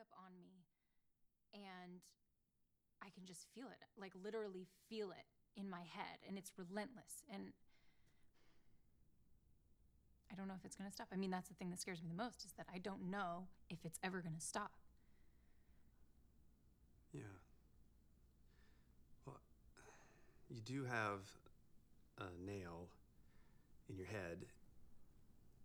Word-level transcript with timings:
up 0.00 0.08
on 0.16 0.32
me 0.40 0.64
and 1.54 2.00
I 3.02 3.08
can 3.10 3.26
just 3.26 3.46
feel 3.54 3.66
it, 3.66 3.78
like 4.00 4.12
literally 4.22 4.66
feel 4.88 5.10
it 5.10 5.26
in 5.56 5.68
my 5.68 5.80
head, 5.80 6.18
and 6.26 6.38
it's 6.38 6.52
relentless. 6.56 7.24
And 7.32 7.52
I 10.30 10.34
don't 10.36 10.46
know 10.46 10.54
if 10.56 10.64
it's 10.64 10.76
going 10.76 10.88
to 10.88 10.94
stop. 10.94 11.08
I 11.12 11.16
mean, 11.16 11.30
that's 11.30 11.48
the 11.48 11.54
thing 11.54 11.70
that 11.70 11.80
scares 11.80 12.02
me 12.02 12.08
the 12.08 12.22
most 12.22 12.44
is 12.44 12.52
that 12.56 12.66
I 12.72 12.78
don't 12.78 13.10
know 13.10 13.48
if 13.68 13.78
it's 13.84 13.98
ever 14.02 14.20
going 14.20 14.34
to 14.34 14.40
stop. 14.40 14.72
Yeah. 17.12 17.22
Well, 19.26 19.40
you 20.48 20.60
do 20.60 20.84
have 20.84 21.20
a 22.18 22.30
nail 22.46 22.88
in 23.88 23.96
your 23.96 24.06
head. 24.06 24.46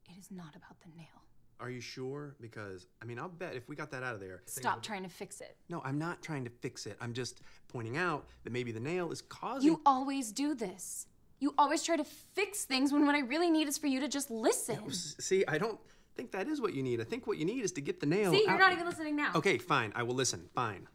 It 0.09 0.17
is 0.19 0.31
not 0.31 0.55
about 0.55 0.79
the 0.81 0.89
nail. 0.95 1.25
Are 1.59 1.69
you 1.69 1.79
sure? 1.79 2.35
Because, 2.41 2.87
I 3.01 3.05
mean, 3.05 3.17
I'll 3.17 3.29
bet 3.29 3.55
if 3.55 3.69
we 3.69 3.75
got 3.75 3.89
that 3.91 4.03
out 4.03 4.13
of 4.13 4.19
there. 4.19 4.41
Stop 4.45 4.75
would- 4.75 4.83
trying 4.83 5.03
to 5.03 5.09
fix 5.09 5.39
it. 5.41 5.55
No, 5.69 5.81
I'm 5.85 5.97
not 5.97 6.21
trying 6.21 6.43
to 6.43 6.49
fix 6.49 6.85
it. 6.85 6.97
I'm 6.99 7.13
just 7.13 7.41
pointing 7.69 7.97
out 7.97 8.25
that 8.43 8.51
maybe 8.51 8.71
the 8.71 8.79
nail 8.79 9.11
is 9.11 9.21
causing. 9.21 9.65
You 9.69 9.81
always 9.85 10.31
do 10.31 10.53
this. 10.53 11.07
You 11.39 11.53
always 11.57 11.83
try 11.83 11.95
to 11.97 12.03
fix 12.03 12.65
things 12.65 12.91
when 12.91 13.05
what 13.05 13.15
I 13.15 13.19
really 13.19 13.49
need 13.49 13.67
is 13.67 13.77
for 13.77 13.87
you 13.87 13.99
to 14.01 14.07
just 14.07 14.29
listen. 14.31 14.79
S- 14.87 15.15
See, 15.19 15.45
I 15.47 15.57
don't 15.57 15.79
think 16.15 16.31
that 16.31 16.47
is 16.47 16.59
what 16.61 16.73
you 16.73 16.81
need. 16.83 16.99
I 17.01 17.03
think 17.03 17.25
what 17.27 17.37
you 17.37 17.45
need 17.45 17.63
is 17.63 17.71
to 17.73 17.81
get 17.81 17.99
the 17.99 18.05
nail. 18.05 18.31
See, 18.31 18.41
you're 18.41 18.51
out- 18.51 18.59
not 18.59 18.71
even 18.73 18.85
listening 18.85 19.15
now. 19.15 19.31
Okay, 19.35 19.57
fine. 19.57 19.91
I 19.95 20.03
will 20.03 20.15
listen. 20.15 20.49
Fine. 20.55 20.87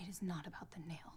It 0.00 0.08
is 0.08 0.22
not 0.22 0.46
about 0.46 0.70
the 0.72 0.80
nail. 0.86 1.14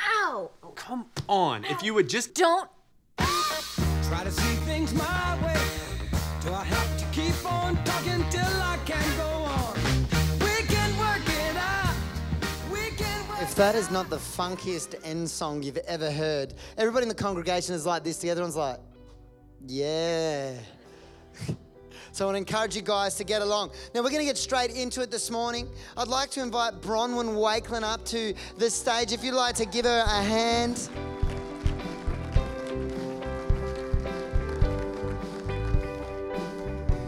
Ow! 0.00 0.50
Come 0.74 1.06
on. 1.28 1.64
If 1.64 1.82
you 1.82 1.94
would 1.94 2.08
just. 2.08 2.34
Don't 2.34 2.70
Try 3.18 4.22
to 4.24 4.30
see 4.30 4.54
things 4.66 4.92
my 4.94 5.38
way. 5.44 5.93
Do 6.44 6.52
I 6.52 6.62
have 6.62 6.98
to 6.98 7.06
keep 7.06 7.50
on 7.50 7.74
talking 7.84 8.22
till 8.28 8.42
I 8.44 8.78
can 8.84 9.16
go 9.16 9.24
on? 9.24 9.74
If 13.40 13.54
that 13.56 13.74
is 13.74 13.90
not 13.90 14.10
the 14.10 14.16
funkiest 14.16 14.94
end 15.04 15.30
song 15.30 15.62
you've 15.62 15.76
ever 15.76 16.10
heard, 16.10 16.54
everybody 16.76 17.04
in 17.04 17.08
the 17.08 17.14
congregation 17.14 17.74
is 17.74 17.86
like 17.86 18.04
this. 18.04 18.18
The 18.18 18.30
other 18.30 18.42
one's 18.42 18.56
like, 18.56 18.78
yeah. 19.66 20.52
So 22.12 22.26
I 22.26 22.26
want 22.26 22.46
to 22.46 22.54
encourage 22.54 22.76
you 22.76 22.82
guys 22.82 23.16
to 23.16 23.24
get 23.24 23.42
along. 23.42 23.72
Now 23.92 24.00
we're 24.02 24.10
going 24.10 24.20
to 24.20 24.26
get 24.26 24.38
straight 24.38 24.70
into 24.70 25.00
it 25.02 25.10
this 25.10 25.32
morning. 25.32 25.68
I'd 25.96 26.06
like 26.06 26.30
to 26.32 26.42
invite 26.42 26.80
Bronwyn 26.80 27.34
Wakeland 27.34 27.82
up 27.82 28.04
to 28.04 28.34
the 28.56 28.70
stage. 28.70 29.12
If 29.12 29.24
you'd 29.24 29.34
like 29.34 29.56
to 29.56 29.66
give 29.66 29.84
her 29.84 30.04
a 30.06 30.22
hand. 30.22 30.88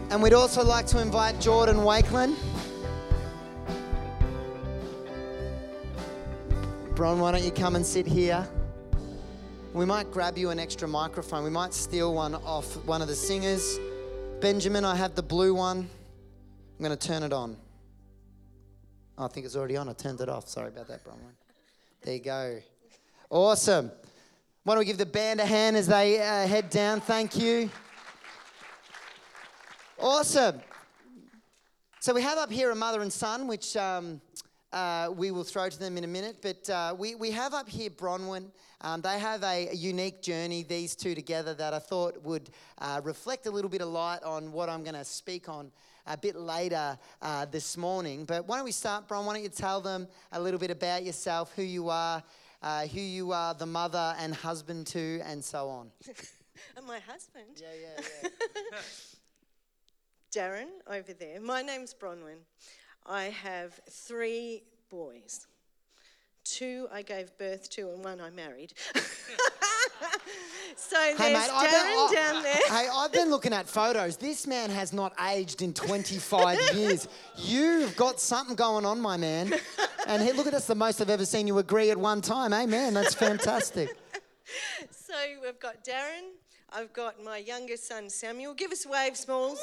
And 0.09 0.23
we'd 0.23 0.33
also 0.33 0.63
like 0.63 0.87
to 0.87 1.01
invite 1.01 1.39
Jordan 1.41 1.77
Wakeland. 1.77 2.35
Bron, 6.95 7.19
why 7.19 7.31
don't 7.31 7.43
you 7.43 7.51
come 7.51 7.75
and 7.75 7.85
sit 7.85 8.07
here? 8.07 8.47
We 9.73 9.85
might 9.85 10.09
grab 10.09 10.37
you 10.37 10.49
an 10.49 10.59
extra 10.59 10.87
microphone. 10.87 11.43
We 11.43 11.49
might 11.49 11.73
steal 11.73 12.13
one 12.13 12.35
off 12.35 12.77
one 12.85 13.01
of 13.01 13.09
the 13.09 13.15
singers. 13.15 13.79
Benjamin, 14.39 14.85
I 14.85 14.95
have 14.95 15.13
the 15.13 15.21
blue 15.21 15.53
one. 15.53 15.79
I'm 15.79 16.83
going 16.83 16.97
to 16.97 17.07
turn 17.07 17.21
it 17.21 17.33
on. 17.33 17.57
Oh, 19.17 19.25
I 19.25 19.27
think 19.27 19.45
it's 19.45 19.55
already 19.57 19.75
on. 19.75 19.89
I 19.89 19.93
turned 19.93 20.21
it 20.21 20.29
off. 20.29 20.47
Sorry 20.47 20.69
about 20.69 20.87
that, 20.87 21.03
Bronwyn. 21.03 21.35
There 22.01 22.13
you 22.13 22.21
go. 22.21 22.59
Awesome. 23.29 23.91
Why 24.63 24.73
don't 24.73 24.79
we 24.79 24.85
give 24.85 24.97
the 24.97 25.05
band 25.05 25.41
a 25.41 25.45
hand 25.45 25.75
as 25.75 25.87
they 25.87 26.19
uh, 26.19 26.47
head 26.47 26.69
down? 26.69 27.01
Thank 27.01 27.37
you. 27.37 27.69
Awesome. 29.99 30.61
So 32.01 32.13
we 32.13 32.21
have 32.21 32.37
up 32.37 32.51
here 32.51 32.69
a 32.69 32.75
mother 32.75 33.01
and 33.01 33.11
son, 33.11 33.47
which 33.47 33.75
um, 33.75 34.21
uh, 34.71 35.11
we 35.15 35.31
will 35.31 35.43
throw 35.43 35.69
to 35.69 35.79
them 35.79 35.97
in 35.97 36.03
a 36.03 36.07
minute. 36.07 36.37
But 36.39 36.69
uh, 36.69 36.95
we, 36.95 37.15
we 37.15 37.31
have 37.31 37.55
up 37.55 37.67
here 37.67 37.89
Bronwyn. 37.89 38.51
Um, 38.81 39.01
they 39.01 39.17
have 39.17 39.41
a, 39.41 39.69
a 39.69 39.73
unique 39.73 40.21
journey, 40.21 40.61
these 40.61 40.95
two 40.95 41.15
together, 41.15 41.55
that 41.55 41.73
I 41.73 41.79
thought 41.79 42.21
would 42.21 42.51
uh, 42.77 43.01
reflect 43.03 43.47
a 43.47 43.51
little 43.51 43.71
bit 43.71 43.81
of 43.81 43.87
light 43.87 44.21
on 44.21 44.51
what 44.51 44.69
I'm 44.69 44.83
going 44.83 44.93
to 44.93 45.03
speak 45.03 45.49
on 45.49 45.71
a 46.05 46.15
bit 46.15 46.35
later 46.35 46.95
uh, 47.23 47.45
this 47.45 47.75
morning. 47.75 48.25
But 48.25 48.47
why 48.47 48.57
don't 48.57 48.65
we 48.65 48.71
start, 48.71 49.07
Bron? 49.07 49.25
Why 49.25 49.33
don't 49.33 49.43
you 49.43 49.49
tell 49.49 49.81
them 49.81 50.07
a 50.31 50.39
little 50.39 50.59
bit 50.59 50.69
about 50.69 51.05
yourself, 51.05 51.53
who 51.55 51.63
you 51.63 51.89
are, 51.89 52.21
uh, 52.61 52.85
who 52.85 53.01
you 53.01 53.31
are, 53.31 53.55
the 53.55 53.65
mother 53.65 54.15
and 54.19 54.35
husband 54.35 54.85
to, 54.87 55.21
and 55.25 55.43
so 55.43 55.69
on. 55.69 55.89
And 56.75 56.87
my 56.87 56.97
husband, 56.99 57.45
Yeah, 57.55 57.67
yeah, 57.79 58.03
yeah. 58.23 58.79
Darren, 60.31 60.67
over 60.87 61.13
there. 61.13 61.39
My 61.39 61.61
name's 61.61 61.93
Bronwyn. 61.93 62.39
I 63.05 63.25
have 63.25 63.79
three 63.89 64.63
boys. 64.89 65.47
Two 66.43 66.87
I 66.91 67.01
gave 67.01 67.37
birth 67.37 67.69
to, 67.71 67.89
and 67.91 68.03
one 68.03 68.21
I 68.21 68.29
married. 68.29 68.73
so 70.75 70.97
there's 71.17 71.49
I've 71.49 71.69
Darren 71.69 72.09
been, 72.09 72.15
down 72.15 72.43
there. 72.43 72.55
Hey, 72.67 72.87
I've 72.93 73.11
been 73.11 73.29
looking 73.29 73.53
at 73.53 73.67
photos. 73.67 74.17
This 74.17 74.47
man 74.47 74.69
has 74.69 74.93
not 74.93 75.13
aged 75.29 75.61
in 75.61 75.73
25 75.73 76.59
years. 76.75 77.07
You've 77.37 77.95
got 77.95 78.19
something 78.19 78.55
going 78.55 78.85
on, 78.85 78.99
my 78.99 79.17
man. 79.17 79.53
And 80.07 80.21
hey, 80.21 80.33
look 80.33 80.47
at 80.47 80.53
this, 80.53 80.67
the 80.67 80.75
most 80.75 81.01
I've 81.01 81.09
ever 81.09 81.25
seen 81.25 81.47
you 81.47 81.57
agree 81.57 81.91
at 81.91 81.97
one 81.97 82.21
time. 82.21 82.53
Amen. 82.53 82.93
That's 82.93 83.13
fantastic. 83.13 83.95
So 84.89 85.13
we've 85.41 85.59
got 85.59 85.83
Darren. 85.83 86.36
I've 86.73 86.91
got 86.91 87.23
my 87.23 87.37
youngest 87.37 87.87
son 87.87 88.09
Samuel. 88.09 88.53
Give 88.53 88.71
us 88.71 88.85
a 88.85 88.89
wave, 88.89 89.15
Smalls. 89.15 89.59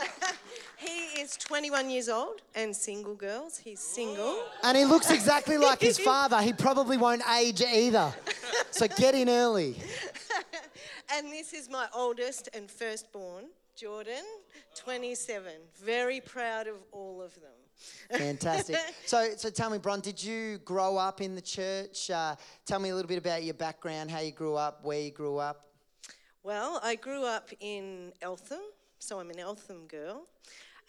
he 0.78 1.20
is 1.20 1.36
21 1.36 1.90
years 1.90 2.08
old 2.08 2.40
and 2.54 2.74
single, 2.74 3.14
girls. 3.14 3.58
He's 3.58 3.80
single. 3.80 4.42
And 4.62 4.76
he 4.76 4.84
looks 4.84 5.10
exactly 5.10 5.58
like 5.58 5.80
his 5.80 5.98
father. 6.10 6.40
He 6.40 6.52
probably 6.52 6.96
won't 6.96 7.22
age 7.38 7.60
either. 7.60 8.12
So 8.70 8.88
get 8.88 9.14
in 9.14 9.28
early. 9.28 9.76
And 11.14 11.30
this 11.30 11.52
is 11.52 11.68
my 11.68 11.88
oldest 11.94 12.48
and 12.54 12.70
firstborn, 12.70 13.44
Jordan, 13.76 14.24
27. 14.74 15.52
Very 15.84 16.22
proud 16.22 16.66
of 16.66 16.76
all 16.90 17.20
of 17.20 17.34
them. 17.34 18.18
Fantastic. 18.18 18.78
So, 19.04 19.28
so 19.36 19.50
tell 19.50 19.68
me, 19.68 19.76
Bron, 19.76 20.00
did 20.00 20.22
you 20.22 20.58
grow 20.64 20.96
up 20.96 21.20
in 21.20 21.34
the 21.34 21.42
church? 21.42 22.10
Uh, 22.10 22.34
tell 22.64 22.78
me 22.78 22.90
a 22.90 22.94
little 22.94 23.08
bit 23.08 23.18
about 23.18 23.42
your 23.42 23.52
background, 23.52 24.10
how 24.10 24.20
you 24.20 24.32
grew 24.32 24.54
up, 24.54 24.82
where 24.84 25.00
you 25.00 25.10
grew 25.10 25.36
up. 25.36 25.71
Well, 26.44 26.80
I 26.82 26.96
grew 26.96 27.24
up 27.24 27.50
in 27.60 28.12
Eltham, 28.20 28.58
so 28.98 29.20
I'm 29.20 29.30
an 29.30 29.38
Eltham 29.38 29.86
girl. 29.86 30.26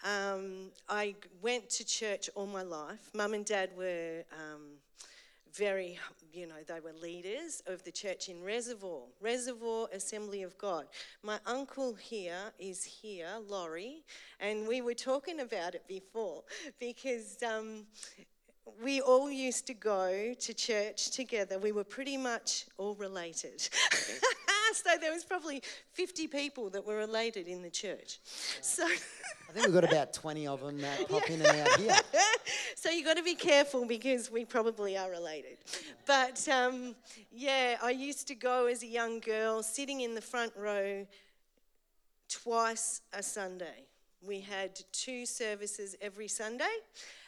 Um, 0.02 0.72
I 0.88 1.14
went 1.42 1.70
to 1.70 1.84
church 1.84 2.28
all 2.34 2.46
my 2.46 2.62
life. 2.62 3.08
Mum 3.14 3.34
and 3.34 3.44
Dad 3.44 3.70
were 3.78 4.24
um, 4.32 4.62
very, 5.52 5.96
you 6.32 6.48
know, 6.48 6.56
they 6.66 6.80
were 6.80 6.92
leaders 7.00 7.62
of 7.68 7.84
the 7.84 7.92
church 7.92 8.28
in 8.28 8.42
Reservoir, 8.42 9.02
Reservoir 9.20 9.86
Assembly 9.92 10.42
of 10.42 10.58
God. 10.58 10.86
My 11.22 11.38
uncle 11.46 11.94
here 11.94 12.50
is 12.58 12.82
here, 12.82 13.28
Laurie, 13.46 14.02
and 14.40 14.66
we 14.66 14.80
were 14.82 14.94
talking 14.94 15.38
about 15.38 15.76
it 15.76 15.86
before 15.86 16.42
because. 16.80 17.36
Um, 17.44 17.86
we 18.82 19.02
all 19.02 19.30
used 19.30 19.66
to 19.66 19.74
go 19.74 20.32
to 20.40 20.54
church 20.54 21.10
together. 21.10 21.58
We 21.58 21.70
were 21.70 21.84
pretty 21.84 22.16
much 22.16 22.64
all 22.78 22.94
related. 22.94 23.68
so 24.74 24.90
there 25.00 25.12
was 25.12 25.24
probably 25.24 25.62
50 25.92 26.28
people 26.28 26.70
that 26.70 26.84
were 26.84 26.96
related 26.96 27.46
in 27.48 27.62
the 27.62 27.70
church. 27.70 28.18
So, 28.60 28.84
I 28.84 29.52
think 29.52 29.66
we've 29.66 29.74
got 29.74 29.84
about 29.84 30.12
20 30.12 30.46
of 30.46 30.60
them 30.60 30.80
that 30.80 31.08
pop 31.08 31.28
in 31.30 31.40
and 31.40 31.46
out 31.46 31.80
here. 31.80 31.96
so 32.76 32.90
you've 32.90 33.06
got 33.06 33.16
to 33.16 33.22
be 33.22 33.34
careful 33.34 33.86
because 33.86 34.30
we 34.30 34.44
probably 34.44 34.96
are 34.96 35.10
related. 35.10 35.58
But 36.06 36.46
um, 36.48 36.94
yeah, 37.32 37.76
I 37.82 37.90
used 37.90 38.28
to 38.28 38.34
go 38.34 38.66
as 38.66 38.82
a 38.82 38.86
young 38.86 39.20
girl, 39.20 39.62
sitting 39.62 40.00
in 40.00 40.14
the 40.14 40.20
front 40.20 40.52
row 40.56 41.06
twice 42.28 43.02
a 43.12 43.22
Sunday. 43.22 43.86
We 44.26 44.40
had 44.40 44.80
two 44.92 45.26
services 45.26 45.94
every 46.00 46.28
Sunday, 46.28 46.64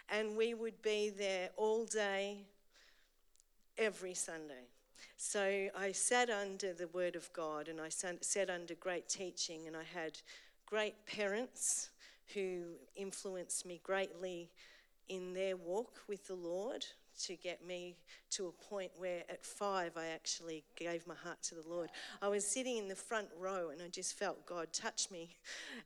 and 0.09 0.37
we 0.37 0.55
would 0.55 0.81
be 0.83 1.11
there 1.11 1.51
all 1.57 1.85
day, 1.85 2.47
every 3.77 4.15
Sunday. 4.15 4.65
So 5.17 5.69
I 5.77 5.93
sat 5.93 6.29
under 6.29 6.75
the 6.75 6.89
Word 6.89 7.17
of 7.17 7.33
God 7.33 7.69
and 7.69 7.81
I 7.81 7.89
sat 7.89 8.51
under 8.51 8.75
great 8.75 9.09
teaching, 9.09 9.67
and 9.67 9.75
I 9.77 9.83
had 9.83 10.19
great 10.67 10.95
parents 11.07 11.91
who 12.35 12.75
influenced 12.97 13.65
me 13.65 13.81
greatly 13.83 14.51
in 15.09 15.33
their 15.33 15.57
walk 15.57 16.01
with 16.07 16.27
the 16.27 16.35
Lord 16.35 16.85
to 17.23 17.35
get 17.35 17.65
me 17.65 17.97
to 18.31 18.49
a 18.49 18.53
point 18.53 18.91
where 18.99 19.23
at 19.31 19.43
five 19.43 19.93
I 19.97 20.09
actually 20.09 20.65
gave 20.77 21.07
my 21.07 21.15
heart 21.15 21.43
to 21.45 21.55
the 21.55 21.67
Lord. 21.67 21.89
I 22.21 22.29
was 22.29 22.47
sitting 22.47 22.77
in 22.77 22.89
the 22.89 22.95
front 22.95 23.29
row 23.39 23.71
and 23.71 23.81
I 23.81 23.89
just 23.89 24.19
felt 24.19 24.45
God 24.45 24.73
touch 24.73 25.11
me. 25.11 25.37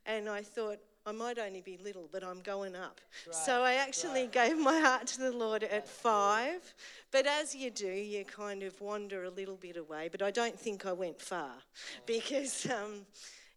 And 0.05 0.27
I 0.27 0.41
thought, 0.41 0.79
I 1.05 1.11
might 1.11 1.39
only 1.39 1.61
be 1.61 1.77
little, 1.77 2.07
but 2.11 2.23
I'm 2.23 2.41
going 2.41 2.75
up. 2.75 3.01
so 3.31 3.63
I 3.63 3.73
actually 3.73 4.27
gave 4.27 4.57
my 4.57 4.79
heart 4.79 5.07
to 5.07 5.19
the 5.19 5.31
Lord 5.31 5.63
at 5.63 5.87
five. 5.87 6.61
But 7.11 7.25
as 7.25 7.55
you 7.55 7.71
do, 7.71 7.87
you 7.87 8.23
kind 8.23 8.61
of 8.61 8.79
wander 8.79 9.23
a 9.23 9.29
little 9.29 9.55
bit 9.55 9.77
away. 9.77 10.09
But 10.11 10.21
I 10.21 10.31
don't 10.31 10.59
think 10.59 10.85
I 10.85 10.93
went 10.93 11.19
far 11.21 11.53
because. 12.05 12.67
Um, 12.69 13.05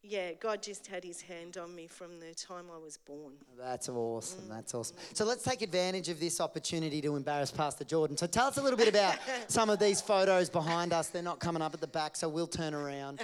yeah, 0.06 0.32
God 0.34 0.62
just 0.62 0.86
had 0.86 1.02
his 1.02 1.22
hand 1.22 1.56
on 1.56 1.74
me 1.74 1.86
from 1.86 2.20
the 2.20 2.34
time 2.34 2.66
I 2.72 2.76
was 2.76 2.98
born. 2.98 3.32
That's 3.58 3.88
awesome. 3.88 4.48
That's 4.50 4.74
awesome. 4.74 4.96
So 5.14 5.24
let's 5.24 5.42
take 5.42 5.62
advantage 5.62 6.10
of 6.10 6.20
this 6.20 6.42
opportunity 6.42 7.00
to 7.00 7.16
embarrass 7.16 7.50
Pastor 7.50 7.84
Jordan. 7.84 8.16
So 8.18 8.26
tell 8.26 8.46
us 8.48 8.58
a 8.58 8.62
little 8.62 8.76
bit 8.76 8.88
about 8.88 9.16
some 9.48 9.70
of 9.70 9.78
these 9.78 10.02
photos 10.02 10.50
behind 10.50 10.92
us. 10.92 11.08
They're 11.08 11.22
not 11.22 11.40
coming 11.40 11.62
up 11.62 11.72
at 11.72 11.80
the 11.80 11.86
back, 11.86 12.16
so 12.16 12.28
we'll 12.28 12.46
turn 12.46 12.74
around. 12.74 13.20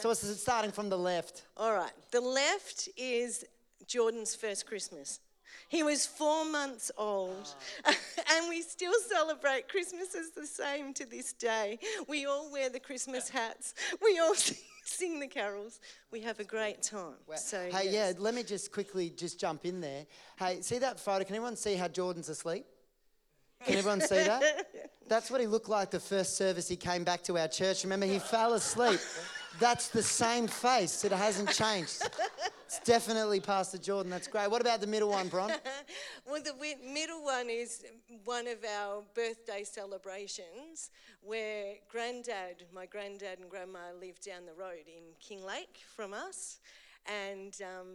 So 0.00 0.10
it's 0.10 0.40
starting 0.40 0.72
from 0.72 0.88
the 0.88 0.98
left. 0.98 1.44
All 1.56 1.72
right, 1.72 1.92
the 2.10 2.20
left 2.20 2.88
is 2.96 3.44
Jordan's 3.86 4.34
first 4.34 4.66
Christmas. 4.66 5.20
He 5.68 5.82
was 5.82 6.06
four 6.06 6.44
months 6.44 6.90
old, 6.96 7.54
and 7.86 8.48
we 8.48 8.62
still 8.62 8.92
celebrate 9.08 9.68
Christmas 9.68 10.14
as 10.14 10.30
the 10.30 10.46
same 10.46 10.92
to 10.94 11.06
this 11.06 11.32
day. 11.32 11.78
We 12.08 12.26
all 12.26 12.50
wear 12.52 12.68
the 12.68 12.80
Christmas 12.80 13.28
hats, 13.28 13.74
we 14.02 14.18
all 14.18 14.34
sing 14.84 15.18
the 15.18 15.26
carols, 15.26 15.80
we 16.12 16.20
have 16.20 16.38
a 16.40 16.44
great 16.44 16.82
time. 16.82 17.14
So, 17.36 17.58
hey, 17.72 17.84
yes. 17.84 17.92
yeah, 17.92 18.12
let 18.18 18.34
me 18.34 18.42
just 18.42 18.72
quickly 18.72 19.10
just 19.10 19.40
jump 19.40 19.64
in 19.64 19.80
there. 19.80 20.06
Hey, 20.38 20.60
see 20.60 20.78
that 20.78 21.00
photo? 21.00 21.24
Can 21.24 21.34
everyone 21.34 21.56
see 21.56 21.74
how 21.74 21.88
Jordan's 21.88 22.28
asleep? 22.28 22.64
Can 23.64 23.76
everyone 23.76 24.00
see 24.00 24.22
that? 24.22 24.66
That's 25.08 25.30
what 25.30 25.40
he 25.40 25.46
looked 25.46 25.68
like 25.68 25.90
the 25.90 26.00
first 26.00 26.36
service 26.36 26.68
he 26.68 26.76
came 26.76 27.04
back 27.04 27.22
to 27.24 27.38
our 27.38 27.48
church. 27.48 27.84
Remember, 27.84 28.06
he 28.06 28.18
fell 28.18 28.54
asleep. 28.54 29.00
That's 29.58 29.88
the 29.88 30.02
same 30.02 30.46
face. 30.46 31.04
It 31.04 31.12
hasn't 31.12 31.50
changed. 31.52 32.02
It's 32.66 32.80
definitely 32.80 33.40
Pastor 33.40 33.78
Jordan. 33.78 34.10
That's 34.10 34.26
great. 34.26 34.50
What 34.50 34.60
about 34.60 34.80
the 34.80 34.86
middle 34.86 35.10
one, 35.10 35.28
Bron? 35.28 35.52
Well, 36.28 36.42
the 36.42 36.54
middle 36.84 37.22
one 37.22 37.48
is 37.48 37.84
one 38.24 38.48
of 38.48 38.58
our 38.64 39.04
birthday 39.14 39.62
celebrations 39.62 40.90
where 41.22 41.74
granddad, 41.88 42.64
my 42.74 42.84
granddad 42.84 43.38
and 43.38 43.48
grandma 43.48 43.92
lived 44.00 44.24
down 44.24 44.44
the 44.44 44.52
road 44.52 44.86
in 44.88 45.04
Kinglake 45.22 45.84
from 45.94 46.12
us. 46.12 46.58
And 47.06 47.56
um, 47.62 47.86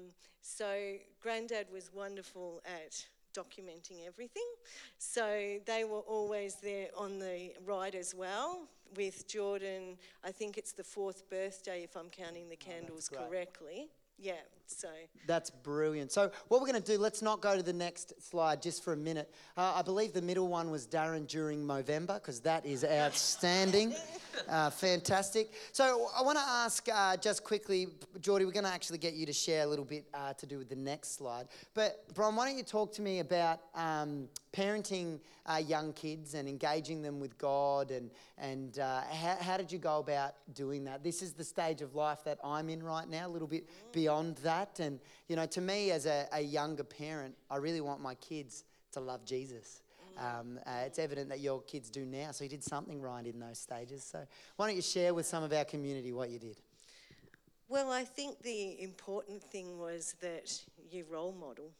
so 0.42 0.94
granddad 1.22 1.68
was 1.74 1.92
wonderful 1.94 2.62
at 2.66 3.06
documenting 3.38 4.08
everything. 4.08 4.48
So 4.98 5.60
they 5.66 5.84
were 5.84 6.00
always 6.00 6.56
there 6.56 6.88
on 6.98 7.20
the 7.20 7.52
ride 7.66 7.96
as 7.96 8.16
well 8.16 8.70
with 8.96 9.28
Jordan. 9.28 9.98
I 10.24 10.32
think 10.32 10.58
it's 10.58 10.74
the 10.74 10.84
fourth 10.84 11.30
birthday 11.30 11.84
if 11.84 11.96
I'm 11.96 12.10
counting 12.10 12.50
the 12.50 12.58
oh, 12.62 12.70
candles 12.72 13.10
great. 13.10 13.30
correctly. 13.30 13.90
Yeah, 14.18 14.34
so. 14.78 14.90
That's 15.28 15.50
brilliant. 15.50 16.12
So, 16.12 16.32
what 16.48 16.62
we're 16.62 16.68
going 16.68 16.82
to 16.82 16.92
do, 16.92 16.98
let's 16.98 17.22
not 17.22 17.42
go 17.42 17.56
to 17.56 17.64
the 17.64 17.74
next 17.74 18.22
slide 18.22 18.62
just 18.62 18.84
for 18.84 18.94
a 18.94 18.98
minute. 18.98 19.34
Uh, 19.58 19.74
I 19.76 19.82
believe 19.82 20.14
the 20.14 20.22
middle 20.22 20.48
one 20.48 20.72
was 20.72 20.88
Darren 20.88 21.28
during 21.28 21.66
Movember, 21.66 22.16
because 22.16 22.40
that 22.42 22.66
is 22.66 22.84
outstanding. 22.84 23.94
uh, 24.50 24.70
fantastic. 24.70 25.52
So, 25.72 26.10
I 26.18 26.22
want 26.22 26.38
to 26.38 26.44
ask 26.44 26.88
uh, 26.92 27.18
just 27.18 27.44
quickly, 27.44 27.88
Geordie, 28.20 28.46
we're 28.46 28.52
going 28.52 28.66
to 28.66 28.72
actually 28.72 28.98
get 28.98 29.14
you 29.14 29.26
to 29.26 29.34
share 29.34 29.64
a 29.64 29.68
little 29.68 29.86
bit 29.86 30.06
uh, 30.14 30.34
to 30.34 30.46
do 30.46 30.58
with 30.58 30.70
the 30.70 30.76
next 30.76 31.18
slide. 31.18 31.48
But, 31.74 32.14
Bron, 32.14 32.36
why 32.36 32.48
don't 32.48 32.58
you 32.58 32.64
talk 32.64 32.92
to 32.94 33.02
me 33.02 33.20
about 33.20 33.60
um, 33.76 34.28
parenting 34.54 35.20
uh, 35.46 35.58
young 35.58 35.94
kids 35.94 36.34
and 36.34 36.48
engaging 36.48 37.02
them 37.02 37.20
with 37.20 37.38
God, 37.38 37.92
and, 37.92 38.10
and 38.38 38.80
uh, 38.80 39.02
how, 39.02 39.38
how 39.40 39.58
did 39.58 39.72
you 39.72 39.80
go 39.80 40.00
about 40.00 40.36
doing 40.54 40.84
that? 40.86 41.04
This 41.04 41.22
is 41.22 41.34
the 41.34 41.44
stage 41.44 41.82
of 41.82 41.96
life 41.96 42.24
that 42.26 42.38
I'm 42.44 42.70
in 42.70 42.84
right 42.84 43.10
now, 43.10 43.28
a 43.28 43.30
little 43.30 43.48
bit 43.48 43.68
beyond 43.92 44.38
that. 44.38 44.61
And, 44.80 45.00
you 45.28 45.36
know, 45.36 45.46
to 45.48 45.62
me, 45.62 45.92
as 45.92 46.06
a, 46.06 46.28
a 46.34 46.42
younger 46.42 46.84
parent, 46.84 47.36
I 47.50 47.58
really 47.58 47.82
want 47.82 48.02
my 48.02 48.16
kids 48.16 48.64
to 48.94 49.00
love 49.00 49.26
Jesus. 49.26 49.82
Um, 50.18 50.60
uh, 50.66 50.84
it's 50.86 51.00
evident 51.00 51.30
that 51.30 51.40
your 51.40 51.62
kids 51.62 51.90
do 51.90 52.06
now, 52.06 52.32
so 52.32 52.44
you 52.44 52.50
did 52.50 52.64
something 52.64 53.02
right 53.02 53.26
in 53.26 53.40
those 53.40 53.60
stages. 53.60 54.04
So, 54.04 54.20
why 54.56 54.68
don't 54.68 54.76
you 54.76 54.82
share 54.82 55.14
with 55.14 55.26
some 55.26 55.44
of 55.44 55.52
our 55.54 55.66
community 55.66 56.12
what 56.12 56.30
you 56.30 56.38
did? 56.38 56.58
Well, 57.70 57.92
I 57.92 58.04
think 58.04 58.42
the 58.42 58.82
important 58.82 59.42
thing 59.42 59.80
was 59.80 60.16
that 60.22 60.62
you 60.92 61.06
role 61.10 61.32
model. 61.32 61.72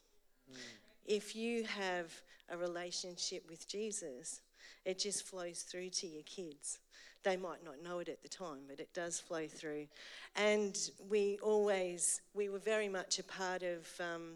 If 1.06 1.36
you 1.36 1.66
have 1.66 2.14
a 2.50 2.58
relationship 2.58 3.44
with 3.50 3.68
Jesus, 3.68 4.42
it 4.86 5.00
just 5.00 5.24
flows 5.24 5.62
through 5.62 5.90
to 5.90 6.08
your 6.08 6.24
kids. 6.24 6.80
They 7.24 7.38
might 7.38 7.64
not 7.64 7.84
know 7.84 8.00
it 8.00 8.10
at 8.10 8.22
the 8.22 8.30
time, 8.30 8.62
but 8.68 8.80
it 8.80 8.94
does 8.94 9.20
flow 9.20 9.48
through. 9.48 9.88
And 10.36 10.78
we 11.10 11.38
always, 11.44 12.22
we 12.34 12.50
were 12.50 12.60
very 12.60 12.90
much 12.90 13.20
a 13.20 13.24
part 13.24 13.64
of 13.64 13.88
um, 14.00 14.34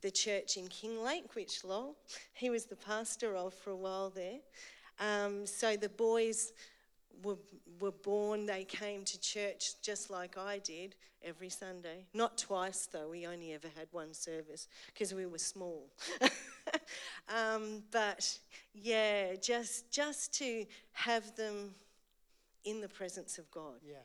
the 0.00 0.10
church 0.10 0.56
in 0.56 0.68
Kinglake, 0.68 1.34
which 1.34 1.64
Lowell, 1.64 1.96
he 2.34 2.50
was 2.50 2.66
the 2.66 2.76
pastor 2.76 3.36
of 3.36 3.54
for 3.54 3.70
a 3.70 3.76
while 3.76 4.10
there. 4.10 4.38
Um, 4.98 5.46
so 5.46 5.76
the 5.76 5.88
boys 5.88 6.52
were, 7.22 7.38
were 7.80 7.92
born, 7.92 8.46
they 8.46 8.64
came 8.64 9.04
to 9.04 9.20
church 9.20 9.80
just 9.82 10.10
like 10.10 10.38
I 10.38 10.58
did 10.58 10.94
every 11.22 11.48
Sunday. 11.48 12.06
Not 12.14 12.38
twice, 12.38 12.88
though, 12.90 13.08
we 13.08 13.26
only 13.26 13.52
ever 13.52 13.68
had 13.76 13.88
one 13.92 14.14
service 14.14 14.68
because 14.86 15.14
we 15.14 15.26
were 15.26 15.38
small. 15.38 15.86
um, 17.28 17.82
but 17.90 18.38
yeah, 18.74 19.34
just, 19.40 19.90
just 19.90 20.34
to 20.38 20.66
have 20.92 21.34
them 21.36 21.74
in 22.64 22.80
the 22.80 22.88
presence 22.88 23.38
of 23.38 23.50
God. 23.50 23.80
Yeah. 23.86 23.96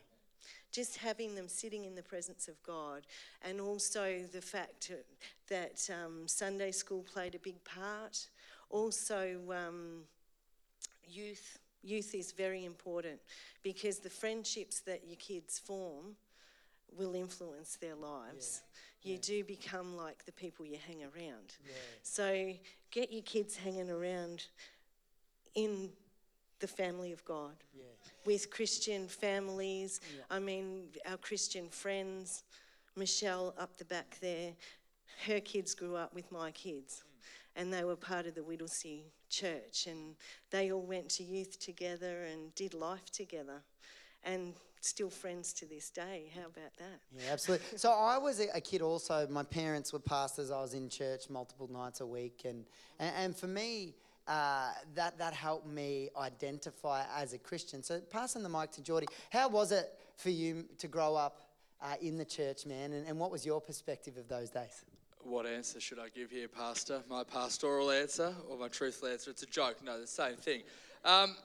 Just 0.72 0.98
having 0.98 1.34
them 1.34 1.48
sitting 1.48 1.84
in 1.84 1.94
the 1.94 2.02
presence 2.02 2.48
of 2.48 2.62
God, 2.62 3.06
and 3.42 3.60
also 3.60 4.20
the 4.32 4.40
fact 4.40 4.92
that 5.48 5.88
um, 5.90 6.28
Sunday 6.28 6.70
school 6.70 7.02
played 7.02 7.34
a 7.34 7.38
big 7.38 7.62
part. 7.64 8.28
Also, 8.70 9.38
um, 9.50 10.02
youth 11.06 11.58
youth 11.82 12.14
is 12.14 12.32
very 12.32 12.64
important 12.64 13.20
because 13.62 14.00
the 14.00 14.10
friendships 14.10 14.80
that 14.80 15.06
your 15.06 15.16
kids 15.16 15.58
form 15.58 16.16
will 16.96 17.14
influence 17.14 17.76
their 17.76 17.94
lives. 17.94 18.62
You 19.02 19.18
do 19.18 19.44
become 19.44 19.96
like 19.96 20.24
the 20.24 20.32
people 20.32 20.66
you 20.66 20.78
hang 20.84 21.02
around. 21.04 21.54
So 22.02 22.52
get 22.90 23.12
your 23.12 23.22
kids 23.22 23.56
hanging 23.56 23.90
around 23.90 24.46
in 25.54 25.90
the 26.58 26.66
family 26.66 27.12
of 27.12 27.24
God 27.24 27.54
with 28.26 28.50
Christian 28.50 29.08
families. 29.08 30.00
I 30.30 30.38
mean, 30.38 30.88
our 31.08 31.16
Christian 31.16 31.68
friends, 31.68 32.42
Michelle 32.96 33.54
up 33.58 33.76
the 33.78 33.84
back 33.84 34.18
there, 34.20 34.52
her 35.26 35.40
kids 35.40 35.74
grew 35.74 35.96
up 35.96 36.14
with 36.14 36.30
my 36.30 36.50
kids 36.50 37.04
mm. 37.04 37.60
and 37.60 37.72
they 37.72 37.84
were 37.84 37.96
part 37.96 38.26
of 38.26 38.34
the 38.34 38.42
Whittlesea 38.42 39.04
church 39.28 39.86
and 39.86 40.14
they 40.50 40.72
all 40.72 40.82
went 40.82 41.08
to 41.10 41.22
youth 41.22 41.58
together 41.58 42.24
and 42.24 42.54
did 42.54 42.74
life 42.74 43.10
together 43.10 43.62
and 44.24 44.54
still 44.80 45.10
friends 45.10 45.52
to 45.54 45.66
this 45.66 45.90
day. 45.90 46.30
How 46.34 46.46
about 46.46 46.76
that? 46.78 47.00
Yeah, 47.16 47.32
absolutely. 47.32 47.66
So 47.76 47.92
I 47.92 48.18
was 48.18 48.40
a 48.40 48.48
a 48.54 48.60
kid 48.60 48.82
also. 48.82 49.26
My 49.28 49.42
parents 49.42 49.92
were 49.92 49.98
pastors. 49.98 50.50
I 50.50 50.60
was 50.60 50.74
in 50.74 50.88
church 50.88 51.28
multiple 51.30 51.68
nights 51.70 52.00
a 52.00 52.06
week, 52.06 52.42
and 52.44 52.64
and, 52.98 53.14
and 53.16 53.36
for 53.36 53.48
me. 53.48 53.94
Uh, 54.26 54.72
that 54.94 55.16
that 55.18 55.32
helped 55.32 55.68
me 55.68 56.10
identify 56.16 57.04
as 57.16 57.32
a 57.32 57.38
Christian. 57.38 57.82
So 57.82 58.00
passing 58.10 58.42
the 58.42 58.48
mic 58.48 58.72
to 58.72 58.82
Geordie, 58.82 59.06
how 59.30 59.48
was 59.48 59.70
it 59.70 59.92
for 60.16 60.30
you 60.30 60.64
to 60.78 60.88
grow 60.88 61.14
up 61.14 61.42
uh, 61.80 61.94
in 62.00 62.16
the 62.16 62.24
church, 62.24 62.66
man? 62.66 62.92
And, 62.92 63.06
and 63.06 63.20
what 63.20 63.30
was 63.30 63.46
your 63.46 63.60
perspective 63.60 64.16
of 64.16 64.26
those 64.28 64.50
days? 64.50 64.84
What 65.22 65.46
answer 65.46 65.80
should 65.80 65.98
I 65.98 66.08
give 66.08 66.30
here, 66.30 66.48
Pastor? 66.48 67.02
My 67.08 67.24
pastoral 67.24 67.90
answer 67.90 68.34
or 68.48 68.56
my 68.56 68.68
truthful 68.68 69.08
answer? 69.08 69.30
It's 69.30 69.42
a 69.42 69.46
joke. 69.46 69.76
No, 69.84 70.00
the 70.00 70.06
same 70.06 70.36
thing. 70.36 70.62
Um, 71.04 71.36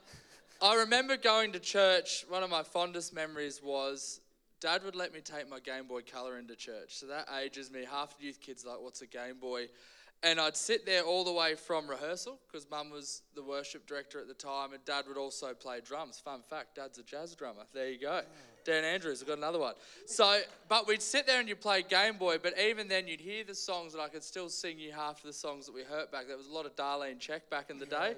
I 0.60 0.76
remember 0.76 1.16
going 1.16 1.52
to 1.52 1.58
church. 1.58 2.24
One 2.28 2.42
of 2.42 2.50
my 2.50 2.62
fondest 2.62 3.12
memories 3.12 3.60
was 3.62 4.20
Dad 4.60 4.84
would 4.84 4.94
let 4.94 5.12
me 5.12 5.20
take 5.20 5.50
my 5.50 5.58
Game 5.58 5.88
Boy 5.88 6.02
Color 6.02 6.38
into 6.38 6.54
church. 6.54 6.90
So 6.94 7.06
that 7.06 7.28
ages 7.44 7.72
me. 7.72 7.84
Half 7.88 8.18
the 8.18 8.26
youth 8.26 8.40
kids 8.40 8.64
like, 8.64 8.80
"What's 8.80 9.02
a 9.02 9.06
Game 9.06 9.38
Boy?" 9.40 9.68
And 10.24 10.38
I'd 10.40 10.56
sit 10.56 10.86
there 10.86 11.02
all 11.02 11.24
the 11.24 11.32
way 11.32 11.56
from 11.56 11.88
rehearsal 11.88 12.38
because 12.46 12.68
Mum 12.70 12.90
was 12.90 13.22
the 13.34 13.42
worship 13.42 13.86
director 13.86 14.20
at 14.20 14.28
the 14.28 14.34
time, 14.34 14.72
and 14.72 14.84
Dad 14.84 15.06
would 15.08 15.16
also 15.16 15.52
play 15.52 15.80
drums. 15.84 16.20
Fun 16.24 16.42
fact: 16.48 16.76
Dad's 16.76 16.98
a 16.98 17.02
jazz 17.02 17.34
drummer. 17.34 17.64
There 17.74 17.90
you 17.90 17.98
go. 17.98 18.22
Dan 18.64 18.84
Andrews, 18.84 19.20
I've 19.20 19.28
got 19.28 19.38
another 19.38 19.58
one. 19.58 19.74
So, 20.06 20.40
but 20.68 20.86
we'd 20.86 21.02
sit 21.02 21.26
there 21.26 21.40
and 21.40 21.48
you'd 21.48 21.60
play 21.60 21.82
Game 21.82 22.16
Boy, 22.16 22.38
but 22.40 22.56
even 22.58 22.86
then 22.86 23.08
you'd 23.08 23.20
hear 23.20 23.42
the 23.42 23.56
songs, 23.56 23.94
and 23.94 24.02
I 24.02 24.08
could 24.08 24.22
still 24.22 24.48
sing 24.48 24.78
you 24.78 24.92
half 24.92 25.18
of 25.18 25.24
the 25.24 25.32
songs 25.32 25.66
that 25.66 25.74
we 25.74 25.82
heard 25.82 26.12
back. 26.12 26.28
There 26.28 26.36
was 26.36 26.46
a 26.46 26.52
lot 26.52 26.66
of 26.66 26.76
Darlene 26.76 27.18
Zschech 27.18 27.50
back 27.50 27.70
in 27.70 27.78
the 27.78 27.86
day. 27.86 28.14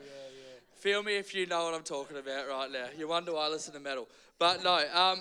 Feel 0.74 1.02
me 1.02 1.16
if 1.16 1.34
you 1.34 1.46
know 1.46 1.64
what 1.64 1.74
I'm 1.74 1.82
talking 1.82 2.18
about 2.18 2.46
right 2.48 2.70
now. 2.70 2.86
You 2.98 3.08
wonder 3.08 3.32
why 3.32 3.46
I 3.46 3.48
listen 3.48 3.72
to 3.72 3.80
metal. 3.80 4.06
But 4.38 4.62
no, 4.62 4.84
um, 4.92 5.20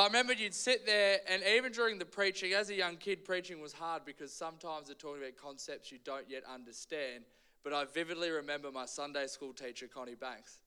but 0.00 0.04
I 0.04 0.06
remember 0.06 0.32
you'd 0.32 0.54
sit 0.54 0.86
there, 0.86 1.18
and 1.28 1.42
even 1.54 1.72
during 1.72 1.98
the 1.98 2.06
preaching, 2.06 2.54
as 2.54 2.70
a 2.70 2.74
young 2.74 2.96
kid, 2.96 3.22
preaching 3.22 3.60
was 3.60 3.74
hard 3.74 4.06
because 4.06 4.32
sometimes 4.32 4.86
they're 4.86 4.94
talking 4.94 5.22
about 5.22 5.36
concepts 5.36 5.92
you 5.92 5.98
don't 6.02 6.24
yet 6.26 6.42
understand. 6.50 7.24
But 7.62 7.74
I 7.74 7.84
vividly 7.84 8.30
remember 8.30 8.72
my 8.72 8.86
Sunday 8.86 9.26
school 9.26 9.52
teacher, 9.52 9.88
Connie 9.94 10.14
Banks. 10.14 10.58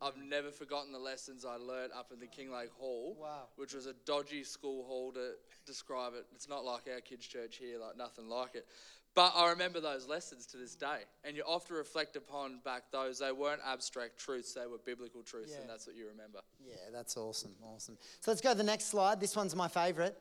I've 0.00 0.16
never 0.16 0.52
forgotten 0.52 0.92
the 0.92 0.98
lessons 1.00 1.44
I 1.44 1.56
learnt 1.56 1.90
up 1.92 2.12
in 2.12 2.20
the 2.20 2.28
Kinglake 2.28 2.70
Hall, 2.78 3.16
Wow. 3.20 3.48
which 3.56 3.74
was 3.74 3.86
a 3.86 3.94
dodgy 4.06 4.44
school 4.44 4.84
hall 4.84 5.10
to 5.10 5.32
describe 5.66 6.12
it. 6.14 6.26
It's 6.36 6.48
not 6.48 6.64
like 6.64 6.82
our 6.94 7.00
kids' 7.00 7.26
church 7.26 7.56
here, 7.56 7.80
like 7.80 7.96
nothing 7.96 8.28
like 8.28 8.54
it. 8.54 8.68
But 9.14 9.32
I 9.34 9.50
remember 9.50 9.80
those 9.80 10.06
lessons 10.06 10.46
to 10.46 10.56
this 10.58 10.76
day. 10.76 11.00
And 11.24 11.36
you 11.36 11.42
often 11.46 11.74
reflect 11.76 12.14
upon 12.14 12.60
back 12.64 12.84
those. 12.92 13.18
They 13.18 13.32
weren't 13.32 13.60
abstract 13.66 14.18
truths, 14.18 14.54
they 14.54 14.66
were 14.66 14.78
biblical 14.78 15.22
truths, 15.22 15.52
Yeah. 15.54 15.62
and 15.62 15.70
that's 15.70 15.86
what 15.86 15.96
you 15.96 16.06
remember. 16.08 16.38
Yeah, 16.64 16.74
that's 16.92 17.16
awesome, 17.16 17.54
awesome. 17.62 17.98
So 18.20 18.30
let's 18.30 18.40
go 18.40 18.50
to 18.52 18.56
the 18.56 18.62
next 18.62 18.86
slide. 18.86 19.20
This 19.20 19.34
one's 19.34 19.56
my 19.56 19.66
favourite. 19.68 20.14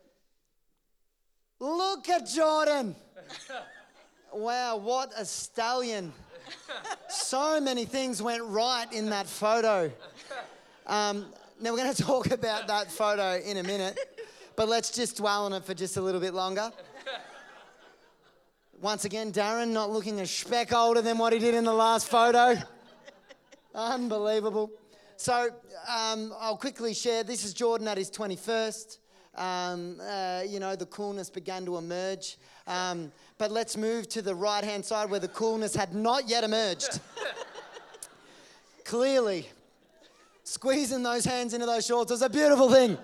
Look 1.59 2.07
at 2.09 2.27
Jordan. 2.27 2.95
wow, 4.33 4.77
what 4.77 5.11
a 5.17 5.25
stallion. 5.25 6.13
So 7.09 7.59
many 7.59 7.85
things 7.85 8.21
went 8.21 8.43
right 8.43 8.91
in 8.91 9.09
that 9.09 9.27
photo. 9.27 9.91
Um, 10.85 11.25
now, 11.59 11.71
we're 11.71 11.77
going 11.83 11.93
to 11.95 12.03
talk 12.03 12.31
about 12.31 12.67
that 12.67 12.91
photo 12.91 13.37
in 13.39 13.57
a 13.57 13.63
minute, 13.63 13.97
but 14.55 14.69
let's 14.69 14.91
just 14.91 15.17
dwell 15.17 15.45
on 15.45 15.53
it 15.53 15.65
for 15.65 15.73
just 15.73 15.97
a 15.97 16.01
little 16.01 16.21
bit 16.21 16.33
longer. 16.33 16.71
Once 18.79 19.05
again, 19.05 19.31
Darren 19.31 19.69
not 19.69 19.89
looking 19.89 20.21
a 20.21 20.27
speck 20.27 20.71
older 20.71 21.01
than 21.01 21.17
what 21.17 21.33
he 21.33 21.39
did 21.39 21.55
in 21.55 21.63
the 21.63 21.73
last 21.73 22.07
photo. 22.07 22.55
Unbelievable. 23.75 24.69
So 25.15 25.49
um, 25.89 26.31
I'll 26.39 26.57
quickly 26.57 26.93
share. 26.93 27.23
This 27.23 27.43
is 27.43 27.55
Jordan 27.55 27.87
at 27.87 27.97
his 27.97 28.11
21st. 28.11 28.99
Um, 29.33 29.99
uh, 29.99 30.43
you 30.47 30.59
know, 30.59 30.75
the 30.75 30.85
coolness 30.85 31.31
began 31.31 31.65
to 31.65 31.77
emerge. 31.77 32.37
Um, 32.67 33.11
but 33.39 33.49
let's 33.49 33.75
move 33.75 34.09
to 34.09 34.21
the 34.21 34.35
right 34.35 34.63
hand 34.63 34.85
side 34.85 35.09
where 35.09 35.19
the 35.19 35.27
coolness 35.27 35.75
had 35.75 35.95
not 35.95 36.29
yet 36.29 36.43
emerged. 36.43 36.99
Clearly, 38.85 39.49
squeezing 40.43 41.01
those 41.01 41.25
hands 41.25 41.55
into 41.55 41.65
those 41.65 41.87
shorts 41.87 42.11
was 42.11 42.21
a 42.21 42.29
beautiful 42.29 42.71
thing. 42.71 42.95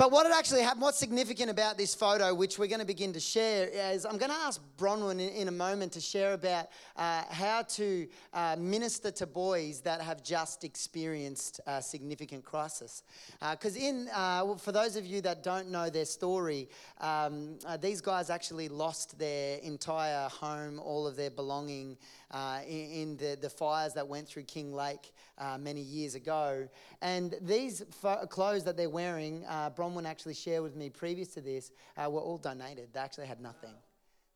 But 0.00 0.12
what 0.12 0.24
had 0.24 0.34
actually 0.34 0.62
happened, 0.62 0.80
what's 0.80 0.98
significant 0.98 1.50
about 1.50 1.76
this 1.76 1.94
photo, 1.94 2.32
which 2.32 2.58
we're 2.58 2.68
going 2.68 2.80
to 2.80 2.86
begin 2.86 3.12
to 3.12 3.20
share, 3.20 3.68
is 3.92 4.06
I'm 4.06 4.16
going 4.16 4.30
to 4.30 4.36
ask 4.38 4.58
Bronwyn 4.78 5.20
in, 5.20 5.28
in 5.28 5.48
a 5.48 5.52
moment 5.52 5.92
to 5.92 6.00
share 6.00 6.32
about 6.32 6.68
uh, 6.96 7.24
how 7.28 7.64
to 7.68 8.08
uh, 8.32 8.56
minister 8.58 9.10
to 9.10 9.26
boys 9.26 9.82
that 9.82 10.00
have 10.00 10.24
just 10.24 10.64
experienced 10.64 11.60
a 11.66 11.82
significant 11.82 12.46
crisis. 12.46 13.02
Because 13.50 13.76
uh, 13.76 13.80
in, 13.80 14.08
uh, 14.14 14.54
for 14.54 14.72
those 14.72 14.96
of 14.96 15.04
you 15.04 15.20
that 15.20 15.42
don't 15.42 15.68
know 15.68 15.90
their 15.90 16.06
story, 16.06 16.70
um, 17.02 17.58
uh, 17.66 17.76
these 17.76 18.00
guys 18.00 18.30
actually 18.30 18.68
lost 18.68 19.18
their 19.18 19.58
entire 19.58 20.30
home, 20.30 20.78
all 20.78 21.06
of 21.06 21.14
their 21.14 21.30
belonging 21.30 21.98
uh, 22.30 22.60
in, 22.68 22.90
in 22.90 23.16
the, 23.16 23.36
the 23.40 23.50
fires 23.50 23.94
that 23.94 24.06
went 24.06 24.28
through 24.28 24.44
Kinglake 24.44 25.10
uh, 25.38 25.58
many 25.58 25.80
years 25.80 26.14
ago. 26.14 26.68
And 27.02 27.34
these 27.40 27.82
fo- 27.90 28.26
clothes 28.26 28.64
that 28.64 28.76
they're 28.76 28.90
wearing, 28.90 29.44
uh, 29.48 29.70
Bronwyn 29.70 30.06
actually 30.06 30.34
shared 30.34 30.62
with 30.62 30.76
me 30.76 30.90
previous 30.90 31.28
to 31.34 31.40
this, 31.40 31.72
uh, 31.96 32.08
were 32.10 32.20
all 32.20 32.38
donated. 32.38 32.88
They 32.92 33.00
actually 33.00 33.26
had 33.26 33.40
nothing. 33.40 33.74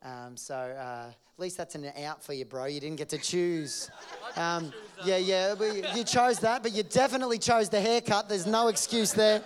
Um, 0.02 0.36
so 0.36 0.54
uh, 0.54 1.10
at 1.10 1.40
least 1.40 1.56
that's 1.56 1.74
an 1.76 1.90
out 2.04 2.22
for 2.22 2.32
you, 2.34 2.44
bro. 2.44 2.66
You 2.66 2.80
didn't 2.80 2.96
get 2.96 3.08
to 3.10 3.18
choose. 3.18 3.90
Um, 4.36 4.72
yeah, 5.04 5.16
yeah, 5.18 5.54
but 5.56 5.76
you- 5.76 5.84
you 5.94 6.02
chose 6.02 6.40
that, 6.40 6.64
but 6.64 6.72
you 6.72 6.82
definitely 6.82 7.38
chose 7.38 7.68
the 7.68 7.80
haircut. 7.80 8.28
There's 8.28 8.48
no 8.48 8.66
excuse 8.66 9.12
there. 9.12 9.42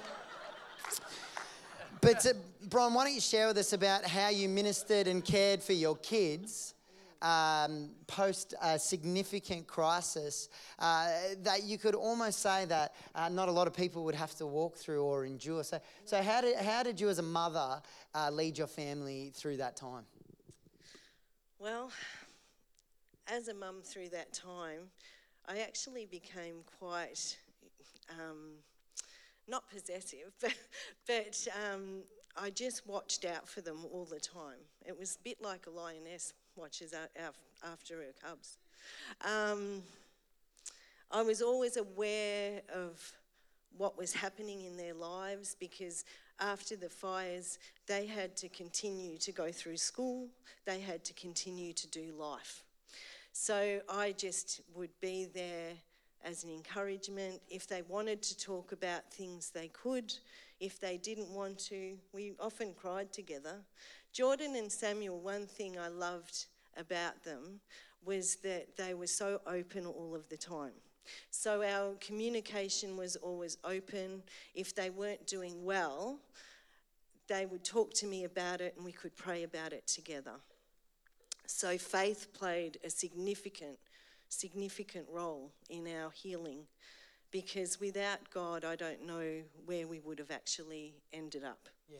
But 2.01 2.25
uh, 2.25 2.33
Brian, 2.71 2.95
why 2.95 3.05
don't 3.05 3.15
you 3.15 3.21
share 3.21 3.49
with 3.49 3.59
us 3.59 3.75
about 3.75 4.07
how 4.07 4.31
you 4.31 4.49
ministered 4.49 5.07
and 5.07 5.23
cared 5.23 5.63
for 5.63 5.75
your 5.75 5.97
kids 5.97 6.73
um, 7.23 7.91
post 8.07 8.55
a 8.63 8.79
significant 8.79 9.67
crisis 9.67 10.49
uh, 10.79 11.11
that 11.43 11.65
you 11.65 11.79
could 11.79 11.95
almost 11.95 12.41
say 12.41 12.65
that 12.67 12.95
uh, 13.15 13.29
not 13.29 13.49
a 13.49 13.53
lot 13.53 13.67
of 13.67 13.75
people 13.75 14.05
would 14.05 14.15
have 14.15 14.35
to 14.37 14.47
walk 14.47 14.77
through 14.77 15.03
or 15.03 15.25
endure. 15.25 15.65
So, 15.65 15.81
so 16.05 16.23
how 16.23 16.41
did 16.41 16.57
how 16.57 16.83
did 16.83 17.01
you 17.01 17.09
as 17.09 17.19
a 17.19 17.23
mother 17.23 17.81
uh, 18.15 18.31
lead 18.31 18.59
your 18.59 18.67
family 18.67 19.33
through 19.35 19.59
that 19.59 19.77
time? 19.77 20.05
Well, 21.59 21.91
as 23.27 23.49
a 23.49 23.55
mum 23.55 23.83
through 23.83 24.11
that 24.11 24.33
time, 24.33 24.91
I 25.49 25.59
actually 25.59 26.07
became 26.07 26.57
quite 26.79 27.37
um, 28.11 28.59
not 29.49 29.69
possessive, 29.71 30.33
but, 30.41 30.55
but 31.07 31.49
um, 31.73 32.03
I 32.41 32.51
just 32.51 32.87
watched 32.87 33.25
out 33.25 33.49
for 33.49 33.61
them 33.61 33.85
all 33.93 34.05
the 34.05 34.21
time. 34.21 34.59
It 34.87 34.99
was 34.99 35.19
a 35.21 35.25
bit 35.25 35.43
like 35.43 35.67
a 35.67 35.71
lioness 35.71 36.35
watches 36.57 36.95
out, 36.95 37.35
after 37.65 37.97
her 37.97 38.13
cubs. 38.25 38.59
Um, 39.25 39.83
I 41.11 41.23
was 41.23 41.43
always 41.43 41.77
aware 41.77 42.61
of 42.75 43.13
what 43.77 43.99
was 43.99 44.13
happening 44.13 44.63
in 44.63 44.77
their 44.77 44.95
lives 44.95 45.57
because 45.59 46.05
after 46.41 46.77
the 46.77 46.89
fires, 46.89 47.59
they 47.87 48.07
had 48.07 48.37
to 48.37 48.49
continue 48.49 49.19
to 49.19 49.33
go 49.33 49.51
through 49.51 49.77
school, 49.77 50.29
they 50.65 50.81
had 50.81 51.05
to 51.05 51.15
continue 51.15 51.73
to 51.73 51.89
do 51.89 52.13
life. 52.19 52.63
So 53.33 53.81
I 53.89 54.13
just 54.13 54.61
would 54.75 54.91
be 55.01 55.27
there 55.33 55.73
as 56.25 56.45
an 56.45 56.51
encouragement. 56.51 57.41
If 57.49 57.67
they 57.67 57.83
wanted 57.83 58.23
to 58.23 58.39
talk 58.39 58.73
about 58.73 59.11
things, 59.13 59.51
they 59.51 59.69
could. 59.69 60.13
If 60.61 60.81
they 60.81 60.97
didn't 60.97 61.31
want 61.31 61.59
to, 61.67 61.97
we 62.13 62.35
often 62.41 62.75
cried 62.75 63.13
together. 63.13 63.57
Jordan 64.13 64.57
and 64.57 64.71
Samuel, 64.71 65.21
one 65.21 65.47
thing 65.47 65.79
I 65.79 65.89
loved 65.89 66.47
about 66.77 67.23
them 67.25 67.61
was 68.05 68.37
that 68.37 68.77
they 68.77 68.95
were 68.95 69.07
so 69.07 69.41
open 69.47 69.87
all 69.87 70.15
of 70.15 70.29
the 70.29 70.37
time. 70.37 70.73
So 71.31 71.63
our 71.63 71.95
communication 72.01 72.97
was 72.97 73.17
always 73.17 73.59
open. 73.65 74.23
If 74.55 74.75
they 74.75 74.91
weren't 74.91 75.27
doing 75.27 75.65
well, 75.65 76.19
they 77.29 77.47
would 77.47 77.65
talk 77.65 77.93
to 77.95 78.07
me 78.07 78.25
about 78.25 78.61
it 78.61 78.75
and 78.77 78.85
we 78.85 78.93
could 78.93 79.17
pray 79.17 79.43
about 79.43 79.73
it 79.73 79.87
together. 79.87 80.35
So 81.47 81.79
faith 81.79 82.29
played 82.33 82.79
a 82.85 82.91
significant, 82.91 83.79
significant 84.29 85.07
role 85.11 85.53
in 85.71 85.87
our 85.87 86.11
healing 86.11 86.67
because 87.31 87.81
without 87.81 88.19
God, 88.33 88.65
I 88.65 88.77
don't 88.77 89.07
know 89.07 89.43
where 89.67 89.87
we 89.87 90.01
would 90.01 90.19
have 90.19 90.31
actually 90.31 90.95
ended 91.13 91.45
up. 91.45 91.69
Yeah. 91.89 91.99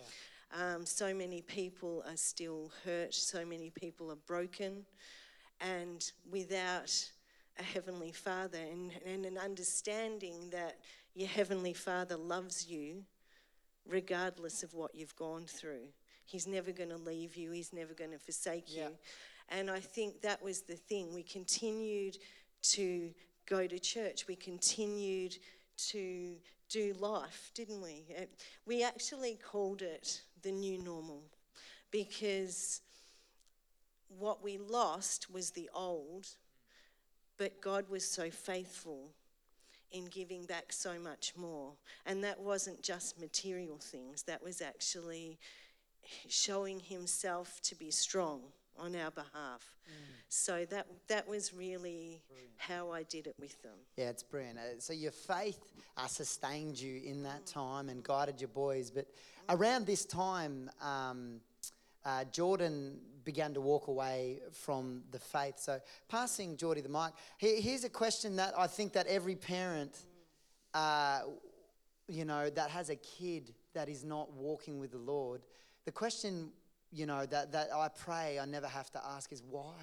Um, 0.57 0.87
so 0.87 1.13
many 1.13 1.43
people 1.43 2.03
are 2.09 2.17
still 2.17 2.71
hurt, 2.85 3.15
so 3.15 3.45
many 3.45 3.71
people 3.71 4.11
are 4.11 4.17
broken, 4.27 4.87
and 5.61 6.11
without 6.31 6.93
a 7.59 7.63
Heavenly 7.63 8.13
Father 8.13 8.59
and, 8.59 8.93
and 9.05 9.27
an 9.27 9.37
understanding 9.37 10.49
that 10.51 10.79
your 11.15 11.29
Heavenly 11.29 11.75
Father 11.75 12.17
loves 12.17 12.67
you 12.67 13.03
regardless 13.87 14.63
of 14.63 14.75
what 14.75 14.95
you've 14.95 15.17
gone 15.17 15.45
through. 15.47 15.89
He's 16.25 16.47
never 16.47 16.73
going 16.73 16.91
to 16.91 16.97
leave 16.97 17.37
you, 17.37 17.51
He's 17.51 17.73
never 17.73 17.95
going 17.95 18.13
to 18.13 18.19
forsake 18.19 18.65
Yeah. 18.69 18.89
you. 18.89 18.91
And 19.51 19.71
I 19.71 19.81
think 19.81 20.21
that 20.23 20.43
was 20.43 20.63
the 20.63 20.77
thing. 20.77 21.15
We 21.15 21.23
continued 21.23 22.19
to 22.63 23.11
go 23.49 23.67
to 23.67 23.79
church, 23.79 24.27
we 24.29 24.37
continued 24.37 25.37
to 25.77 26.37
do 26.69 26.95
life, 26.99 27.51
didn't 27.55 27.81
we? 27.81 28.05
It- 28.09 28.31
we 28.67 28.83
actually 28.83 29.37
called 29.37 29.81
it 29.83 30.23
the 30.43 30.53
new 30.53 30.79
normal 30.79 31.23
because 31.91 32.83
what 34.09 34.43
we 34.43 34.59
lost 34.59 35.31
was 35.31 35.51
the 35.53 35.71
old, 35.73 36.37
but 37.37 37.61
God 37.61 37.89
was 37.89 38.09
so 38.09 38.31
faithful 38.31 39.15
in 39.91 40.07
giving 40.07 40.45
back 40.45 40.73
so 40.73 40.99
much 40.99 41.35
more. 41.35 41.77
And 42.05 42.23
that 42.25 42.41
wasn't 42.41 42.83
just 42.83 43.19
material 43.19 43.79
things, 43.79 44.25
that 44.25 44.43
was 44.43 44.61
actually 44.61 45.39
showing 46.29 46.81
Himself 46.81 47.61
to 47.63 47.75
be 47.75 47.91
strong 47.91 48.53
on 48.79 48.95
our 48.97 49.11
behalf. 49.11 49.73
So 50.29 50.65
that, 50.71 50.87
that 51.09 51.27
was 51.29 51.55
really 51.55 52.23
how 52.57 52.91
I 52.91 53.03
did 53.05 53.27
it 53.27 53.35
with 53.41 53.61
them. 53.63 53.73
Yeah, 53.97 54.11
it's 54.11 54.23
brilliant. 54.23 54.59
Uh, 54.59 54.79
So 54.81 54.93
your 54.93 55.13
faith 55.13 55.59
uh, 55.97 56.07
sustained 56.07 56.79
you 56.79 57.01
in 57.05 57.23
that 57.23 57.47
time 57.47 57.89
and 57.89 58.03
guided 58.03 58.41
your 58.41 58.49
boys. 58.49 58.91
But 58.91 59.07
around 59.49 59.87
this 59.87 60.05
time, 60.05 60.71
um, 60.83 61.41
uh, 62.05 62.25
Jordan 62.25 62.99
began 63.25 63.53
to 63.55 63.61
walk 63.61 63.89
away 63.89 64.41
from 64.53 65.03
the 65.11 65.19
faith. 65.19 65.59
So 65.59 65.81
passing 66.09 66.57
Geordie 66.57 66.81
the 66.83 66.89
mic, 66.89 67.13
he- 67.39 67.61
here's 67.61 67.85
a 67.85 67.91
question 67.91 68.37
that 68.37 68.59
I 68.59 68.67
think 68.67 68.93
that 68.95 69.07
every 69.07 69.37
parent, 69.37 69.97
uh, 70.75 71.21
you 72.09 72.25
know, 72.25 72.49
that 72.51 72.71
has 72.71 72.91
a 72.91 72.97
kid 72.97 73.55
that 73.75 73.89
is 73.89 74.05
not 74.05 74.33
walking 74.33 74.79
with 74.79 74.91
the 74.93 74.99
Lord, 74.99 75.43
the 75.85 75.93
question, 75.93 76.51
you 76.93 77.07
know, 77.07 77.27
that, 77.27 77.53
that 77.53 77.69
I 77.75 77.89
pray 77.89 78.39
I 78.39 78.45
never 78.45 78.67
have 78.67 78.91
to 78.93 79.01
ask 79.05 79.33
is 79.33 79.43
why? 79.49 79.75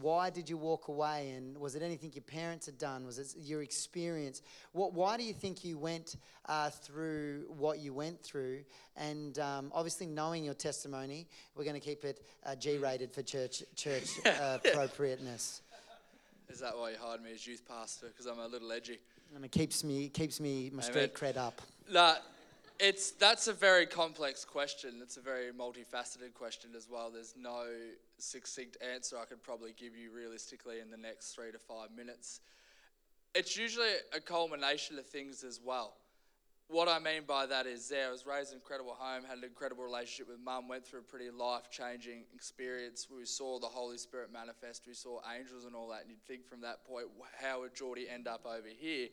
Why 0.00 0.30
did 0.30 0.48
you 0.48 0.56
walk 0.56 0.88
away? 0.88 1.32
And 1.36 1.58
was 1.58 1.74
it 1.74 1.82
anything 1.82 2.12
your 2.14 2.22
parents 2.22 2.64
had 2.64 2.78
done? 2.78 3.04
Was 3.04 3.18
it 3.18 3.34
your 3.38 3.62
experience? 3.62 4.40
What, 4.72 4.94
why 4.94 5.18
do 5.18 5.22
you 5.22 5.34
think 5.34 5.64
you 5.64 5.76
went 5.76 6.16
uh, 6.46 6.70
through 6.70 7.44
what 7.48 7.78
you 7.78 7.92
went 7.92 8.22
through? 8.22 8.60
And 8.96 9.38
um, 9.38 9.70
obviously, 9.74 10.06
knowing 10.06 10.44
your 10.44 10.54
testimony, 10.54 11.26
we're 11.54 11.64
going 11.64 11.78
to 11.78 11.80
keep 11.80 12.04
it 12.06 12.24
uh, 12.46 12.54
G-rated 12.54 13.12
for 13.12 13.22
church 13.22 13.62
church 13.76 14.08
uh, 14.26 14.58
appropriateness. 14.64 15.60
Is 16.48 16.60
that 16.60 16.76
why 16.76 16.90
you 16.90 16.96
hired 16.98 17.22
me 17.22 17.32
as 17.34 17.46
youth 17.46 17.62
pastor? 17.66 18.06
Because 18.06 18.26
I'm 18.26 18.38
a 18.38 18.46
little 18.46 18.72
edgy. 18.72 18.98
And 19.34 19.44
it 19.44 19.50
keeps 19.50 19.84
me 19.84 20.08
keeps 20.08 20.40
me 20.40 20.70
my 20.72 20.82
street 20.82 21.14
cred 21.14 21.36
up. 21.36 21.60
Nah, 21.90 22.16
it's 22.82 23.12
that's 23.12 23.46
a 23.46 23.52
very 23.52 23.86
complex 23.86 24.44
question. 24.44 24.94
It's 25.02 25.16
a 25.16 25.20
very 25.20 25.52
multifaceted 25.52 26.34
question 26.34 26.72
as 26.76 26.88
well. 26.90 27.12
There's 27.14 27.34
no 27.38 27.66
succinct 28.18 28.76
answer 28.94 29.16
I 29.16 29.24
could 29.24 29.40
probably 29.40 29.72
give 29.78 29.96
you 29.96 30.10
realistically 30.10 30.80
in 30.80 30.90
the 30.90 30.96
next 30.96 31.30
three 31.30 31.52
to 31.52 31.60
five 31.60 31.90
minutes. 31.96 32.40
It's 33.36 33.56
usually 33.56 33.86
a 34.12 34.20
culmination 34.20 34.98
of 34.98 35.06
things 35.06 35.44
as 35.44 35.60
well. 35.64 35.94
what 36.66 36.88
I 36.88 36.98
mean 36.98 37.22
by 37.26 37.46
that 37.46 37.66
is 37.66 37.88
there, 37.88 38.08
I 38.08 38.10
was 38.10 38.26
raised 38.26 38.50
in 38.50 38.56
an 38.56 38.62
incredible 38.62 38.96
home, 38.98 39.22
had 39.28 39.38
an 39.38 39.44
incredible 39.44 39.84
relationship 39.84 40.28
with 40.28 40.40
mum, 40.44 40.68
went 40.68 40.84
through 40.84 41.00
a 41.00 41.02
pretty 41.02 41.30
life 41.30 41.70
changing 41.70 42.24
experience. 42.34 43.06
We 43.14 43.26
saw 43.26 43.60
the 43.60 43.68
Holy 43.68 43.98
Spirit 43.98 44.32
manifest, 44.32 44.88
we 44.88 44.94
saw 44.94 45.20
angels 45.38 45.66
and 45.66 45.76
all 45.76 45.88
that. 45.90 46.02
And 46.02 46.10
you'd 46.10 46.26
think 46.26 46.46
from 46.48 46.62
that 46.62 46.84
point, 46.84 47.06
how 47.40 47.60
would 47.60 47.76
Geordie 47.76 48.08
end 48.08 48.26
up 48.26 48.44
over 48.44 48.68
here? 48.68 49.08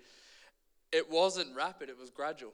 It 0.92 1.12
wasn't 1.12 1.56
rapid, 1.56 1.90
it 1.90 2.00
was 2.00 2.10
gradual. 2.10 2.54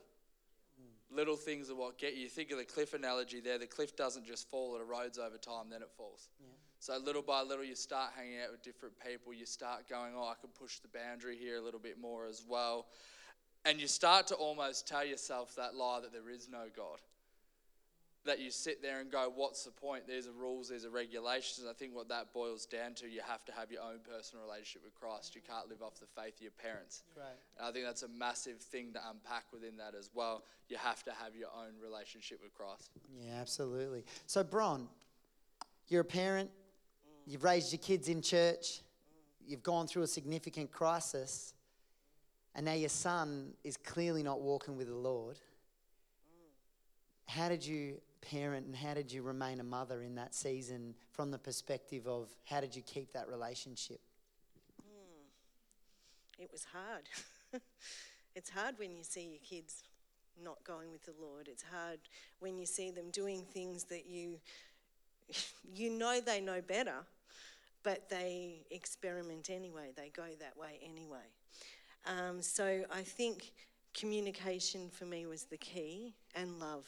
Little 1.12 1.36
things 1.36 1.70
are 1.70 1.76
what 1.76 1.98
get 1.98 2.16
you. 2.16 2.28
Think 2.28 2.52
of 2.52 2.58
the 2.58 2.66
cliff 2.66 2.94
analogy 2.94 3.40
there. 3.40 3.58
The 3.58 3.68
cliff 3.68 3.96
doesn't 3.96 4.26
just 4.26 4.50
fall, 4.50 4.76
it 4.76 4.82
erodes 4.82 5.20
over 5.20 5.38
time, 5.38 5.70
then 5.70 5.82
it 5.82 5.90
falls. 5.96 6.30
So 6.80 6.98
little 6.98 7.22
by 7.22 7.42
little, 7.42 7.64
you 7.64 7.76
start 7.76 8.12
hanging 8.16 8.40
out 8.44 8.52
with 8.52 8.62
different 8.62 8.96
people. 9.00 9.34
You 9.34 9.46
start 9.46 9.88
going, 9.90 10.14
oh, 10.16 10.28
I 10.28 10.34
can 10.40 10.50
push 10.50 10.80
the 10.80 10.88
boundary 10.88 11.38
here 11.38 11.58
a 11.58 11.62
little 11.62 11.80
bit 11.80 12.00
more 12.00 12.28
as 12.28 12.44
well. 12.48 12.88
And 13.64 13.80
you 13.80 13.88
start 13.88 14.28
to 14.28 14.36
almost 14.36 14.88
tell 14.88 15.04
yourself 15.06 15.56
that 15.56 15.76
lie 15.76 16.00
that 16.02 16.12
there 16.14 16.30
is 16.30 16.48
no 16.52 16.66
God. 16.76 17.00
That 18.26 18.40
you 18.40 18.50
sit 18.50 18.82
there 18.82 19.02
and 19.02 19.12
go, 19.12 19.32
what's 19.36 19.66
the 19.66 19.72
point? 19.72 20.08
There's 20.08 20.26
a 20.26 20.32
rules, 20.32 20.70
there's 20.70 20.84
a 20.84 20.90
regulations. 20.90 21.68
I 21.70 21.74
think 21.74 21.94
what 21.94 22.10
that 22.10 22.34
boils 22.34 22.66
down 22.66 22.96
to, 22.96 23.08
you 23.08 23.22
have 23.24 23.46
to 23.46 23.52
have 23.52 23.72
your 23.72 23.84
own 23.84 24.00
personal 24.04 24.44
relationship 24.44 24.84
with 24.84 24.96
Christ. 24.96 25.36
You 25.36 25.42
can't 25.48 25.70
live 25.70 25.84
off 25.84 26.00
the 26.00 26.08
faith 26.20 26.38
of 26.38 26.42
your 26.42 26.52
parents. 26.52 27.04
Right. 27.16 27.28
And 27.60 27.68
I 27.68 27.72
think 27.72 27.86
that's 27.86 28.02
a 28.02 28.08
massive 28.08 28.58
thing 28.58 28.94
to 28.94 29.00
unpack 29.12 29.46
within 29.54 29.78
that 29.78 29.94
as 29.96 30.10
well. 30.16 30.44
You 30.70 30.78
have 30.78 31.04
to 31.04 31.12
have 31.12 31.36
your 31.36 31.50
own 31.56 31.74
relationship 31.80 32.40
with 32.42 32.52
Christ. 32.56 32.90
Yeah, 33.16 33.40
absolutely. 33.40 34.04
So, 34.26 34.44
Bron, 34.44 34.88
you're 35.88 36.02
a 36.02 36.04
parent, 36.04 36.50
you've 37.28 37.44
raised 37.44 37.72
your 37.74 37.80
kids 37.80 38.10
in 38.10 38.24
church, 38.24 38.82
you've 39.46 39.62
gone 39.62 39.86
through 39.86 40.02
a 40.02 40.08
significant 40.08 40.72
crisis, 40.72 41.54
and 42.56 42.66
now 42.66 42.74
your 42.74 42.90
son 42.90 43.54
is 43.64 43.78
clearly 43.78 44.24
not 44.24 44.42
walking 44.42 44.76
with 44.76 44.88
the 44.88 44.96
Lord. 44.96 45.38
How 47.28 47.50
did 47.50 47.64
you 47.64 48.02
parent 48.32 48.66
and 48.66 48.76
how 48.76 48.94
did 48.94 49.12
you 49.12 49.22
remain 49.22 49.60
a 49.60 49.64
mother 49.64 50.02
in 50.02 50.16
that 50.16 50.34
season 50.34 50.96
from 51.12 51.32
the 51.32 51.38
perspective 51.38 52.08
of 52.08 52.30
how 52.46 52.60
did 52.60 52.76
you 52.76 52.82
keep 52.82 53.14
that 53.14 53.28
relationship? 53.28 54.00
It 56.38 56.50
was 56.52 56.66
hard. 56.66 57.04
it's 58.36 58.50
hard 58.50 58.78
when 58.78 58.96
you 58.96 59.04
see 59.04 59.22
your 59.30 59.40
kids 59.40 59.84
not 60.44 60.62
going 60.66 60.92
with 60.92 61.04
the 61.04 61.14
Lord. 61.20 61.48
It's 61.48 61.64
hard 61.64 62.00
when 62.40 62.58
you 62.58 62.66
see 62.66 62.92
them 62.92 63.10
doing 63.12 63.44
things 63.54 63.86
that 63.86 64.06
you 64.06 64.40
you 65.74 65.90
know 65.90 66.20
they 66.20 66.42
know 66.42 66.62
better, 66.62 67.06
but 67.84 68.10
they 68.10 68.66
experiment 68.72 69.50
anyway. 69.50 69.92
They 69.96 70.12
go 70.16 70.26
that 70.40 70.58
way 70.58 70.80
anyway. 70.84 71.28
Um, 72.06 72.42
so 72.42 72.84
I 72.94 73.02
think 73.02 73.54
communication 73.94 74.90
for 74.90 75.06
me 75.06 75.26
was 75.26 75.44
the 75.44 75.58
key 75.58 76.14
and 76.36 76.60
love. 76.60 76.86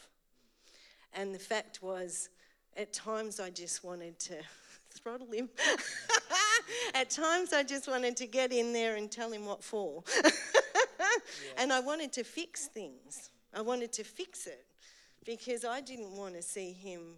And 1.14 1.34
the 1.34 1.40
fact 1.40 1.82
was, 1.82 2.30
at 2.76 2.94
times 2.94 3.40
I 3.40 3.50
just 3.50 3.84
wanted 3.84 4.20
to 4.20 4.36
throttle 4.92 5.32
him. 5.32 5.50
at 6.94 7.10
times 7.10 7.54
I 7.54 7.64
just 7.64 7.88
wanted 7.88 8.18
to 8.18 8.28
get 8.28 8.52
in 8.52 8.74
there 8.74 8.96
and 8.96 9.12
tell 9.12 9.32
him 9.32 9.46
what 9.46 9.64
for. 9.64 10.04
And 11.58 11.74
I 11.74 11.80
wanted 11.80 12.14
to 12.14 12.24
fix 12.24 12.68
things. 12.68 13.30
I 13.54 13.62
wanted 13.62 13.92
to 13.94 14.04
fix 14.04 14.48
it 14.48 14.66
because 15.26 15.66
I 15.66 15.82
didn't 15.82 16.12
want 16.12 16.36
to 16.36 16.42
see 16.42 16.72
him 16.72 17.18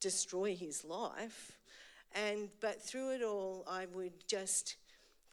destroy 0.00 0.54
his 0.54 0.84
life. 0.84 1.52
And 2.14 2.48
but 2.60 2.82
through 2.82 3.14
it 3.14 3.22
all, 3.22 3.64
I 3.68 3.86
would 3.94 4.12
just 4.26 4.76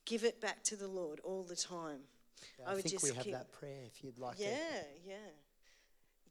give 0.05 0.23
it 0.23 0.39
back 0.39 0.63
to 0.65 0.75
the 0.75 0.87
Lord 0.87 1.19
all 1.23 1.43
the 1.43 1.55
time. 1.55 1.99
I, 2.65 2.75
would 2.75 2.83
think 2.83 2.93
just 2.93 3.03
we 3.03 3.15
have 3.15 3.23
keep- 3.23 3.33
that 3.33 3.51
prayer 3.51 3.81
if 3.85 4.03
you'd 4.03 4.19
like 4.19 4.35
yeah, 4.37 4.47
to. 4.47 5.09
yeah. 5.09 5.15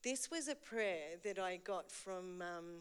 This 0.06 0.30
was 0.30 0.46
a 0.46 0.54
prayer 0.54 1.18
that 1.24 1.36
I 1.36 1.56
got 1.56 1.90
from 1.90 2.40
um, 2.40 2.76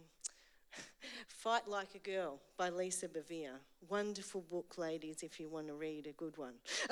Fight 1.28 1.68
Like 1.68 1.96
a 1.96 1.98
Girl 1.98 2.40
by 2.56 2.70
Lisa 2.70 3.08
Bevere. 3.08 3.58
Wonderful 3.90 4.42
book, 4.42 4.78
ladies, 4.78 5.24
if 5.24 5.40
you 5.40 5.50
want 5.50 5.66
to 5.70 5.74
read 5.74 6.06
a 6.06 6.12
good 6.12 6.38
one. 6.38 6.54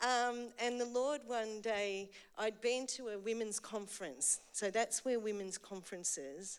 um, 0.00 0.48
and 0.60 0.80
the 0.80 0.86
Lord, 0.86 1.20
one 1.24 1.60
day, 1.60 2.10
I'd 2.36 2.60
been 2.60 2.88
to 2.96 3.10
a 3.10 3.18
women's 3.20 3.60
conference. 3.60 4.40
So 4.50 4.72
that's 4.72 5.04
where 5.04 5.20
women's 5.20 5.56
conferences 5.56 6.58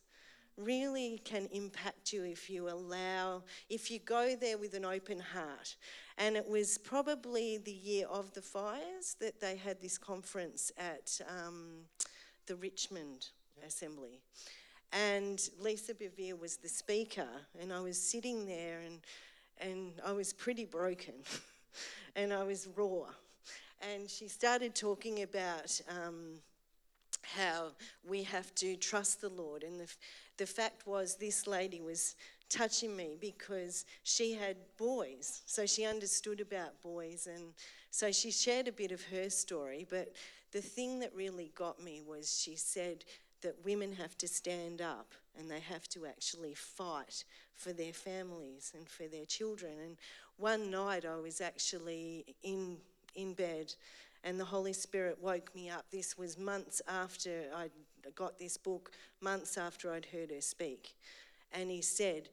really 0.55 1.19
can 1.25 1.49
impact 1.51 2.13
you 2.13 2.23
if 2.23 2.49
you 2.49 2.69
allow, 2.69 3.43
if 3.69 3.91
you 3.91 3.99
go 3.99 4.37
there 4.39 4.57
with 4.57 4.73
an 4.73 4.85
open 4.85 5.19
heart. 5.19 5.75
And 6.17 6.37
it 6.37 6.47
was 6.47 6.77
probably 6.77 7.57
the 7.57 7.73
year 7.73 8.07
of 8.07 8.33
the 8.33 8.41
fires 8.41 9.17
that 9.19 9.41
they 9.41 9.57
had 9.57 9.81
this 9.81 9.97
conference 9.97 10.71
at 10.77 11.19
um, 11.27 11.79
the 12.49 12.55
Richmond 12.55 13.27
Assembly. 13.65 14.19
And 14.91 15.39
Lisa 15.59 15.93
Bevere 15.93 16.37
was 16.37 16.57
the 16.57 16.67
speaker, 16.67 17.27
and 17.61 17.71
I 17.71 17.79
was 17.79 17.95
sitting 17.95 18.47
there 18.47 18.79
and, 18.79 18.99
and 19.61 19.93
I 20.03 20.13
was 20.13 20.33
pretty 20.33 20.65
broken 20.65 21.13
and 22.15 22.33
I 22.33 22.43
was 22.43 22.67
raw. 22.75 23.05
And 23.93 24.09
she 24.09 24.27
started 24.27 24.73
talking 24.73 25.21
about 25.21 25.79
um, 25.87 26.39
how 27.21 27.67
we 28.09 28.23
have 28.23 28.53
to 28.55 28.75
trust 28.75 29.21
the 29.21 29.29
Lord. 29.29 29.61
And 29.61 29.79
the, 29.79 29.87
the 30.37 30.47
fact 30.47 30.87
was, 30.87 31.17
this 31.17 31.45
lady 31.45 31.81
was 31.81 32.15
touching 32.49 32.95
me 32.95 33.15
because 33.21 33.85
she 34.03 34.33
had 34.33 34.57
boys. 34.75 35.43
So 35.45 35.67
she 35.67 35.85
understood 35.85 36.41
about 36.41 36.81
boys. 36.81 37.27
And 37.31 37.53
so 37.91 38.11
she 38.11 38.31
shared 38.31 38.67
a 38.67 38.71
bit 38.71 38.91
of 38.91 39.03
her 39.03 39.29
story. 39.29 39.85
But 39.87 40.13
the 40.51 40.61
thing 40.61 40.99
that 40.99 41.13
really 41.15 41.51
got 41.55 41.81
me 41.81 42.01
was 42.05 42.39
she 42.39 42.55
said 42.55 43.05
that 43.41 43.63
women 43.63 43.93
have 43.93 44.17
to 44.17 44.27
stand 44.27 44.81
up 44.81 45.13
and 45.37 45.49
they 45.49 45.59
have 45.59 45.87
to 45.89 46.05
actually 46.05 46.53
fight 46.53 47.23
for 47.53 47.71
their 47.71 47.93
families 47.93 48.73
and 48.75 48.87
for 48.87 49.07
their 49.07 49.25
children. 49.25 49.73
And 49.83 49.97
one 50.37 50.69
night 50.69 51.05
I 51.05 51.17
was 51.17 51.39
actually 51.39 52.35
in, 52.43 52.77
in 53.15 53.33
bed 53.33 53.73
and 54.23 54.39
the 54.39 54.45
Holy 54.45 54.73
Spirit 54.73 55.17
woke 55.21 55.53
me 55.55 55.69
up. 55.69 55.85
This 55.91 56.17
was 56.17 56.37
months 56.37 56.81
after 56.87 57.43
I 57.55 57.69
got 58.15 58.37
this 58.37 58.57
book, 58.57 58.91
months 59.21 59.57
after 59.57 59.93
I'd 59.93 60.05
heard 60.05 60.31
her 60.31 60.41
speak. 60.41 60.95
And 61.51 61.69
he 61.69 61.81
said, 61.81 62.29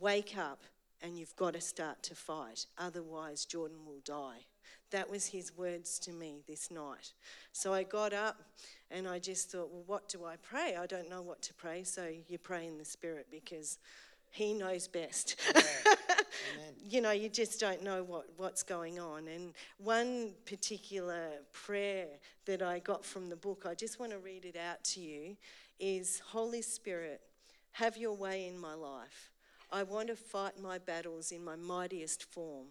Wake 0.00 0.36
up 0.36 0.62
and 1.00 1.16
you've 1.16 1.36
got 1.36 1.54
to 1.54 1.60
start 1.60 2.02
to 2.04 2.14
fight, 2.14 2.66
otherwise, 2.76 3.44
Jordan 3.44 3.78
will 3.86 4.00
die. 4.04 4.46
That 4.90 5.10
was 5.10 5.26
his 5.26 5.56
words 5.56 5.98
to 6.00 6.12
me 6.12 6.42
this 6.46 6.70
night. 6.70 7.12
So 7.52 7.74
I 7.74 7.82
got 7.82 8.12
up 8.12 8.42
and 8.90 9.06
I 9.06 9.18
just 9.18 9.50
thought, 9.50 9.70
Well, 9.70 9.84
what 9.86 10.08
do 10.08 10.24
I 10.24 10.36
pray? 10.36 10.76
I 10.76 10.86
don't 10.86 11.10
know 11.10 11.22
what 11.22 11.42
to 11.42 11.54
pray. 11.54 11.84
So 11.84 12.08
you 12.28 12.38
pray 12.38 12.66
in 12.66 12.78
the 12.78 12.84
Spirit 12.84 13.26
because 13.30 13.78
he 14.30 14.54
knows 14.54 14.88
best. 14.88 15.36
you 16.82 17.00
know, 17.00 17.10
you 17.10 17.28
just 17.28 17.60
don't 17.60 17.82
know 17.82 18.02
what, 18.02 18.26
what's 18.36 18.62
going 18.62 18.98
on. 18.98 19.28
And 19.28 19.52
one 19.78 20.32
particular 20.46 21.30
prayer 21.52 22.06
that 22.46 22.62
I 22.62 22.78
got 22.78 23.04
from 23.04 23.28
the 23.28 23.36
book, 23.36 23.66
I 23.68 23.74
just 23.74 23.98
want 23.98 24.12
to 24.12 24.18
read 24.18 24.44
it 24.44 24.56
out 24.56 24.82
to 24.84 25.00
you, 25.00 25.36
is 25.78 26.20
Holy 26.20 26.62
Spirit, 26.62 27.20
have 27.72 27.96
your 27.96 28.14
way 28.14 28.46
in 28.46 28.58
my 28.58 28.74
life. 28.74 29.30
I 29.70 29.82
want 29.82 30.08
to 30.08 30.16
fight 30.16 30.58
my 30.60 30.78
battles 30.78 31.30
in 31.30 31.44
my 31.44 31.56
mightiest 31.56 32.24
form. 32.24 32.68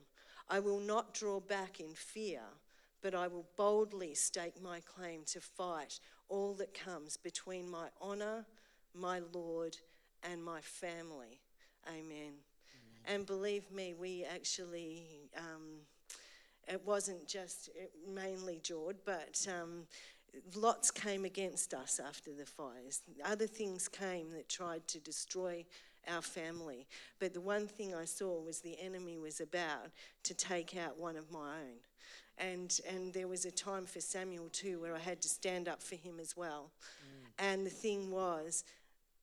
I 0.49 0.59
will 0.59 0.79
not 0.79 1.13
draw 1.13 1.39
back 1.39 1.79
in 1.79 1.93
fear, 1.93 2.41
but 3.01 3.13
I 3.13 3.27
will 3.27 3.45
boldly 3.57 4.13
stake 4.13 4.61
my 4.61 4.79
claim 4.81 5.21
to 5.27 5.41
fight 5.41 5.99
all 6.29 6.53
that 6.55 6.73
comes 6.73 7.17
between 7.17 7.69
my 7.69 7.87
honour, 8.01 8.45
my 8.93 9.21
Lord, 9.33 9.77
and 10.23 10.43
my 10.43 10.61
family. 10.61 11.41
Amen. 11.87 12.33
And 13.05 13.25
believe 13.25 13.71
me, 13.71 13.93
we 13.93 14.25
actually, 14.25 15.29
um, 15.37 15.81
it 16.67 16.81
wasn't 16.85 17.27
just 17.27 17.69
mainly 18.13 18.59
Jord, 18.61 18.97
but 19.05 19.47
um, 19.47 19.83
lots 20.55 20.91
came 20.91 21.23
against 21.23 21.73
us 21.73 22.01
after 22.05 22.33
the 22.33 22.45
fires. 22.45 23.01
Other 23.23 23.47
things 23.47 23.87
came 23.87 24.31
that 24.31 24.49
tried 24.49 24.87
to 24.89 24.99
destroy 24.99 25.65
our 26.09 26.21
family. 26.21 26.87
But 27.19 27.33
the 27.33 27.41
one 27.41 27.67
thing 27.67 27.93
I 27.93 28.05
saw 28.05 28.39
was 28.41 28.59
the 28.59 28.79
enemy 28.79 29.17
was 29.17 29.39
about 29.41 29.91
to 30.23 30.33
take 30.33 30.75
out 30.77 30.97
one 30.97 31.15
of 31.15 31.31
my 31.31 31.39
own. 31.39 31.77
And, 32.37 32.79
and 32.89 33.13
there 33.13 33.27
was 33.27 33.45
a 33.45 33.51
time 33.51 33.85
for 33.85 33.99
Samuel 33.99 34.49
too 34.49 34.79
where 34.79 34.95
I 34.95 34.99
had 34.99 35.21
to 35.21 35.29
stand 35.29 35.67
up 35.67 35.81
for 35.81 35.95
him 35.95 36.19
as 36.19 36.37
well. 36.37 36.71
Mm. 37.01 37.45
And 37.45 37.65
the 37.65 37.71
thing 37.71 38.11
was, 38.11 38.63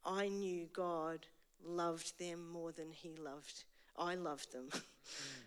I 0.04 0.28
knew 0.28 0.66
God 0.72 1.26
loved 1.64 2.18
them 2.18 2.50
more 2.50 2.72
than 2.72 2.90
he 2.90 3.16
loved. 3.16 3.64
I 3.96 4.16
loved 4.16 4.52
them. 4.52 4.68
Mm. 4.72 4.80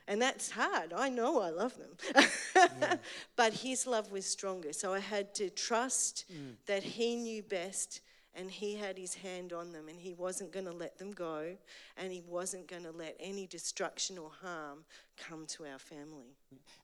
And 0.07 0.21
that's 0.21 0.51
hard. 0.51 0.93
I 0.93 1.09
know 1.09 1.41
I 1.41 1.49
love 1.49 1.73
them. 1.77 2.99
but 3.35 3.53
his 3.53 3.85
love 3.85 4.11
was 4.11 4.25
stronger. 4.25 4.71
So 4.71 4.93
I 4.93 4.99
had 4.99 5.35
to 5.35 5.49
trust 5.49 6.25
mm. 6.31 6.53
that 6.65 6.83
he 6.83 7.15
knew 7.15 7.43
best 7.43 8.01
and 8.37 8.51
he 8.51 8.75
had 8.75 8.97
his 8.97 9.15
hand 9.15 9.51
on 9.51 9.71
them 9.71 9.89
and 9.89 9.99
he 9.99 10.13
wasn't 10.13 10.51
going 10.51 10.65
to 10.65 10.71
let 10.71 10.97
them 10.99 11.11
go 11.11 11.57
and 11.97 12.13
he 12.13 12.21
wasn't 12.27 12.67
going 12.67 12.83
to 12.83 12.91
let 12.91 13.17
any 13.19 13.47
destruction 13.47 14.17
or 14.17 14.29
harm 14.43 14.85
come 15.17 15.47
to 15.47 15.65
our 15.65 15.79
family. 15.79 16.35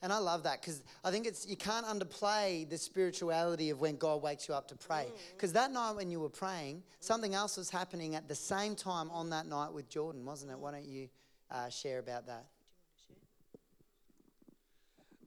And 0.01 0.11
I 0.11 0.17
love 0.17 0.43
that 0.43 0.61
because 0.61 0.81
I 1.03 1.11
think 1.11 1.27
it's 1.27 1.47
you 1.47 1.55
can't 1.55 1.85
underplay 1.85 2.67
the 2.67 2.77
spirituality 2.77 3.69
of 3.69 3.79
when 3.79 3.97
God 3.97 4.23
wakes 4.23 4.47
you 4.49 4.55
up 4.55 4.67
to 4.69 4.75
pray. 4.75 5.05
Because 5.31 5.53
that 5.53 5.71
night 5.71 5.95
when 5.95 6.09
you 6.09 6.19
were 6.19 6.29
praying, 6.29 6.81
something 6.99 7.35
else 7.35 7.55
was 7.55 7.69
happening 7.69 8.15
at 8.15 8.27
the 8.27 8.35
same 8.35 8.75
time 8.75 9.11
on 9.11 9.29
that 9.29 9.45
night 9.45 9.71
with 9.71 9.87
Jordan, 9.87 10.25
wasn't 10.25 10.51
it? 10.51 10.57
Why 10.57 10.71
don't 10.71 10.85
you 10.85 11.07
uh, 11.51 11.69
share 11.69 11.99
about 11.99 12.25
that? 12.25 12.45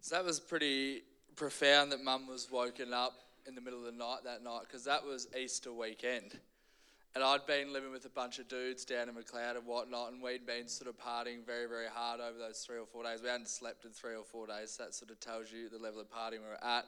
So 0.01 0.17
that 0.17 0.25
was 0.25 0.41
pretty 0.41 1.05
profound 1.37 1.93
that 1.93 2.03
mum 2.03 2.27
was 2.27 2.49
woken 2.51 2.93
up 2.93 3.15
in 3.47 3.55
the 3.55 3.61
middle 3.61 3.79
of 3.79 3.87
the 3.87 3.99
night 3.99 4.19
that 4.25 4.43
night 4.43 4.63
because 4.63 4.85
that 4.85 5.05
was 5.05 5.29
Easter 5.39 5.73
weekend. 5.73 6.39
And 7.15 7.25
I'd 7.25 7.47
been 7.47 7.73
living 7.73 7.93
with 7.93 8.05
a 8.05 8.11
bunch 8.11 8.39
of 8.39 8.47
dudes 8.47 8.85
down 8.85 9.09
in 9.09 9.15
Macleod 9.15 9.57
and 9.57 9.67
whatnot, 9.67 10.13
and 10.13 10.21
we'd 10.21 10.45
been 10.45 10.69
sort 10.69 10.91
of 10.91 10.99
partying 10.99 11.47
very, 11.47 11.67
very 11.67 11.87
hard 11.91 12.21
over 12.21 12.37
those 12.39 12.59
three 12.59 12.77
or 12.77 12.85
four 12.85 13.05
days. 13.05 13.23
We 13.23 13.29
hadn't 13.29 13.49
slept 13.49 13.87
in 13.87 13.93
three 13.93 14.15
or 14.15 14.25
four 14.25 14.47
days, 14.47 14.73
so 14.73 14.83
that 14.83 14.95
sort 14.95 15.11
of 15.11 15.19
tells 15.19 15.51
you 15.51 15.71
the 15.71 15.79
level 15.79 15.99
of 15.99 16.11
partying 16.11 16.43
we 16.43 16.49
were 16.49 16.63
at. 16.63 16.85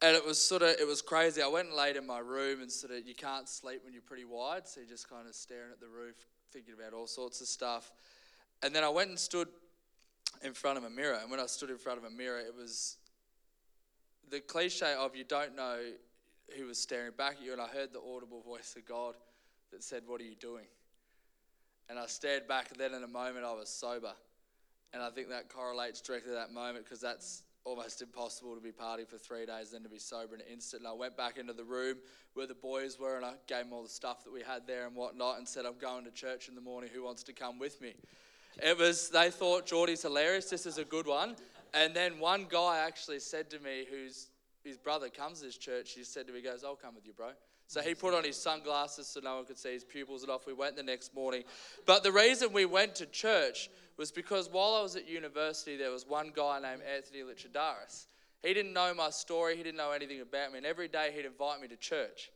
And 0.00 0.16
it 0.16 0.26
was 0.26 0.42
sort 0.42 0.62
of, 0.62 0.70
it 0.70 0.86
was 0.88 1.00
crazy. 1.02 1.40
I 1.40 1.46
went 1.46 1.68
and 1.68 1.76
laid 1.76 1.94
in 1.94 2.04
my 2.04 2.18
room 2.18 2.62
and 2.62 2.72
sort 2.72 2.92
of, 2.92 3.06
you 3.06 3.14
can't 3.14 3.48
sleep 3.48 3.82
when 3.84 3.92
you're 3.92 4.02
pretty 4.02 4.24
wide, 4.24 4.66
so 4.66 4.80
you're 4.80 4.88
just 4.88 5.08
kind 5.08 5.28
of 5.28 5.36
staring 5.36 5.70
at 5.70 5.78
the 5.78 5.86
roof, 5.86 6.16
thinking 6.52 6.74
about 6.74 6.92
all 6.92 7.06
sorts 7.06 7.40
of 7.40 7.46
stuff. 7.46 7.92
And 8.64 8.74
then 8.74 8.82
I 8.82 8.88
went 8.88 9.10
and 9.10 9.18
stood 9.18 9.46
in 10.42 10.52
front 10.52 10.78
of 10.78 10.84
a 10.84 10.90
mirror. 10.90 11.18
And 11.22 11.30
when 11.30 11.38
I 11.38 11.46
stood 11.46 11.70
in 11.70 11.78
front 11.78 11.98
of 11.98 12.04
a 12.04 12.10
mirror, 12.10 12.40
it 12.40 12.54
was 12.56 12.96
the 14.30 14.40
cliche 14.40 14.94
of 14.98 15.16
you 15.16 15.24
don't 15.24 15.54
know 15.56 15.78
who 16.56 16.66
was 16.66 16.78
staring 16.78 17.12
back 17.16 17.36
at 17.38 17.42
you. 17.42 17.52
And 17.52 17.60
I 17.60 17.66
heard 17.66 17.92
the 17.92 18.00
audible 18.00 18.42
voice 18.42 18.74
of 18.76 18.86
God 18.86 19.14
that 19.72 19.82
said, 19.82 20.02
What 20.06 20.20
are 20.20 20.24
you 20.24 20.34
doing? 20.34 20.66
And 21.88 21.98
I 21.98 22.06
stared 22.06 22.46
back, 22.46 22.70
and 22.70 22.80
then 22.80 22.94
in 22.94 23.02
a 23.02 23.08
moment, 23.08 23.44
I 23.44 23.52
was 23.52 23.68
sober. 23.68 24.12
And 24.94 25.02
I 25.02 25.10
think 25.10 25.28
that 25.30 25.48
correlates 25.48 26.00
directly 26.00 26.30
to 26.30 26.36
that 26.36 26.52
moment 26.52 26.84
because 26.84 27.00
that's 27.00 27.42
almost 27.64 28.02
impossible 28.02 28.54
to 28.54 28.60
be 28.60 28.72
partying 28.72 29.08
for 29.08 29.18
three 29.18 29.46
days 29.46 29.72
and 29.72 29.74
then 29.74 29.82
to 29.84 29.88
be 29.88 29.98
sober 29.98 30.34
in 30.34 30.40
an 30.40 30.46
instant. 30.52 30.82
And 30.82 30.88
I 30.88 30.92
went 30.92 31.16
back 31.16 31.38
into 31.38 31.52
the 31.52 31.64
room 31.64 31.96
where 32.34 32.46
the 32.46 32.54
boys 32.54 32.98
were 32.98 33.16
and 33.16 33.24
I 33.24 33.34
gave 33.46 33.64
them 33.64 33.72
all 33.72 33.82
the 33.82 33.88
stuff 33.88 34.24
that 34.24 34.32
we 34.32 34.42
had 34.42 34.66
there 34.66 34.86
and 34.86 34.96
whatnot 34.96 35.38
and 35.38 35.48
said, 35.48 35.64
I'm 35.64 35.78
going 35.78 36.04
to 36.04 36.10
church 36.10 36.48
in 36.48 36.54
the 36.54 36.60
morning. 36.60 36.90
Who 36.92 37.04
wants 37.04 37.22
to 37.24 37.32
come 37.32 37.58
with 37.58 37.80
me? 37.80 37.94
It 38.62 38.76
was, 38.76 39.08
they 39.08 39.30
thought 39.30 39.66
Geordie's 39.66 40.02
hilarious. 40.02 40.50
This 40.50 40.66
is 40.66 40.76
a 40.76 40.84
good 40.84 41.06
one. 41.06 41.36
And 41.74 41.94
then 41.94 42.18
one 42.18 42.46
guy 42.48 42.84
actually 42.86 43.20
said 43.20 43.50
to 43.50 43.58
me, 43.58 43.86
who's 43.90 44.28
his 44.64 44.76
brother 44.76 45.08
comes 45.08 45.40
to 45.40 45.46
this 45.46 45.56
church, 45.56 45.92
he 45.92 46.04
said 46.04 46.26
to 46.26 46.32
me, 46.32 46.40
he 46.40 46.44
goes, 46.44 46.62
I'll 46.64 46.76
come 46.76 46.94
with 46.94 47.06
you, 47.06 47.12
bro. 47.12 47.30
So 47.66 47.80
he 47.80 47.94
put 47.94 48.12
on 48.12 48.22
his 48.22 48.36
sunglasses 48.36 49.08
so 49.08 49.20
no 49.20 49.36
one 49.36 49.46
could 49.46 49.58
see 49.58 49.72
his 49.72 49.82
pupils 49.82 50.22
and 50.22 50.30
off 50.30 50.46
we 50.46 50.52
went 50.52 50.76
the 50.76 50.82
next 50.82 51.14
morning. 51.14 51.42
But 51.86 52.02
the 52.02 52.12
reason 52.12 52.52
we 52.52 52.66
went 52.66 52.94
to 52.96 53.06
church 53.06 53.70
was 53.96 54.12
because 54.12 54.50
while 54.50 54.74
I 54.74 54.82
was 54.82 54.94
at 54.94 55.08
university, 55.08 55.76
there 55.76 55.90
was 55.90 56.06
one 56.06 56.32
guy 56.34 56.60
named 56.60 56.82
Anthony 56.94 57.20
Lichadaris. 57.20 58.06
He 58.42 58.52
didn't 58.52 58.72
know 58.72 58.92
my 58.92 59.10
story, 59.10 59.56
he 59.56 59.62
didn't 59.62 59.78
know 59.78 59.92
anything 59.92 60.20
about 60.20 60.52
me, 60.52 60.58
and 60.58 60.66
every 60.66 60.88
day 60.88 61.12
he'd 61.14 61.24
invite 61.24 61.60
me 61.60 61.68
to 61.68 61.76
church. 61.76 62.30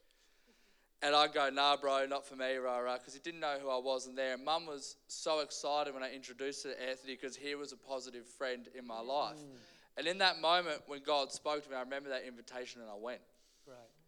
And 1.03 1.15
I'd 1.15 1.35
go, 1.35 1.51
nah, 1.51 1.77
bro, 1.77 2.07
not 2.07 2.27
for 2.27 2.37
me, 2.37 2.57
rah, 2.57 2.79
rah, 2.79 2.95
because 2.95 3.13
he 3.13 3.21
didn't 3.21 3.41
know 3.41 3.59
who 3.61 3.69
I 3.69 3.79
was 3.79 4.07
in 4.07 4.15
there. 4.15 4.35
And 4.35 4.45
mum 4.45 4.67
was 4.67 4.97
so 5.09 5.41
excited 5.41 5.93
when 5.93 6.03
I 6.03 6.13
introduced 6.13 6.65
her 6.65 6.73
to 6.73 6.89
Anthony 6.89 7.15
because 7.15 7.37
he 7.37 7.55
was 7.55 7.73
a 7.73 7.77
positive 7.77 8.27
friend 8.27 8.67
in 8.77 8.87
my 8.87 9.01
life. 9.01 9.37
Mm. 9.37 9.99
And 9.99 10.07
in 10.07 10.19
that 10.19 10.41
moment, 10.41 10.83
when 10.87 11.01
God 11.05 11.33
spoke 11.33 11.65
to 11.65 11.71
me, 11.71 11.77
I 11.77 11.81
remember 11.81 12.09
that 12.11 12.25
invitation 12.27 12.81
and 12.81 12.91
I 12.91 12.97
went. 12.97 13.21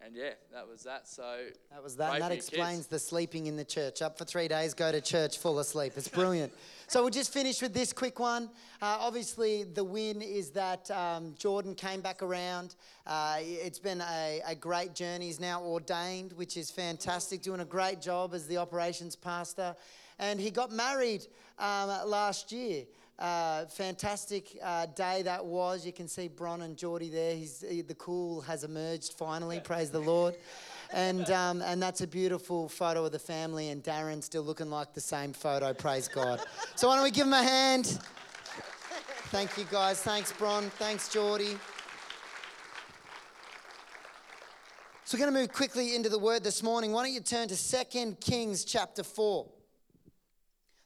And 0.04 0.14
yeah, 0.14 0.30
that 0.52 0.68
was 0.68 0.84
that. 0.84 1.08
So 1.08 1.46
That 1.72 1.82
was 1.82 1.96
that. 1.96 2.14
And 2.14 2.22
that 2.22 2.28
your 2.28 2.36
kids. 2.36 2.48
explains 2.48 2.86
the 2.86 2.98
sleeping 2.98 3.46
in 3.46 3.56
the 3.56 3.64
church. 3.64 4.00
Up 4.00 4.16
for 4.16 4.24
three 4.24 4.46
days, 4.46 4.72
go 4.72 4.92
to 4.92 5.00
church 5.00 5.38
full 5.38 5.58
asleep. 5.58 5.94
It's 5.96 6.08
brilliant. 6.08 6.52
so 6.86 7.02
we'll 7.02 7.10
just 7.10 7.32
finish 7.32 7.60
with 7.60 7.74
this 7.74 7.92
quick 7.92 8.20
one. 8.20 8.44
Uh, 8.80 8.98
obviously, 9.00 9.64
the 9.64 9.82
win 9.82 10.22
is 10.22 10.50
that 10.50 10.88
um, 10.92 11.34
Jordan 11.36 11.74
came 11.74 12.00
back 12.00 12.22
around. 12.22 12.76
Uh, 13.06 13.38
it's 13.40 13.80
been 13.80 14.00
a, 14.00 14.40
a 14.46 14.54
great 14.54 14.94
journey. 14.94 15.26
He's 15.26 15.40
now 15.40 15.62
ordained, 15.62 16.32
which 16.34 16.56
is 16.56 16.70
fantastic, 16.70 17.42
doing 17.42 17.60
a 17.60 17.64
great 17.64 18.00
job 18.00 18.34
as 18.34 18.46
the 18.46 18.56
operations 18.56 19.16
pastor. 19.16 19.74
And 20.20 20.40
he 20.40 20.50
got 20.50 20.70
married 20.70 21.26
um, 21.58 21.88
last 22.06 22.52
year. 22.52 22.84
Uh, 23.18 23.66
fantastic 23.66 24.56
uh, 24.62 24.86
day 24.86 25.22
that 25.22 25.44
was. 25.44 25.84
You 25.84 25.92
can 25.92 26.06
see 26.06 26.28
Bron 26.28 26.62
and 26.62 26.76
Geordie 26.76 27.08
there. 27.08 27.34
He's, 27.34 27.64
he, 27.68 27.82
the 27.82 27.94
cool 27.94 28.40
has 28.42 28.62
emerged 28.62 29.14
finally. 29.14 29.58
Praise 29.58 29.90
the 29.90 29.98
Lord. 29.98 30.36
And, 30.92 31.28
um, 31.30 31.60
and 31.60 31.82
that's 31.82 32.00
a 32.00 32.06
beautiful 32.06 32.68
photo 32.68 33.04
of 33.04 33.12
the 33.12 33.18
family, 33.18 33.70
and 33.70 33.82
Darren 33.82 34.22
still 34.22 34.42
looking 34.42 34.70
like 34.70 34.94
the 34.94 35.00
same 35.00 35.32
photo. 35.32 35.74
Praise 35.74 36.06
God. 36.06 36.40
So, 36.76 36.88
why 36.88 36.94
don't 36.94 37.04
we 37.04 37.10
give 37.10 37.26
him 37.26 37.32
a 37.32 37.42
hand? 37.42 37.98
Thank 39.30 39.58
you, 39.58 39.66
guys. 39.70 40.00
Thanks, 40.00 40.32
Bron. 40.32 40.70
Thanks, 40.78 41.12
Geordie. 41.12 41.58
So, 45.04 45.18
we're 45.18 45.24
going 45.24 45.34
to 45.34 45.40
move 45.40 45.52
quickly 45.52 45.96
into 45.96 46.08
the 46.08 46.18
word 46.18 46.44
this 46.44 46.62
morning. 46.62 46.92
Why 46.92 47.02
don't 47.02 47.12
you 47.12 47.20
turn 47.20 47.48
to 47.48 47.84
2 47.92 48.16
Kings 48.20 48.64
chapter 48.64 49.02
4? 49.02 49.57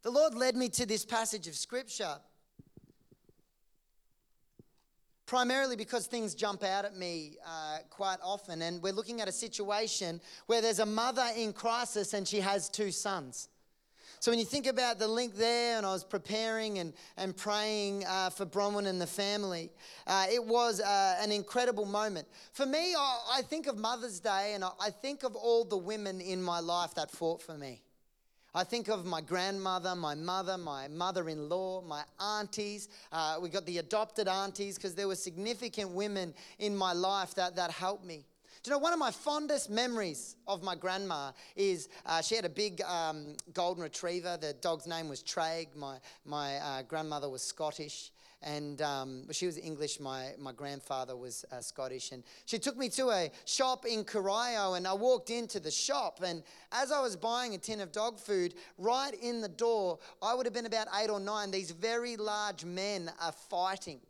The 0.03 0.11
Lord 0.11 0.35
led 0.35 0.57
me 0.57 0.69
to 0.71 0.87
this 0.87 1.05
passage 1.05 1.47
of 1.47 1.55
scripture 1.55 2.17
primarily 5.33 5.77
because 5.77 6.07
things 6.07 6.35
jump 6.35 6.63
out 6.63 6.85
at 6.85 6.95
me 6.95 7.39
uh, 7.47 7.79
quite 7.89 8.19
often. 8.23 8.61
And 8.61 8.83
we're 8.83 8.93
looking 8.93 9.23
at 9.23 9.29
a 9.29 9.33
situation 9.33 10.21
where 10.45 10.61
there's 10.61 10.79
a 10.79 10.85
mother 10.85 11.25
in 11.35 11.55
crisis 11.55 12.13
and 12.13 12.29
she 12.29 12.41
has 12.41 12.69
two 12.69 12.91
sons. 12.91 13.49
So 14.21 14.31
when 14.31 14.39
you 14.39 14.45
think 14.45 14.67
about 14.67 14.99
the 14.99 15.09
link 15.09 15.35
there, 15.35 15.79
and 15.79 15.87
I 15.87 15.93
was 15.93 16.05
preparing 16.05 16.81
and, 16.81 16.93
and 17.17 17.35
praying 17.35 18.05
uh, 18.07 18.29
for 18.29 18.45
Bronwyn 18.45 18.87
and 18.87 19.01
the 19.01 19.07
family, 19.07 19.71
uh, 20.07 20.27
it 20.31 20.45
was 20.45 20.83
uh, 20.83 21.17
an 21.19 21.33
incredible 21.33 21.87
moment. 21.87 22.29
For 22.53 22.67
me, 22.67 22.95
I, 22.95 23.39
I 23.39 23.43
think 23.43 23.67
of 23.69 23.79
Mother's 23.79 24.21
Day 24.21 24.53
and 24.55 24.63
I, 24.63 24.71
I 24.79 24.91
think 24.91 25.23
of 25.23 25.35
all 25.35 25.65
the 25.65 25.79
women 25.79 26.21
in 26.21 26.43
my 26.43 26.61
life 26.61 26.95
that 26.97 27.11
fought 27.11 27.41
for 27.41 27.57
me. 27.57 27.81
I 28.55 28.65
think 28.65 28.89
of 28.89 29.07
my 29.07 29.23
grandmother, 29.23 29.95
my 29.95 30.15
mother, 30.15 30.59
my 30.59 30.87
mother 30.89 31.31
in 31.31 31.49
law, 31.49 31.81
my 31.81 32.03
aunties. 32.21 32.91
Uh, 33.11 33.39
we 33.41 33.49
got 33.49 33.65
the 33.65 33.79
adopted 33.79 34.29
aunties 34.29 34.77
because 34.77 34.95
there 34.95 35.09
were 35.09 35.15
significant 35.15 35.91
women 35.91 36.35
in 36.59 36.77
my 36.77 36.93
life 36.93 37.35
that, 37.37 37.57
that 37.57 37.71
helped 37.71 38.05
me. 38.05 38.27
Do 38.63 38.71
you 38.71 38.77
know, 38.77 38.79
one 38.79 38.93
of 38.93 38.99
my 38.99 39.11
fondest 39.11 39.71
memories 39.71 40.37
of 40.47 40.63
my 40.63 40.77
grandma 40.77 41.33
is 41.57 41.89
uh, 42.05 42.21
she 42.21 42.37
had 42.37 42.45
a 42.45 42.51
big 42.51 42.83
um, 42.83 43.37
golden 43.55 43.83
retriever. 43.83 44.37
The 44.39 44.53
dog's 44.53 44.87
name 44.87 45.09
was 45.09 45.23
Traig. 45.23 45.69
My, 45.75 45.97
my 46.27 46.57
uh, 46.57 46.83
grandmother 46.83 47.31
was 47.31 47.43
Scottish 47.43 48.13
and 48.43 48.83
um, 48.83 49.25
she 49.31 49.47
was 49.47 49.59
English. 49.59 50.01
My, 50.01 50.33
my 50.39 50.53
grandfather 50.53 51.17
was 51.17 51.45
uh, 51.53 51.61
Scottish. 51.61 52.13
And 52.13 52.23
she 52.45 52.59
took 52.59 52.77
me 52.77 52.89
to 52.91 53.11
a 53.11 53.31
shop 53.45 53.87
in 53.87 54.05
Corio, 54.05 54.75
and 54.75 54.87
I 54.87 54.93
walked 54.93 55.31
into 55.31 55.61
the 55.61 55.71
shop. 55.71 56.21
And 56.25 56.43
as 56.73 56.93
I 56.93 57.01
was 57.01 57.17
buying 57.17 57.55
a 57.55 57.59
tin 57.59 57.81
of 57.81 57.93
dog 57.93 58.19
food, 58.19 58.55
right 58.79 59.15
in 59.21 59.41
the 59.41 59.49
door, 59.49 59.99
I 60.21 60.35
would 60.35 60.47
have 60.47 60.55
been 60.55 60.67
about 60.67 60.89
eight 61.01 61.11
or 61.11 61.21
nine, 61.21 61.51
these 61.51 61.71
very 61.71 62.17
large 62.17 62.65
men 62.65 63.11
are 63.21 63.33
fighting. 63.33 64.01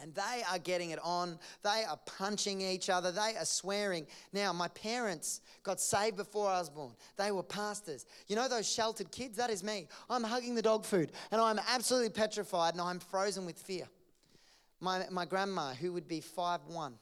And 0.00 0.14
they 0.14 0.42
are 0.50 0.58
getting 0.58 0.90
it 0.90 0.98
on. 1.02 1.38
They 1.62 1.84
are 1.88 1.98
punching 2.04 2.60
each 2.60 2.90
other. 2.90 3.10
They 3.10 3.34
are 3.38 3.46
swearing. 3.46 4.06
Now, 4.32 4.52
my 4.52 4.68
parents 4.68 5.40
got 5.62 5.80
saved 5.80 6.16
before 6.16 6.48
I 6.48 6.58
was 6.58 6.68
born. 6.68 6.92
They 7.16 7.30
were 7.30 7.42
pastors. 7.42 8.04
You 8.28 8.36
know 8.36 8.46
those 8.46 8.70
sheltered 8.70 9.10
kids? 9.10 9.38
That 9.38 9.50
is 9.50 9.64
me. 9.64 9.88
I'm 10.10 10.22
hugging 10.22 10.54
the 10.54 10.62
dog 10.62 10.84
food 10.84 11.12
and 11.30 11.40
I'm 11.40 11.58
absolutely 11.68 12.10
petrified 12.10 12.74
and 12.74 12.80
I'm 12.82 12.98
frozen 12.98 13.46
with 13.46 13.58
fear. 13.58 13.88
My, 14.80 15.06
my 15.10 15.24
grandma, 15.24 15.72
who 15.72 15.92
would 15.94 16.06
be 16.06 16.20
5'1, 16.20 16.92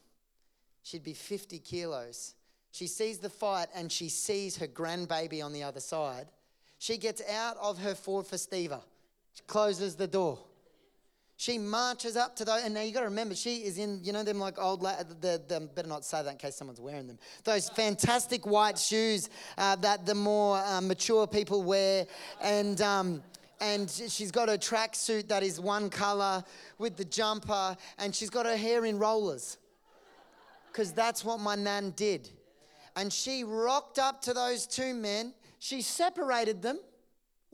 she'd 0.84 1.02
be 1.02 1.14
50 1.14 1.58
kilos. 1.58 2.34
She 2.70 2.86
sees 2.86 3.18
the 3.18 3.30
fight 3.30 3.68
and 3.74 3.90
she 3.90 4.08
sees 4.08 4.56
her 4.58 4.68
grandbaby 4.68 5.44
on 5.44 5.52
the 5.52 5.64
other 5.64 5.80
side. 5.80 6.26
She 6.78 6.96
gets 6.96 7.22
out 7.28 7.56
of 7.56 7.78
her 7.78 7.94
Ford 7.94 8.26
Festiva, 8.26 8.82
closes 9.46 9.96
the 9.96 10.06
door. 10.06 10.38
She 11.36 11.58
marches 11.58 12.16
up 12.16 12.36
to 12.36 12.44
those, 12.44 12.62
and 12.62 12.74
now 12.74 12.82
you 12.82 12.92
got 12.92 13.00
to 13.00 13.06
remember, 13.06 13.34
she 13.34 13.56
is 13.56 13.76
in, 13.78 14.00
you 14.04 14.12
know, 14.12 14.22
them 14.22 14.38
like 14.38 14.56
old, 14.56 14.82
la- 14.82 15.02
the, 15.20 15.42
the, 15.48 15.68
better 15.74 15.88
not 15.88 16.04
say 16.04 16.22
that 16.22 16.30
in 16.30 16.38
case 16.38 16.54
someone's 16.54 16.80
wearing 16.80 17.08
them. 17.08 17.18
Those 17.42 17.68
fantastic 17.68 18.46
white 18.46 18.78
shoes 18.78 19.28
uh, 19.58 19.74
that 19.76 20.06
the 20.06 20.14
more 20.14 20.58
uh, 20.58 20.80
mature 20.80 21.26
people 21.26 21.64
wear, 21.64 22.06
and 22.40 22.80
um, 22.80 23.22
and 23.60 23.90
she's 23.90 24.30
got 24.30 24.48
a 24.48 24.58
tracksuit 24.58 25.28
that 25.28 25.42
is 25.42 25.60
one 25.60 25.90
color 25.90 26.44
with 26.78 26.96
the 26.96 27.04
jumper, 27.04 27.76
and 27.98 28.14
she's 28.14 28.30
got 28.30 28.46
her 28.46 28.56
hair 28.56 28.84
in 28.84 28.98
rollers, 28.98 29.58
because 30.70 30.92
that's 30.92 31.24
what 31.24 31.40
my 31.40 31.56
nan 31.56 31.92
did. 31.96 32.30
And 32.94 33.12
she 33.12 33.42
rocked 33.42 33.98
up 33.98 34.22
to 34.22 34.34
those 34.34 34.66
two 34.66 34.94
men. 34.94 35.34
She 35.58 35.82
separated 35.82 36.62
them 36.62 36.78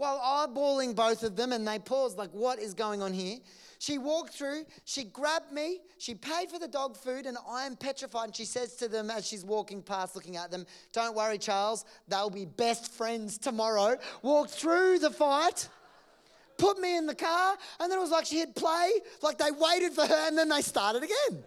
while 0.01 0.19
eyeballing 0.19 0.97
both 0.97 1.23
of 1.23 1.37
them 1.37 1.53
and 1.53 1.69
they 1.69 1.79
paused, 1.79 2.17
like, 2.17 2.31
what 2.31 2.59
is 2.59 2.73
going 2.73 3.03
on 3.03 3.13
here? 3.13 3.37
She 3.79 3.99
walked 3.99 4.33
through, 4.33 4.65
she 4.87 5.05
grabbed 5.05 5.53
me, 5.53 5.81
she 5.99 6.15
paid 6.15 6.51
for 6.51 6.59
the 6.59 6.69
dog 6.69 6.97
food, 6.97 7.27
and 7.27 7.37
I 7.47 7.67
am 7.67 7.77
petrified. 7.77 8.25
And 8.27 8.37
she 8.37 8.47
says 8.47 8.77
to 8.77 8.89
them 8.89 9.11
as 9.11 9.27
she's 9.27 9.45
walking 9.45 9.83
past, 9.83 10.15
looking 10.15 10.37
at 10.37 10.51
them, 10.51 10.65
Don't 10.93 11.15
worry, 11.15 11.37
Charles, 11.37 11.85
they'll 12.09 12.31
be 12.31 12.47
best 12.47 12.91
friends 12.93 13.37
tomorrow. 13.37 13.97
Walked 14.23 14.53
through 14.53 15.01
the 15.01 15.11
fight, 15.11 15.69
put 16.57 16.79
me 16.79 16.97
in 16.97 17.07
the 17.07 17.15
car, 17.15 17.57
and 17.79 17.93
then 17.93 17.99
it 17.99 18.03
was 18.03 18.11
like 18.11 18.25
she 18.25 18.39
hit 18.39 18.55
play, 18.55 18.91
like 19.23 19.37
they 19.37 19.51
waited 19.51 19.93
for 19.93 20.07
her, 20.07 20.29
and 20.29 20.37
then 20.37 20.49
they 20.49 20.63
started 20.63 21.03
again. 21.03 21.45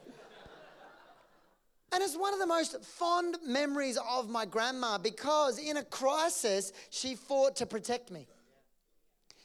And 1.92 2.02
it's 2.04 2.16
one 2.16 2.34
of 2.34 2.40
the 2.40 2.48
most 2.48 2.84
fond 2.84 3.38
memories 3.46 3.98
of 4.10 4.28
my 4.28 4.46
grandma 4.46 4.98
because 4.98 5.60
in 5.60 5.78
a 5.78 5.84
crisis, 5.84 6.72
she 6.90 7.16
fought 7.16 7.56
to 7.58 7.68
protect 7.68 8.12
me. 8.12 8.28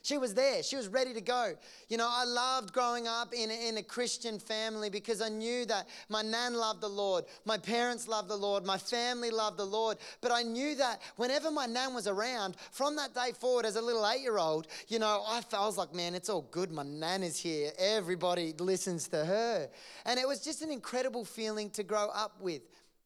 She 0.02 0.16
was 0.16 0.34
there. 0.34 0.62
She 0.62 0.76
was 0.76 0.88
ready 0.88 1.12
to 1.12 1.20
go. 1.20 1.54
You 1.88 1.96
know, 1.96 2.08
I 2.08 2.24
loved 2.24 2.72
growing 2.72 3.06
up 3.06 3.34
in 3.34 3.50
a, 3.50 3.68
in 3.68 3.76
a 3.78 3.82
Christian 3.82 4.38
family 4.38 4.90
because 4.90 5.20
I 5.20 5.28
knew 5.28 5.66
that 5.66 5.88
my 6.08 6.22
nan 6.22 6.54
loved 6.54 6.80
the 6.80 6.88
Lord, 6.88 7.24
my 7.44 7.58
parents 7.58 8.08
loved 8.08 8.28
the 8.28 8.36
Lord, 8.36 8.64
my 8.64 8.78
family 8.78 9.30
loved 9.30 9.58
the 9.58 9.64
Lord. 9.64 9.98
But 10.20 10.32
I 10.32 10.42
knew 10.42 10.74
that 10.76 11.02
whenever 11.16 11.50
my 11.50 11.66
nan 11.66 11.94
was 11.94 12.06
around, 12.06 12.56
from 12.70 12.96
that 12.96 13.14
day 13.14 13.32
forward, 13.32 13.66
as 13.66 13.76
a 13.76 13.82
little 13.82 14.06
eight 14.08 14.22
year 14.22 14.38
old, 14.38 14.68
you 14.86 14.98
know, 14.98 15.22
I, 15.26 15.42
I 15.52 15.66
was 15.66 15.76
like, 15.76 15.94
man, 15.94 16.14
it's 16.14 16.28
all 16.28 16.46
good. 16.50 16.70
My 16.70 16.84
nan 16.84 17.22
is 17.22 17.38
here. 17.38 17.72
Everybody 17.78 18.54
listens 18.58 19.08
to 19.08 19.24
her. 19.24 19.68
And 20.06 20.18
it 20.18 20.26
was 20.26 20.40
just 20.40 20.62
an 20.62 20.70
incredible 20.70 21.24
feeling 21.24 21.70
to 21.70 21.82
grow 21.82 22.08
up 22.14 22.40
with. 22.40 22.62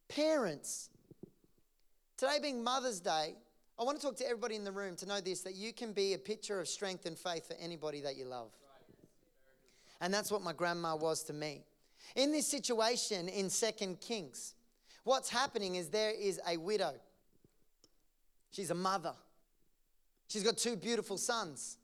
Parents, 0.09 0.89
today 2.17 2.37
being 2.41 2.63
Mother's 2.63 2.99
Day, 2.99 3.35
I 3.79 3.83
want 3.83 3.99
to 3.99 4.05
talk 4.05 4.15
to 4.17 4.25
everybody 4.25 4.55
in 4.55 4.63
the 4.63 4.71
room 4.71 4.95
to 4.97 5.05
know 5.05 5.19
this 5.19 5.41
that 5.41 5.55
you 5.55 5.73
can 5.73 5.93
be 5.93 6.13
a 6.13 6.17
picture 6.17 6.59
of 6.59 6.67
strength 6.67 7.05
and 7.05 7.17
faith 7.17 7.47
for 7.47 7.55
anybody 7.59 8.01
that 8.01 8.15
you 8.17 8.25
love. 8.25 8.51
And 9.99 10.13
that's 10.13 10.31
what 10.31 10.41
my 10.41 10.53
grandma 10.53 10.95
was 10.95 11.23
to 11.23 11.33
me. 11.33 11.63
In 12.15 12.31
this 12.31 12.45
situation 12.45 13.29
in 13.29 13.49
Second 13.49 13.99
Kings, 13.99 14.53
what's 15.03 15.29
happening 15.29 15.75
is 15.75 15.89
there 15.89 16.11
is 16.11 16.39
a 16.47 16.57
widow. 16.57 16.93
She's 18.51 18.69
a 18.69 18.75
mother. 18.75 19.13
She's 20.27 20.43
got 20.43 20.57
two 20.57 20.75
beautiful 20.75 21.17
sons. 21.17 21.77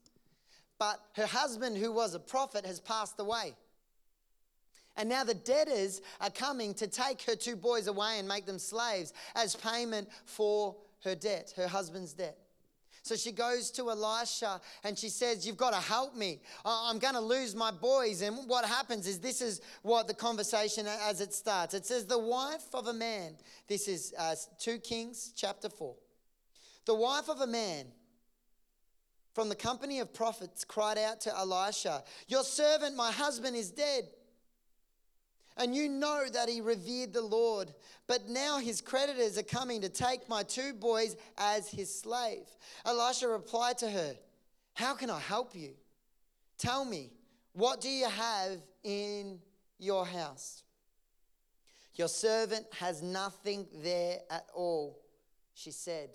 But 0.78 1.00
her 1.16 1.26
husband, 1.26 1.76
who 1.76 1.92
was 1.92 2.14
a 2.14 2.20
prophet, 2.20 2.64
has 2.64 2.78
passed 2.78 3.18
away. 3.18 3.54
And 4.96 5.08
now 5.08 5.24
the 5.24 5.34
debtors 5.34 6.00
are 6.20 6.30
coming 6.30 6.74
to 6.74 6.86
take 6.86 7.22
her 7.22 7.34
two 7.34 7.56
boys 7.56 7.86
away 7.86 8.18
and 8.18 8.28
make 8.28 8.46
them 8.46 8.58
slaves 8.58 9.12
as 9.34 9.56
payment 9.56 10.08
for 10.24 10.76
her 11.04 11.14
debt, 11.14 11.52
her 11.56 11.68
husband's 11.68 12.12
debt. 12.12 12.38
So 13.02 13.16
she 13.16 13.32
goes 13.32 13.70
to 13.72 13.90
Elisha 13.90 14.60
and 14.84 14.98
she 14.98 15.08
says, 15.08 15.46
You've 15.46 15.56
got 15.56 15.72
to 15.72 15.80
help 15.80 16.14
me. 16.14 16.40
I'm 16.64 16.98
going 16.98 17.14
to 17.14 17.20
lose 17.20 17.54
my 17.54 17.70
boys. 17.70 18.20
And 18.20 18.36
what 18.46 18.64
happens 18.64 19.06
is 19.06 19.18
this 19.18 19.40
is 19.40 19.62
what 19.82 20.06
the 20.06 20.14
conversation 20.14 20.86
as 20.86 21.20
it 21.20 21.32
starts. 21.32 21.72
It 21.72 21.86
says, 21.86 22.04
The 22.04 22.18
wife 22.18 22.66
of 22.74 22.88
a 22.88 22.92
man, 22.92 23.36
this 23.68 23.88
is 23.88 24.12
uh, 24.18 24.34
2 24.58 24.78
Kings 24.78 25.32
chapter 25.34 25.70
4. 25.70 25.94
The 26.84 26.94
wife 26.94 27.28
of 27.28 27.40
a 27.40 27.46
man 27.46 27.86
from 29.34 29.48
the 29.48 29.54
company 29.54 30.00
of 30.00 30.12
prophets 30.12 30.64
cried 30.64 30.98
out 30.98 31.20
to 31.22 31.36
Elisha, 31.36 32.02
Your 32.28 32.44
servant, 32.44 32.96
my 32.96 33.12
husband, 33.12 33.56
is 33.56 33.70
dead 33.70 34.04
and 35.60 35.76
you 35.76 35.90
know 35.90 36.24
that 36.32 36.48
he 36.48 36.62
revered 36.62 37.12
the 37.12 37.20
Lord. 37.20 37.72
But 38.06 38.28
now 38.30 38.58
his 38.58 38.80
creditors 38.80 39.36
are 39.36 39.42
coming 39.42 39.82
to 39.82 39.90
take 39.90 40.26
my 40.26 40.42
two 40.42 40.72
boys 40.72 41.16
as 41.36 41.68
his 41.68 41.94
slave. 41.94 42.46
Elisha 42.86 43.28
replied 43.28 43.76
to 43.78 43.90
her, 43.90 44.16
How 44.72 44.94
can 44.94 45.10
I 45.10 45.20
help 45.20 45.54
you? 45.54 45.72
Tell 46.56 46.84
me, 46.86 47.10
what 47.52 47.82
do 47.82 47.90
you 47.90 48.08
have 48.08 48.56
in 48.82 49.38
your 49.78 50.06
house? 50.06 50.62
Your 51.94 52.08
servant 52.08 52.64
has 52.78 53.02
nothing 53.02 53.66
there 53.82 54.20
at 54.30 54.46
all, 54.54 54.98
she 55.52 55.70
said, 55.70 56.08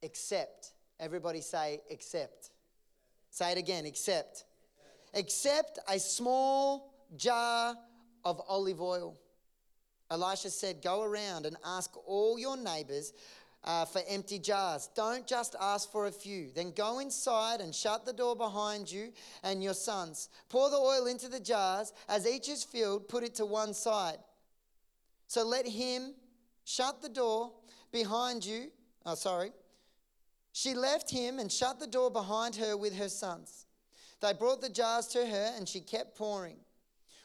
except, 0.00 0.72
everybody 0.98 1.42
say, 1.42 1.82
except. 1.90 2.50
Say 3.28 3.52
it 3.52 3.58
again, 3.58 3.84
except. 3.84 4.44
Except 5.12 5.78
a 5.86 5.98
small 5.98 6.94
jar 7.14 7.76
of 8.24 8.40
olive 8.48 8.80
oil. 8.80 9.16
Elisha 10.10 10.50
said, 10.50 10.82
Go 10.82 11.02
around 11.02 11.46
and 11.46 11.56
ask 11.64 11.90
all 12.06 12.38
your 12.38 12.56
neighbors 12.56 13.12
uh, 13.64 13.84
for 13.84 14.02
empty 14.08 14.38
jars. 14.38 14.88
Don't 14.94 15.26
just 15.26 15.54
ask 15.60 15.90
for 15.90 16.06
a 16.06 16.12
few. 16.12 16.50
Then 16.54 16.72
go 16.72 16.98
inside 16.98 17.60
and 17.60 17.74
shut 17.74 18.04
the 18.04 18.12
door 18.12 18.36
behind 18.36 18.90
you 18.90 19.12
and 19.42 19.62
your 19.62 19.74
sons. 19.74 20.28
Pour 20.48 20.68
the 20.70 20.76
oil 20.76 21.06
into 21.06 21.28
the 21.28 21.40
jars. 21.40 21.92
As 22.08 22.26
each 22.26 22.48
is 22.48 22.64
filled, 22.64 23.08
put 23.08 23.22
it 23.22 23.34
to 23.36 23.46
one 23.46 23.74
side. 23.74 24.18
So 25.26 25.46
let 25.46 25.66
him 25.66 26.14
shut 26.64 27.00
the 27.00 27.08
door 27.08 27.52
behind 27.90 28.44
you. 28.44 28.70
Oh, 29.06 29.14
sorry. 29.14 29.52
She 30.52 30.74
left 30.74 31.10
him 31.10 31.38
and 31.38 31.50
shut 31.50 31.80
the 31.80 31.86
door 31.86 32.10
behind 32.10 32.56
her 32.56 32.76
with 32.76 32.94
her 32.96 33.08
sons. 33.08 33.66
They 34.20 34.32
brought 34.34 34.60
the 34.60 34.68
jars 34.68 35.06
to 35.08 35.26
her, 35.26 35.52
and 35.56 35.68
she 35.68 35.80
kept 35.80 36.16
pouring. 36.16 36.56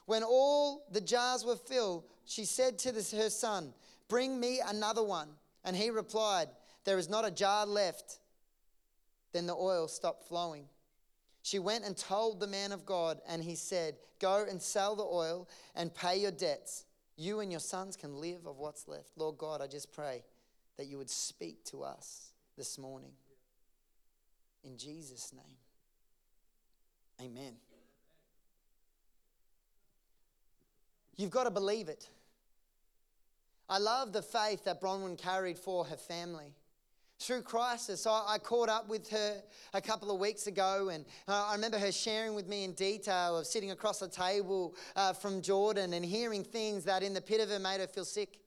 When 0.07 0.23
all 0.23 0.85
the 0.89 1.01
jars 1.01 1.43
were 1.43 1.57
filled, 1.57 2.05
she 2.25 2.45
said 2.45 2.79
to 2.79 2.93
this, 2.93 3.11
her 3.11 3.29
son, 3.29 3.73
Bring 4.07 4.39
me 4.39 4.61
another 4.65 5.03
one. 5.03 5.27
And 5.65 5.75
he 5.75 5.89
replied, 5.89 6.47
There 6.85 6.97
is 6.97 7.09
not 7.09 7.27
a 7.27 7.31
jar 7.31 7.65
left. 7.65 8.19
Then 9.33 9.47
the 9.47 9.55
oil 9.55 9.89
stopped 9.89 10.23
flowing. 10.23 10.63
She 11.43 11.59
went 11.59 11.83
and 11.83 11.95
told 11.95 12.39
the 12.39 12.47
man 12.47 12.71
of 12.71 12.85
God, 12.85 13.19
and 13.27 13.43
he 13.43 13.55
said, 13.55 13.95
Go 14.19 14.45
and 14.49 14.61
sell 14.61 14.95
the 14.95 15.03
oil 15.03 15.49
and 15.75 15.93
pay 15.93 16.17
your 16.21 16.31
debts. 16.31 16.85
You 17.17 17.41
and 17.41 17.51
your 17.51 17.59
sons 17.59 17.97
can 17.97 18.15
live 18.15 18.45
of 18.45 18.57
what's 18.57 18.87
left. 18.87 19.09
Lord 19.17 19.37
God, 19.37 19.61
I 19.61 19.67
just 19.67 19.91
pray 19.91 20.23
that 20.77 20.87
you 20.87 20.97
would 20.97 21.09
speak 21.09 21.65
to 21.65 21.83
us 21.83 22.31
this 22.57 22.77
morning. 22.77 23.11
In 24.63 24.77
Jesus' 24.77 25.33
name. 25.33 25.57
Amen. 27.21 27.55
You've 31.17 31.31
got 31.31 31.43
to 31.43 31.51
believe 31.51 31.89
it. 31.89 32.07
I 33.69 33.79
love 33.79 34.13
the 34.13 34.21
faith 34.21 34.63
that 34.63 34.79
Bronwyn 34.79 35.17
carried 35.17 35.57
for 35.57 35.83
her 35.83 35.97
family. 35.97 36.53
Through 37.19 37.41
crisis, 37.41 38.05
I, 38.05 38.37
caught 38.37 38.69
up 38.69 38.87
with 38.87 39.09
her 39.09 39.41
a 39.73 39.81
couple 39.81 40.11
of 40.11 40.19
weeks 40.19 40.45
ago, 40.45 40.89
and 40.89 41.03
uh, 41.27 41.47
I 41.49 41.55
remember 41.55 41.79
her 41.79 41.91
sharing 41.91 42.35
with 42.35 42.47
me 42.47 42.63
in 42.63 42.73
detail 42.73 43.39
of 43.39 43.47
sitting 43.47 43.71
across 43.71 43.99
the 43.99 44.07
table 44.07 44.75
uh, 44.95 45.13
from 45.13 45.41
Jordan 45.41 45.93
and 45.93 46.05
hearing 46.05 46.43
things 46.43 46.83
that 46.83 47.01
in 47.01 47.15
the 47.15 47.21
pit 47.21 47.41
of 47.41 47.49
her 47.49 47.57
made 47.57 47.79
her 47.79 47.87
feel 47.87 48.05
sick. 48.05 48.37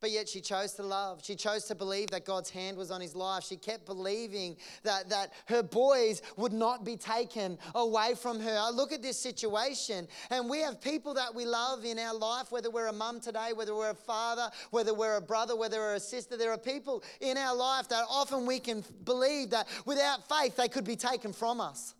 But 0.00 0.12
yet 0.12 0.28
she 0.28 0.40
chose 0.40 0.74
to 0.74 0.84
love. 0.84 1.24
She 1.24 1.34
chose 1.34 1.64
to 1.64 1.74
believe 1.74 2.10
that 2.10 2.24
God's 2.24 2.50
hand 2.50 2.76
was 2.76 2.92
on 2.92 3.00
his 3.00 3.16
life. 3.16 3.42
She 3.42 3.56
kept 3.56 3.84
believing 3.84 4.56
that, 4.84 5.08
that 5.08 5.32
her 5.46 5.62
boys 5.62 6.22
would 6.36 6.52
not 6.52 6.84
be 6.84 6.96
taken 6.96 7.58
away 7.74 8.14
from 8.14 8.38
her. 8.38 8.56
I 8.60 8.70
look 8.70 8.92
at 8.92 9.02
this 9.02 9.18
situation, 9.18 10.06
and 10.30 10.48
we 10.48 10.60
have 10.60 10.80
people 10.80 11.14
that 11.14 11.34
we 11.34 11.44
love 11.44 11.84
in 11.84 11.98
our 11.98 12.14
life, 12.14 12.52
whether 12.52 12.70
we're 12.70 12.86
a 12.86 12.92
mum 12.92 13.18
today, 13.18 13.52
whether 13.52 13.74
we're 13.74 13.90
a 13.90 13.94
father, 13.94 14.50
whether 14.70 14.94
we're 14.94 15.16
a 15.16 15.20
brother, 15.20 15.56
whether 15.56 15.78
we're 15.78 15.94
a 15.94 16.00
sister. 16.00 16.36
There 16.36 16.52
are 16.52 16.58
people 16.58 17.02
in 17.20 17.36
our 17.36 17.56
life 17.56 17.88
that 17.88 18.04
often 18.08 18.46
we 18.46 18.60
can 18.60 18.84
believe 19.04 19.50
that 19.50 19.66
without 19.84 20.28
faith 20.28 20.54
they 20.54 20.68
could 20.68 20.84
be 20.84 20.96
taken 20.96 21.32
from 21.32 21.60
us. 21.60 21.94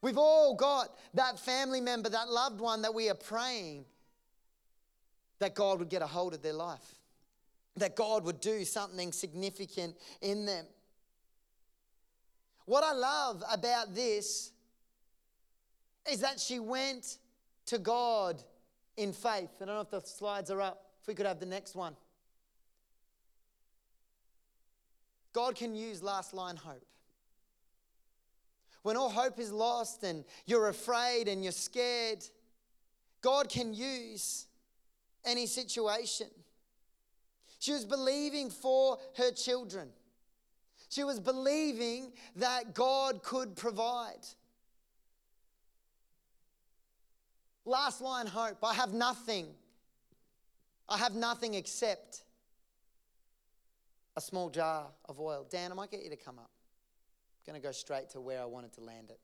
We've 0.00 0.18
all 0.18 0.54
got 0.54 0.96
that 1.12 1.38
family 1.38 1.82
member, 1.82 2.08
that 2.08 2.30
loved 2.30 2.58
one 2.58 2.82
that 2.82 2.94
we 2.94 3.10
are 3.10 3.14
praying 3.14 3.84
that 5.40 5.54
God 5.54 5.78
would 5.78 5.90
get 5.90 6.00
a 6.00 6.06
hold 6.06 6.32
of 6.32 6.42
their 6.42 6.52
life 6.54 7.01
that 7.76 7.96
God 7.96 8.24
would 8.24 8.40
do 8.40 8.64
something 8.64 9.12
significant 9.12 9.96
in 10.20 10.44
them. 10.44 10.66
What 12.66 12.84
I 12.84 12.92
love 12.92 13.42
about 13.50 13.94
this 13.94 14.52
is 16.10 16.20
that 16.20 16.38
she 16.38 16.58
went 16.58 17.18
to 17.66 17.78
God 17.78 18.42
in 18.96 19.12
faith. 19.12 19.50
I 19.60 19.64
don't 19.64 19.74
know 19.74 19.80
if 19.80 19.90
the 19.90 20.00
slides 20.00 20.50
are 20.50 20.60
up. 20.60 20.86
If 21.00 21.08
we 21.08 21.14
could 21.14 21.26
have 21.26 21.40
the 21.40 21.46
next 21.46 21.74
one. 21.74 21.96
God 25.32 25.54
can 25.56 25.74
use 25.74 26.02
last 26.02 26.34
line 26.34 26.56
hope. 26.56 26.84
When 28.82 28.96
all 28.96 29.08
hope 29.08 29.38
is 29.38 29.50
lost 29.50 30.02
and 30.02 30.24
you're 30.44 30.68
afraid 30.68 31.28
and 31.28 31.42
you're 31.42 31.52
scared, 31.52 32.24
God 33.20 33.48
can 33.48 33.72
use 33.72 34.46
any 35.24 35.46
situation. 35.46 36.28
She 37.62 37.70
was 37.70 37.84
believing 37.84 38.50
for 38.50 38.98
her 39.14 39.30
children. 39.30 39.90
She 40.88 41.04
was 41.04 41.20
believing 41.20 42.10
that 42.34 42.74
God 42.74 43.22
could 43.22 43.54
provide. 43.54 44.26
Last 47.64 48.00
line 48.00 48.26
hope 48.26 48.56
I 48.64 48.74
have 48.74 48.92
nothing. 48.92 49.46
I 50.88 50.98
have 50.98 51.14
nothing 51.14 51.54
except 51.54 52.24
a 54.16 54.20
small 54.20 54.50
jar 54.50 54.88
of 55.08 55.20
oil. 55.20 55.46
Dan, 55.48 55.70
I 55.70 55.76
might 55.76 55.92
get 55.92 56.02
you 56.02 56.10
to 56.10 56.16
come 56.16 56.40
up. 56.40 56.50
I'm 57.46 57.52
going 57.52 57.62
to 57.62 57.64
go 57.64 57.70
straight 57.70 58.10
to 58.10 58.20
where 58.20 58.42
I 58.42 58.44
wanted 58.44 58.72
to 58.72 58.80
land 58.80 59.10
it. 59.10 59.20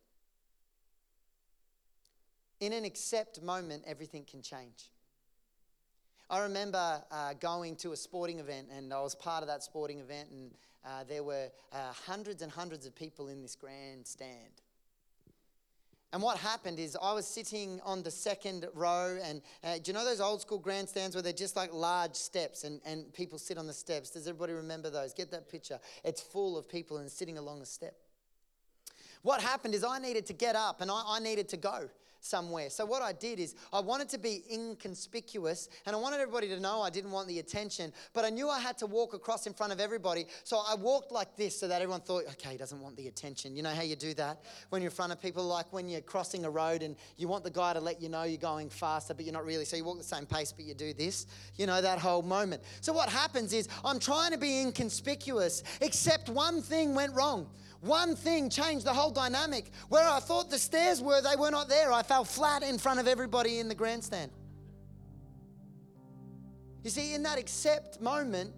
In 2.65 2.73
an 2.73 2.85
accept 2.85 3.43
moment, 3.43 3.83
everything 3.85 4.25
can 4.25 4.43
change. 4.43 4.93
I 6.31 6.41
remember 6.41 7.03
uh, 7.11 7.33
going 7.41 7.77
to 7.77 7.93
a 7.93 7.97
sporting 7.97 8.39
event, 8.39 8.69
and 8.77 8.93
I 8.93 9.01
was 9.01 9.15
part 9.15 9.43
of 9.43 9.49
that 9.49 9.63
sporting 9.63 10.01
event, 10.01 10.29
and 10.31 10.51
uh, 10.85 11.05
there 11.09 11.23
were 11.23 11.49
uh, 11.73 11.93
hundreds 12.07 12.43
and 12.43 12.53
hundreds 12.53 12.85
of 12.85 12.95
people 12.95 13.29
in 13.29 13.41
this 13.41 13.55
grandstand. 13.55 14.53
And 16.13 16.23
what 16.23 16.39
happened 16.39 16.79
is 16.79 16.97
I 17.03 17.15
was 17.15 17.27
sitting 17.27 17.81
on 17.83 18.03
the 18.03 18.11
second 18.11 18.67
row, 18.75 19.19
and 19.23 19.41
uh, 19.65 19.77
do 19.77 19.83
you 19.87 19.93
know 19.95 20.05
those 20.05 20.21
old 20.21 20.43
school 20.43 20.59
grandstands 20.59 21.17
where 21.17 21.23
they're 21.23 21.33
just 21.33 21.57
like 21.57 21.73
large 21.73 22.15
steps 22.15 22.65
and, 22.65 22.81
and 22.85 23.11
people 23.15 23.39
sit 23.39 23.57
on 23.57 23.67
the 23.67 23.73
steps? 23.73 24.11
Does 24.11 24.27
everybody 24.27 24.53
remember 24.53 24.91
those? 24.91 25.15
Get 25.15 25.31
that 25.31 25.51
picture. 25.51 25.79
It's 26.05 26.21
full 26.21 26.59
of 26.59 26.69
people 26.69 26.99
and 26.99 27.11
sitting 27.11 27.39
along 27.39 27.61
the 27.61 27.67
step. 27.67 27.95
What 29.23 29.41
happened 29.41 29.75
is 29.75 29.83
I 29.83 29.99
needed 29.99 30.27
to 30.27 30.33
get 30.33 30.57
up 30.57 30.81
and 30.81 30.91
I, 30.91 31.03
I 31.07 31.21
needed 31.21 31.49
to 31.51 31.57
go 31.57 31.89
somewhere. 32.21 32.71
So 32.71 32.85
what 32.85 33.03
I 33.03 33.13
did 33.13 33.39
is 33.39 33.55
I 33.73 33.81
wanted 33.81 34.09
to 34.11 34.19
be 34.19 34.43
inconspicuous 34.53 35.69
and 35.87 35.95
I 35.95 35.99
wanted 35.99 36.21
everybody 36.21 36.49
to 36.49 36.61
know 36.61 36.83
I 36.83 36.91
didn't 36.91 37.11
want 37.11 37.29
the 37.29 37.39
attention, 37.39 37.93
but 38.13 38.25
I 38.25 38.31
knew 38.31 38.49
I 38.49 38.61
had 38.61 38.79
to 38.79 38.87
walk 38.87 39.15
across 39.15 39.47
in 39.47 39.55
front 39.55 39.73
of 39.73 39.81
everybody. 39.81 40.27
So 40.45 40.59
I 40.59 40.75
walked 40.75 41.13
like 41.13 41.37
this 41.37 41.59
so 41.59 41.69
that 41.69 41.81
everyone 41.81 42.01
thought, 42.01 42.25
okay, 42.33 42.51
he 42.51 42.57
doesn't 42.57 42.81
want 42.81 42.97
the 42.97 43.09
attention. 43.09 43.57
You 43.57 43.63
know 43.63 43.71
how 43.71 43.83
you 43.83 43.97
do 43.97 44.15
that 44.15 44.43
when 44.71 44.83
you're 44.83 44.91
in 44.91 44.95
front 44.97 45.13
of 45.13 45.21
people, 45.21 45.45
like 45.45 45.73
when 45.73 45.89
you're 45.89 46.01
crossing 46.01 46.45
a 46.45 46.51
road 46.51 46.83
and 46.83 46.97
you 47.17 47.29
want 47.29 47.45
the 47.45 47.51
guy 47.51 47.73
to 47.73 47.81
let 47.81 48.01
you 48.03 48.09
know 48.09 48.25
you're 48.25 48.39
going 48.39 48.71
faster, 48.71 49.15
but 49.15 49.25
you're 49.25 49.35
not 49.35 49.45
really. 49.45 49.65
So 49.65 49.77
you 49.77 49.85
walk 49.85 49.99
the 49.99 50.05
same 50.05 50.27
pace, 50.27 50.53
but 50.53 50.65
you 50.65 50.75
do 50.75 50.93
this. 50.93 51.27
You 51.57 51.67
know, 51.67 51.81
that 51.81 51.99
whole 51.99 52.23
moment. 52.23 52.63
So 52.81 52.93
what 52.93 53.09
happens 53.09 53.53
is 53.53 53.69
I'm 53.85 53.99
trying 53.99 54.33
to 54.33 54.39
be 54.39 54.61
inconspicuous, 54.61 55.63
except 55.81 56.29
one 56.29 56.63
thing 56.63 56.95
went 56.95 57.15
wrong. 57.15 57.49
One 57.81 58.17
thing 58.17 58.51
changed 58.51 58.85
the 58.85 58.93
whole 58.93 59.11
dynamic. 59.11 59.71
Where 59.89 60.09
I 60.09 60.19
thought 60.21 60.51
the 60.51 60.59
stairs 60.59 61.01
were, 61.01 61.21
they 61.21 61.37
were 61.37 61.51
not 61.51 61.69
there. 61.69 61.93
I 61.93 62.03
fell 62.03 62.25
flat 62.25 62.63
in 62.63 62.79
front 62.79 62.99
of 62.99 63.07
everybody 63.07 63.61
in 63.61 63.69
the 63.69 63.75
grandstand. 63.75 64.33
You 66.83 66.91
see, 66.91 67.15
in 67.15 67.23
that 67.25 67.39
accept 67.39 68.01
moment, 68.01 68.53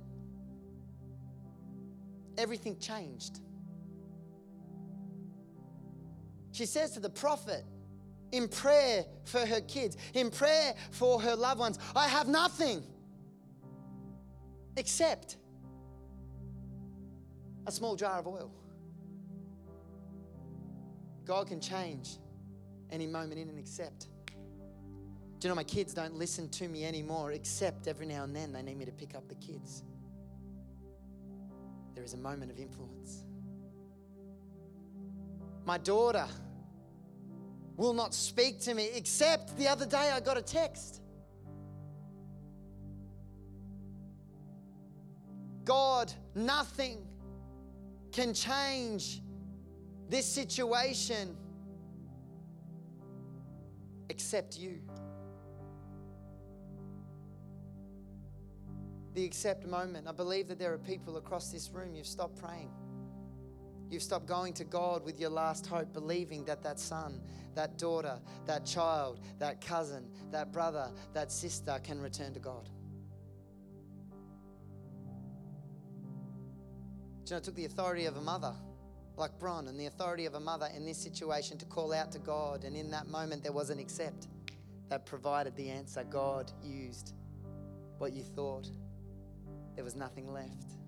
everything 2.39 2.79
changed. 2.79 3.41
She 6.53 6.67
says 6.67 6.93
to 6.93 7.01
the 7.01 7.11
prophet, 7.11 7.65
in 8.33 8.49
prayer 8.49 9.05
for 9.25 9.45
her 9.45 9.61
kids, 9.61 9.97
in 10.15 10.31
prayer 10.31 10.75
for 10.93 11.21
her 11.21 11.35
loved 11.35 11.61
ones, 11.61 11.79
I 11.97 12.07
have 12.09 12.29
nothing 12.29 12.83
except 14.77 15.37
a 17.67 17.73
small 17.73 17.97
jar 17.97 18.19
of 18.19 18.27
oil. 18.27 18.53
God 21.25 21.49
can 21.49 21.61
change 21.61 22.19
any 22.91 23.07
moment 23.07 23.41
in 23.41 23.49
and 23.49 23.59
accept. 23.59 24.09
Do 25.39 25.49
you 25.49 25.49
know 25.49 25.55
my 25.55 25.65
kids 25.65 25.95
don't 25.95 26.15
listen 26.15 26.49
to 26.51 26.69
me 26.69 26.85
anymore, 26.85 27.33
except 27.33 27.89
every 27.89 28.07
now 28.07 28.25
and 28.25 28.37
then 28.37 28.53
they 28.53 28.63
need 28.63 28.77
me 28.77 28.85
to 28.85 28.93
pick 28.93 29.15
up 29.15 29.29
the 29.29 29.37
kids? 29.37 29.85
There 31.95 32.05
is 32.05 32.15
a 32.15 32.19
moment 32.19 32.51
of 32.51 32.59
influence. 32.59 33.25
My 35.65 35.79
daughter 35.79 36.27
will 37.77 37.95
not 37.95 38.13
speak 38.13 38.61
to 38.61 38.75
me, 38.75 38.91
except 38.95 39.57
the 39.57 39.69
other 39.69 39.87
day 39.87 40.11
I 40.11 40.21
got 40.21 40.37
a 40.37 40.43
text. 40.43 41.01
God, 45.65 46.13
nothing 46.35 47.07
can 48.13 48.35
change 48.35 49.23
this 50.11 50.27
situation 50.27 51.37
except 54.09 54.59
you. 54.59 54.81
The 59.15 59.25
accept 59.25 59.67
moment. 59.67 60.09
I 60.09 60.13
believe 60.13 60.49
that 60.49 60.59
there 60.59 60.73
are 60.73 60.79
people 60.79 61.17
across 61.17 61.51
this 61.53 61.71
room, 61.71 61.95
you've 61.95 62.07
stopped 62.07 62.37
praying. 62.43 62.71
You've 63.89 64.03
stopped 64.03 64.27
going 64.27 64.53
to 64.55 64.65
God 64.65 65.05
with 65.05 65.21
your 65.21 65.31
last 65.31 65.67
hope, 65.67 65.93
believing 65.93 66.45
that 66.45 66.63
that 66.63 66.79
son, 66.79 67.21
that 67.55 67.79
daughter, 67.79 68.21
that 68.47 68.67
child, 68.67 69.21
that 69.39 69.61
cousin, 69.61 70.11
that 70.31 70.53
brother, 70.53 70.91
that 71.13 71.31
sister 71.31 71.81
can 71.83 72.01
return 72.01 72.35
to 72.35 72.41
God. 72.41 72.69
Do 77.25 77.31
you 77.31 77.31
know, 77.33 77.37
it 77.39 77.45
took 77.45 77.55
the 77.55 77.65
authority 77.65 78.07
of 78.07 78.17
a 78.17 78.21
mother 78.21 78.55
like 79.21 79.39
Bron 79.39 79.69
and 79.69 79.79
the 79.79 79.87
authority 79.87 80.27
of 80.27 80.35
a 80.35 80.41
mother 80.41 80.69
in 80.75 80.85
this 80.85 80.99
situation 80.99 81.59
to 81.59 81.67
call 81.67 81.93
out 81.93 82.11
to 82.13 82.19
God. 82.19 82.65
And 82.65 82.75
in 82.75 82.91
that 82.91 83.07
moment, 83.07 83.43
there 83.43 83.53
was 83.53 83.71
an 83.71 83.79
accept 83.79 84.27
that 84.89 85.07
provided 85.07 85.55
the 85.57 85.69
answer. 85.69 86.03
God 86.05 86.51
used 86.63 87.13
what 87.99 88.13
you 88.13 88.23
thought, 88.23 88.69
there 89.77 89.85
was 89.85 89.95
nothing 89.95 90.33
left. 90.33 90.80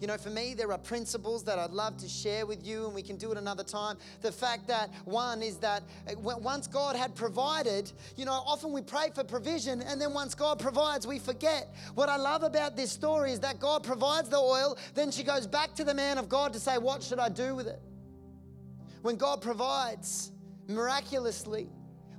You 0.00 0.06
know, 0.06 0.16
for 0.16 0.30
me, 0.30 0.54
there 0.54 0.70
are 0.72 0.78
principles 0.78 1.44
that 1.44 1.58
I'd 1.58 1.70
love 1.70 1.96
to 1.98 2.08
share 2.08 2.46
with 2.46 2.66
you, 2.66 2.86
and 2.86 2.94
we 2.94 3.02
can 3.02 3.16
do 3.16 3.30
it 3.32 3.38
another 3.38 3.64
time. 3.64 3.96
The 4.20 4.32
fact 4.32 4.66
that 4.68 4.90
one 5.04 5.42
is 5.42 5.56
that 5.58 5.82
uh, 6.08 6.14
once 6.18 6.66
God 6.66 6.96
had 6.96 7.14
provided, 7.14 7.92
you 8.16 8.24
know, 8.24 8.32
often 8.32 8.72
we 8.72 8.82
pray 8.82 9.10
for 9.14 9.24
provision, 9.24 9.82
and 9.82 10.00
then 10.00 10.12
once 10.12 10.34
God 10.34 10.58
provides, 10.58 11.06
we 11.06 11.18
forget. 11.18 11.74
What 11.94 12.08
I 12.08 12.16
love 12.16 12.42
about 12.42 12.76
this 12.76 12.92
story 12.92 13.32
is 13.32 13.40
that 13.40 13.60
God 13.60 13.82
provides 13.82 14.28
the 14.28 14.38
oil, 14.38 14.76
then 14.94 15.10
she 15.10 15.22
goes 15.22 15.46
back 15.46 15.74
to 15.74 15.84
the 15.84 15.94
man 15.94 16.18
of 16.18 16.28
God 16.28 16.52
to 16.52 16.60
say, 16.60 16.78
What 16.78 17.02
should 17.02 17.18
I 17.18 17.28
do 17.28 17.54
with 17.54 17.66
it? 17.66 17.80
When 19.02 19.16
God 19.16 19.42
provides 19.42 20.32
miraculously, 20.68 21.68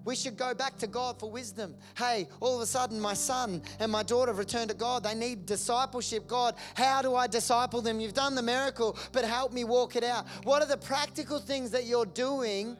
we 0.05 0.15
should 0.15 0.37
go 0.37 0.53
back 0.53 0.77
to 0.79 0.87
God 0.87 1.19
for 1.19 1.29
wisdom. 1.29 1.75
Hey, 1.97 2.27
all 2.39 2.55
of 2.55 2.61
a 2.61 2.65
sudden, 2.65 2.99
my 2.99 3.13
son 3.13 3.61
and 3.79 3.91
my 3.91 4.03
daughter 4.03 4.31
have 4.31 4.37
returned 4.37 4.69
to 4.69 4.75
God. 4.75 5.03
They 5.03 5.15
need 5.15 5.45
discipleship. 5.45 6.27
God, 6.27 6.55
how 6.75 7.01
do 7.01 7.15
I 7.15 7.27
disciple 7.27 7.81
them? 7.81 7.99
You've 7.99 8.13
done 8.13 8.35
the 8.35 8.41
miracle, 8.41 8.97
but 9.11 9.25
help 9.25 9.53
me 9.53 9.63
walk 9.63 9.95
it 9.95 10.03
out. 10.03 10.27
What 10.43 10.61
are 10.61 10.67
the 10.67 10.77
practical 10.77 11.39
things 11.39 11.71
that 11.71 11.85
you're 11.85 12.05
doing 12.05 12.77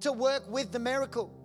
to 0.00 0.12
work 0.12 0.48
with 0.48 0.72
the 0.72 0.78
miracle? 0.78 1.41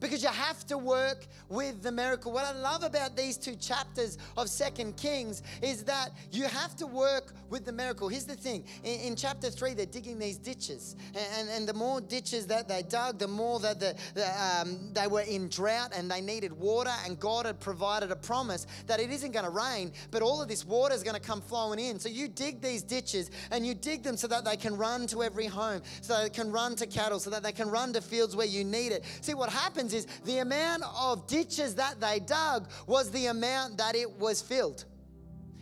Because 0.00 0.22
you 0.22 0.28
have 0.28 0.66
to 0.66 0.78
work 0.78 1.26
with 1.48 1.82
the 1.82 1.92
miracle. 1.92 2.32
What 2.32 2.44
I 2.44 2.52
love 2.52 2.82
about 2.82 3.16
these 3.16 3.36
two 3.36 3.54
chapters 3.56 4.18
of 4.36 4.48
Second 4.48 4.96
Kings 4.96 5.42
is 5.62 5.84
that 5.84 6.10
you 6.32 6.44
have 6.44 6.74
to 6.76 6.86
work 6.86 7.34
with 7.50 7.64
the 7.64 7.72
miracle. 7.72 8.08
Here's 8.08 8.24
the 8.24 8.36
thing 8.36 8.64
in, 8.84 9.00
in 9.00 9.16
chapter 9.16 9.50
3, 9.50 9.74
they're 9.74 9.86
digging 9.86 10.18
these 10.18 10.38
ditches. 10.38 10.96
And, 11.14 11.26
and, 11.38 11.50
and, 11.50 11.68
the 11.68 11.74
more 11.74 12.00
ditches 12.00 12.46
that 12.46 12.68
they 12.68 12.82
dug, 12.82 13.18
the 13.18 13.28
more 13.28 13.60
that 13.60 13.80
the, 13.80 13.94
the 14.14 14.26
um, 14.42 14.92
they 14.92 15.06
were 15.06 15.22
in 15.22 15.48
drought 15.48 15.92
and 15.94 16.10
they 16.10 16.20
needed 16.20 16.52
water. 16.52 16.92
And 17.04 17.18
God 17.18 17.46
had 17.46 17.60
provided 17.60 18.10
a 18.10 18.16
promise 18.16 18.66
that 18.86 19.00
it 19.00 19.10
isn't 19.10 19.32
going 19.32 19.44
to 19.44 19.50
rain, 19.50 19.92
but 20.10 20.22
all 20.22 20.40
of 20.40 20.48
this 20.48 20.64
water 20.64 20.94
is 20.94 21.02
going 21.02 21.14
to 21.14 21.20
come 21.20 21.40
flowing 21.40 21.78
in. 21.78 21.98
So 21.98 22.08
you 22.08 22.28
dig 22.28 22.60
these 22.60 22.82
ditches 22.82 23.30
and 23.50 23.66
you 23.66 23.74
dig 23.74 24.02
them 24.02 24.16
so 24.16 24.26
that 24.28 24.44
they 24.44 24.56
can 24.56 24.76
run 24.76 25.06
to 25.08 25.22
every 25.22 25.46
home, 25.46 25.82
so 26.00 26.22
they 26.22 26.30
can 26.30 26.50
run 26.50 26.76
to 26.76 26.86
cattle, 26.86 27.18
so 27.18 27.30
that 27.30 27.42
they 27.42 27.52
can 27.52 27.68
run 27.68 27.92
to 27.92 28.00
fields 28.00 28.36
where 28.36 28.46
you 28.46 28.64
need 28.64 28.92
it. 28.92 29.04
See, 29.20 29.34
what 29.34 29.50
happens 29.50 29.89
is 29.92 30.06
the 30.24 30.38
amount 30.38 30.82
of 30.98 31.26
ditches 31.26 31.74
that 31.76 32.00
they 32.00 32.20
dug 32.20 32.68
was 32.86 33.10
the 33.10 33.26
amount 33.26 33.78
that 33.78 33.94
it 33.94 34.10
was 34.18 34.40
filled. 34.40 34.84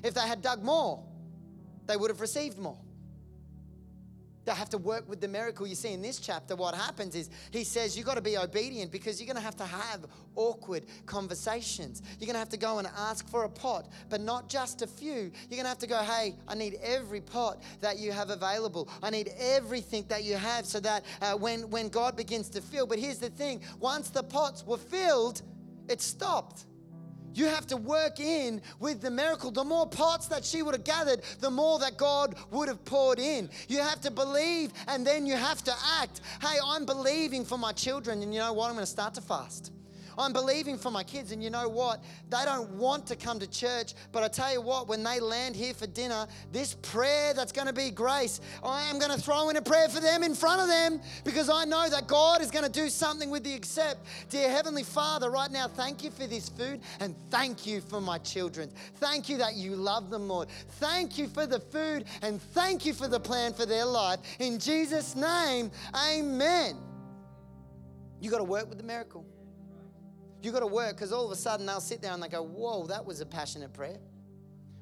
If 0.03 0.15
they 0.15 0.21
had 0.21 0.43
dug 0.43 0.63
more, 0.63 1.05
they 1.87 1.97
would 1.97 2.11
have 2.11 2.21
received 2.21 2.59
more. 2.59 2.79
They 4.49 4.55
have 4.55 4.71
to 4.71 4.79
work 4.79 5.07
with 5.07 5.21
the 5.21 5.29
miracle. 5.29 5.67
You 5.67 5.75
see 5.75 5.93
in 5.93 6.01
this 6.01 6.19
chapter, 6.19 6.57
what 6.57 6.75
happens 6.75 7.15
is 7.15 7.29
he 7.51 7.65
says 7.65 7.99
you've 7.99 8.07
got 8.07 8.15
to 8.15 8.23
be 8.23 8.39
obedient 8.39 8.91
because 8.91 9.21
you're 9.21 9.27
going 9.27 9.37
to 9.37 9.43
have 9.43 9.57
to 9.57 9.67
have 9.67 10.07
awkward 10.37 10.87
conversations. 11.05 12.03
You're 12.19 12.29
going 12.29 12.33
to 12.33 12.39
have 12.39 12.49
to 12.49 12.57
go 12.57 12.79
and 12.79 12.89
ask 12.97 13.29
for 13.29 13.45
a 13.45 13.49
pot, 13.51 13.93
but 14.09 14.23
not 14.23 14.49
just 14.49 14.81
a 14.81 14.87
few. 14.87 15.31
You're 15.51 15.51
going 15.51 15.65
to 15.65 15.69
have 15.69 15.79
to 15.81 15.87
go, 15.87 15.99
hey, 15.99 16.35
I 16.49 16.55
need 16.55 16.79
every 16.83 17.21
pot 17.21 17.63
that 17.83 17.99
you 17.99 18.11
have 18.11 18.31
available. 18.31 18.89
I 19.03 19.11
need 19.11 19.33
everything 19.39 20.07
that 20.09 20.25
you 20.25 20.37
have 20.37 20.65
so 20.65 20.81
that 20.81 21.05
uh, 21.21 21.35
when, 21.35 21.69
when 21.69 21.91
God 21.91 22.17
begins 22.17 22.49
to 22.51 22.63
fill. 22.63 22.87
But 22.87 22.99
here's 22.99 23.19
the 23.19 23.29
thing 23.29 23.61
once 23.81 24.09
the 24.09 24.23
pots 24.23 24.65
were 24.65 24.79
filled, 24.79 25.43
it 25.91 26.01
stopped. 26.01 26.65
You 27.35 27.47
have 27.47 27.67
to 27.69 27.77
work 27.77 28.21
in 28.21 28.61
with 28.81 29.01
the 29.01 29.11
miracle. 29.11 29.51
The 29.51 29.65
more 29.65 29.87
pots 29.87 30.27
that 30.27 30.45
she 30.45 30.63
would 30.63 30.75
have 30.75 30.85
gathered, 30.85 31.23
the 31.41 31.51
more 31.51 31.79
that 31.79 31.97
God 31.97 32.35
would 32.51 32.69
have 32.69 32.85
poured 32.85 33.19
in. 33.19 33.49
You 33.69 33.79
have 33.79 34.01
to 34.03 34.11
believe 34.11 34.73
and 34.87 35.07
then 35.07 35.27
you 35.27 35.37
have 35.37 35.63
to 35.65 35.75
act. 36.01 36.21
Hey, 36.41 36.59
I'm 36.65 36.85
believing 36.85 37.45
for 37.45 37.59
my 37.59 37.73
children, 37.73 38.23
and 38.23 38.33
you 38.35 38.41
know 38.41 38.53
what? 38.53 38.69
I'm 38.69 38.75
going 38.75 38.85
to 38.85 38.91
start 38.91 39.15
to 39.15 39.21
fast. 39.21 39.73
I'm 40.19 40.33
believing 40.33 40.77
for 40.77 40.91
my 40.91 41.05
kids. 41.05 41.33
And 41.33 41.43
you 41.43 41.51
know 41.51 41.69
what? 41.69 42.03
They 42.29 42.45
don't 42.45 42.71
want 42.71 43.07
to 43.07 43.17
come 43.17 43.39
to 43.39 43.47
church, 43.47 43.95
but 44.13 44.23
I 44.23 44.29
tell 44.29 44.53
you 44.53 44.61
what, 44.61 44.89
when 44.89 45.03
they 45.05 45.21
land 45.21 45.55
here 45.55 45.73
for 45.73 45.87
dinner, 45.87 46.27
this 46.53 46.75
prayer 46.75 47.33
that's 47.33 47.53
going 47.53 47.69
to 47.69 47.73
be 47.73 47.91
grace, 47.91 48.41
I 48.63 48.83
am 48.91 48.99
going 48.99 49.13
to 49.13 49.21
throw 49.21 49.49
in 49.49 49.57
a 49.57 49.63
prayer 49.63 49.89
for 49.89 50.01
them 50.01 50.23
in 50.23 50.35
front 50.35 50.61
of 50.61 50.69
them 50.69 51.01
because 51.25 51.49
I 51.49 51.65
know 51.65 51.89
that 51.89 52.09
God 52.09 52.41
is 52.43 52.51
going 52.51 52.65
to 52.65 52.71
do 52.71 52.89
something 52.89 53.31
with 53.31 53.45
the 53.45 53.55
accept. 53.55 54.07
Dear 54.29 54.51
Heavenly 54.51 54.83
Father, 54.83 55.31
right 55.31 55.51
now, 55.51 55.69
thank 55.69 56.03
you 56.03 56.11
for 56.11 56.27
this 56.27 56.49
food 56.49 56.81
and 57.01 57.15
thank 57.31 57.67
you 57.67 57.81
for 57.81 58.01
my 58.01 58.19
children. 58.19 58.71
Thank 58.97 59.29
you 59.29 59.39
that 59.39 59.55
you 59.55 59.77
love 59.77 60.11
them, 60.11 60.29
Lord. 60.29 60.49
Thank 60.81 61.17
you 61.17 61.29
for 61.29 61.47
the 61.47 61.61
food 61.61 62.05
and 62.23 62.43
thank 62.43 62.85
you 62.85 62.93
for 62.93 63.07
the 63.07 63.21
plan 63.21 63.53
for 63.53 63.67
their 63.67 63.85
life. 63.85 64.19
In 64.41 64.59
Jesus' 64.59 65.15
name, 65.15 65.71
amen. 65.95 66.77
You 68.21 68.31
got 68.31 68.39
to 68.39 68.45
work 68.45 68.69
with 68.69 68.79
the 68.79 68.85
miracle. 68.85 69.25
You 70.43 70.53
got 70.53 70.61
to 70.61 70.67
work 70.67 70.95
because 70.95 71.13
all 71.13 71.25
of 71.25 71.33
a 71.33 71.37
sudden 71.37 71.67
they'll 71.67 71.81
sit 71.81 72.01
there 72.01 72.13
and 72.13 72.23
they 72.23 72.29
go, 72.29 72.43
Whoa, 72.43 72.87
that 72.87 73.05
was 73.05 73.21
a 73.21 73.27
passionate 73.27 73.73
prayer. 73.73 73.99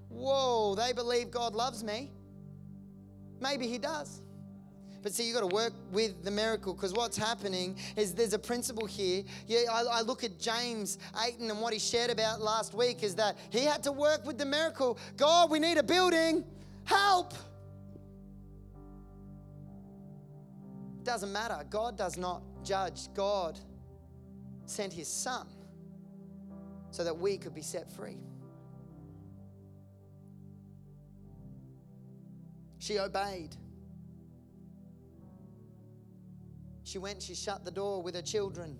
Whoa, 0.09 0.75
they 0.75 0.93
believe 0.93 1.31
God 1.31 1.55
loves 1.55 1.83
me. 1.83 2.11
Maybe 3.41 3.67
He 3.67 3.79
does. 3.79 4.23
But 5.07 5.13
see, 5.13 5.29
you 5.29 5.33
got 5.33 5.49
to 5.49 5.55
work 5.55 5.73
with 5.93 6.25
the 6.25 6.33
miracle 6.33 6.75
because 6.75 6.93
what's 6.93 7.17
happening 7.17 7.77
is 7.97 8.13
there's 8.13 8.33
a 8.33 8.39
principle 8.41 8.87
here. 8.87 9.23
Yeah, 9.47 9.61
I, 9.71 9.85
I, 9.85 10.01
look 10.01 10.25
at 10.25 10.37
James 10.37 10.99
Ayton 11.25 11.49
and 11.49 11.61
what 11.61 11.73
he 11.73 11.79
shared 11.79 12.11
about 12.11 12.41
last 12.41 12.75
week 12.75 13.05
is 13.05 13.15
that 13.15 13.39
he 13.51 13.61
had 13.61 13.85
to 13.85 13.93
work 13.93 14.27
with 14.27 14.37
the 14.37 14.45
miracle. 14.45 14.99
God, 15.17 15.49
we 15.49 15.61
need 15.61 15.77
a 15.77 15.83
building. 15.85 16.43
Help. 16.83 17.35
Doesn't 21.05 21.33
matter. 21.33 21.65
God 21.71 21.97
does 21.97 22.17
not 22.17 22.43
judge. 22.65 23.07
God 23.15 23.61
sent 24.67 24.93
his 24.93 25.09
son 25.09 25.47
so 26.91 27.05
that 27.05 27.17
we 27.17 27.39
could 27.39 27.55
be 27.55 27.63
set 27.63 27.91
free. 27.91 28.19
She 32.79 32.99
obeyed. 32.99 33.57
She 36.85 36.99
went, 36.99 37.23
she 37.23 37.35
shut 37.35 37.65
the 37.65 37.71
door 37.71 38.03
with 38.03 38.15
her 38.15 38.23
children. 38.23 38.79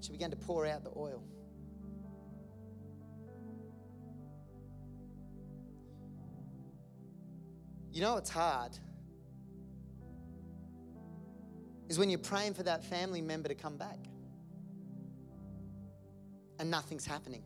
She 0.00 0.12
began 0.12 0.30
to 0.30 0.36
pour 0.36 0.66
out 0.66 0.82
the 0.84 0.90
oil. 0.96 1.22
You 7.92 8.02
know 8.02 8.16
it's 8.18 8.28
hard 8.28 8.78
is 11.88 11.98
when 11.98 12.10
you're 12.10 12.18
praying 12.18 12.54
for 12.54 12.62
that 12.64 12.84
family 12.84 13.20
member 13.20 13.48
to 13.48 13.54
come 13.54 13.76
back 13.76 13.98
and 16.58 16.70
nothing's 16.70 17.06
happening. 17.06 17.42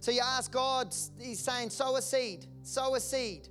So 0.00 0.10
you 0.10 0.20
ask 0.20 0.50
God, 0.50 0.94
He's 1.20 1.38
saying, 1.38 1.70
sow 1.70 1.96
a 1.96 2.02
seed, 2.02 2.46
sow 2.62 2.94
a 2.96 3.00
seed. 3.00 3.48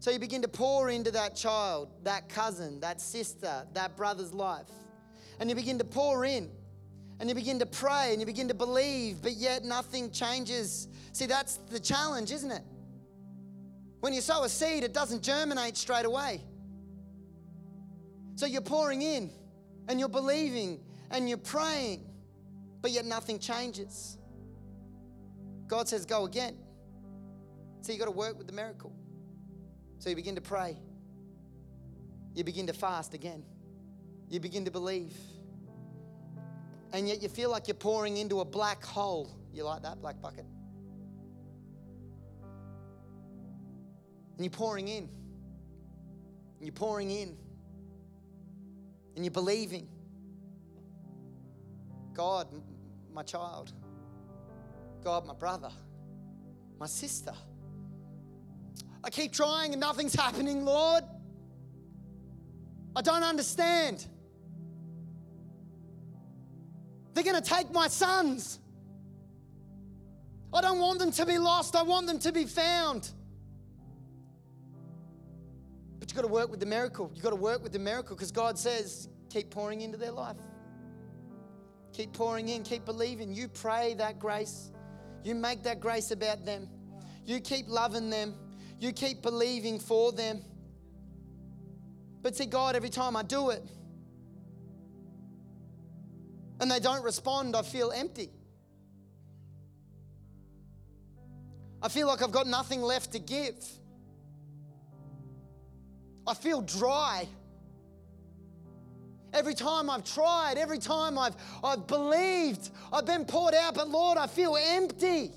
So 0.00 0.12
you 0.12 0.20
begin 0.20 0.42
to 0.42 0.48
pour 0.48 0.90
into 0.90 1.10
that 1.10 1.34
child, 1.34 1.88
that 2.04 2.28
cousin, 2.28 2.78
that 2.80 3.00
sister, 3.00 3.66
that 3.72 3.96
brother's 3.96 4.32
life. 4.32 4.70
And 5.40 5.50
you 5.50 5.56
begin 5.56 5.78
to 5.78 5.84
pour 5.84 6.24
in. 6.24 6.50
And 7.20 7.28
you 7.28 7.34
begin 7.34 7.58
to 7.58 7.66
pray 7.66 8.10
and 8.12 8.20
you 8.20 8.26
begin 8.26 8.46
to 8.46 8.54
believe, 8.54 9.22
but 9.22 9.32
yet 9.32 9.64
nothing 9.64 10.12
changes. 10.12 10.86
See, 11.12 11.26
that's 11.26 11.56
the 11.68 11.80
challenge, 11.80 12.30
isn't 12.30 12.50
it? 12.52 12.62
When 13.98 14.14
you 14.14 14.20
sow 14.20 14.44
a 14.44 14.48
seed, 14.48 14.84
it 14.84 14.94
doesn't 14.94 15.24
germinate 15.24 15.76
straight 15.76 16.04
away. 16.04 16.42
So 18.38 18.46
you're 18.46 18.60
pouring 18.60 19.02
in 19.02 19.32
and 19.88 19.98
you're 19.98 20.08
believing 20.08 20.78
and 21.10 21.28
you're 21.28 21.38
praying, 21.38 22.06
but 22.80 22.92
yet 22.92 23.04
nothing 23.04 23.40
changes. 23.40 24.16
God 25.66 25.88
says, 25.88 26.06
go 26.06 26.24
again. 26.24 26.56
So 27.80 27.90
you've 27.90 27.98
got 27.98 28.04
to 28.04 28.12
work 28.12 28.38
with 28.38 28.46
the 28.46 28.52
miracle. 28.52 28.92
So 29.98 30.08
you 30.08 30.14
begin 30.14 30.36
to 30.36 30.40
pray. 30.40 30.78
You 32.32 32.44
begin 32.44 32.68
to 32.68 32.72
fast 32.72 33.12
again. 33.12 33.42
You 34.28 34.38
begin 34.38 34.64
to 34.66 34.70
believe. 34.70 35.16
And 36.92 37.08
yet 37.08 37.20
you 37.20 37.28
feel 37.28 37.50
like 37.50 37.66
you're 37.66 37.74
pouring 37.74 38.18
into 38.18 38.38
a 38.38 38.44
black 38.44 38.84
hole. 38.84 39.36
You 39.52 39.64
like 39.64 39.82
that, 39.82 40.00
black 40.00 40.22
bucket? 40.22 40.46
And 44.36 44.44
you're 44.44 44.50
pouring 44.50 44.86
in. 44.86 45.08
And 46.58 46.60
you're 46.60 46.70
pouring 46.70 47.10
in. 47.10 47.36
And 49.18 49.24
you're 49.24 49.32
believing. 49.32 49.88
God, 52.14 52.46
my 53.12 53.24
child. 53.24 53.72
God, 55.02 55.26
my 55.26 55.34
brother, 55.34 55.72
my 56.78 56.86
sister. 56.86 57.32
I 59.02 59.10
keep 59.10 59.32
trying 59.32 59.72
and 59.72 59.80
nothing's 59.80 60.14
happening, 60.14 60.64
Lord. 60.64 61.02
I 62.94 63.02
don't 63.02 63.24
understand. 63.24 64.06
They're 67.12 67.24
going 67.24 67.42
to 67.42 67.50
take 67.50 67.72
my 67.72 67.88
sons. 67.88 68.60
I 70.54 70.60
don't 70.60 70.78
want 70.78 71.00
them 71.00 71.10
to 71.10 71.26
be 71.26 71.38
lost, 71.38 71.74
I 71.74 71.82
want 71.82 72.06
them 72.06 72.20
to 72.20 72.30
be 72.30 72.44
found. 72.44 73.10
Got 76.18 76.26
to 76.26 76.32
work 76.32 76.50
with 76.50 76.58
the 76.58 76.66
miracle. 76.66 77.10
You've 77.14 77.22
got 77.22 77.30
to 77.30 77.36
work 77.36 77.62
with 77.62 77.72
the 77.72 77.78
miracle 77.78 78.16
because 78.16 78.32
God 78.32 78.58
says, 78.58 79.08
keep 79.30 79.50
pouring 79.50 79.82
into 79.82 79.96
their 79.96 80.10
life. 80.10 80.36
Keep 81.92 82.12
pouring 82.12 82.48
in, 82.48 82.64
keep 82.64 82.84
believing. 82.84 83.32
You 83.32 83.46
pray 83.48 83.94
that 83.94 84.18
grace. 84.18 84.72
You 85.22 85.34
make 85.34 85.62
that 85.62 85.80
grace 85.80 86.10
about 86.10 86.44
them. 86.44 86.68
You 87.24 87.40
keep 87.40 87.68
loving 87.68 88.10
them. 88.10 88.34
You 88.80 88.92
keep 88.92 89.22
believing 89.22 89.78
for 89.78 90.10
them. 90.10 90.42
But 92.20 92.36
see, 92.36 92.46
God, 92.46 92.74
every 92.74 92.90
time 92.90 93.16
I 93.16 93.22
do 93.22 93.50
it 93.50 93.62
and 96.60 96.68
they 96.68 96.80
don't 96.80 97.04
respond, 97.04 97.54
I 97.54 97.62
feel 97.62 97.92
empty. 97.92 98.30
I 101.80 101.88
feel 101.88 102.08
like 102.08 102.22
I've 102.22 102.32
got 102.32 102.48
nothing 102.48 102.82
left 102.82 103.12
to 103.12 103.20
give. 103.20 103.54
I 106.28 106.34
feel 106.34 106.60
dry. 106.60 107.26
Every 109.32 109.54
time 109.54 109.88
I've 109.88 110.04
tried, 110.04 110.58
every 110.58 110.78
time 110.78 111.18
I've, 111.18 111.34
I've 111.64 111.86
believed, 111.86 112.70
I've 112.92 113.06
been 113.06 113.24
poured 113.24 113.54
out, 113.54 113.74
but 113.74 113.88
Lord, 113.88 114.18
I 114.18 114.26
feel 114.26 114.56
empty. 114.56 115.32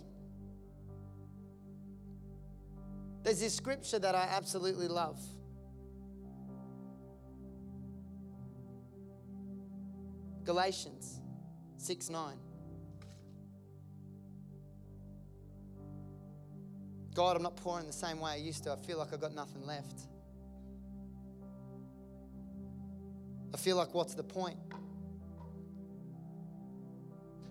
There's 3.24 3.40
this 3.40 3.56
scripture 3.56 4.00
that 4.00 4.16
I 4.16 4.28
absolutely 4.32 4.88
love. 4.88 5.20
Galatians 10.44 11.22
6 11.78 12.10
9. 12.10 12.38
God, 17.14 17.36
I'm 17.36 17.44
not 17.44 17.56
pouring 17.58 17.88
the 17.88 17.94
same 17.94 18.20
way 18.20 18.32
I 18.32 18.36
used 18.38 18.64
to. 18.64 18.72
I 18.72 18.78
feel 18.78 18.98
like 18.98 19.14
I've 19.14 19.22
got 19.22 19.36
nothing 19.36 19.66
left. 19.66 20.08
I 23.54 23.58
feel 23.58 23.76
like, 23.76 23.94
what's 23.94 24.14
the 24.14 24.24
point? 24.24 24.58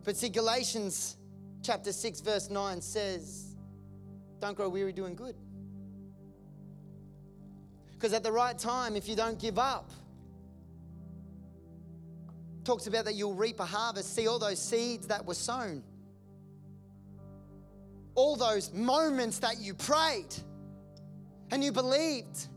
But 0.05 0.17
see, 0.17 0.29
Galatians 0.29 1.17
chapter 1.63 1.93
6, 1.93 2.21
verse 2.21 2.51
9 2.51 2.81
says, 2.81 3.55
Don't 4.41 4.57
grow 4.57 4.69
weary 4.69 4.93
doing 4.93 5.15
good. 5.15 5.37
Because 7.93 8.15
at 8.15 8.23
the 8.23 8.33
right 8.33 8.59
time, 8.59 8.97
if 8.97 9.09
you 9.09 9.15
don't 9.15 9.39
give 9.39 9.59
up, 9.59 9.91
talks 12.65 12.87
about 12.87 13.05
that 13.05 13.15
you'll 13.15 13.35
reap 13.35 13.61
a 13.61 13.65
harvest. 13.65 14.15
See 14.15 14.27
all 14.27 14.39
those 14.39 14.59
seeds 14.59 15.07
that 15.09 15.25
were 15.25 15.35
sown, 15.35 15.83
all 18.15 18.37
those 18.37 18.73
moments 18.73 19.39
that 19.41 19.59
you 19.59 19.75
prayed 19.75 20.35
and 21.51 21.63
you 21.63 21.73
believed 21.73 22.49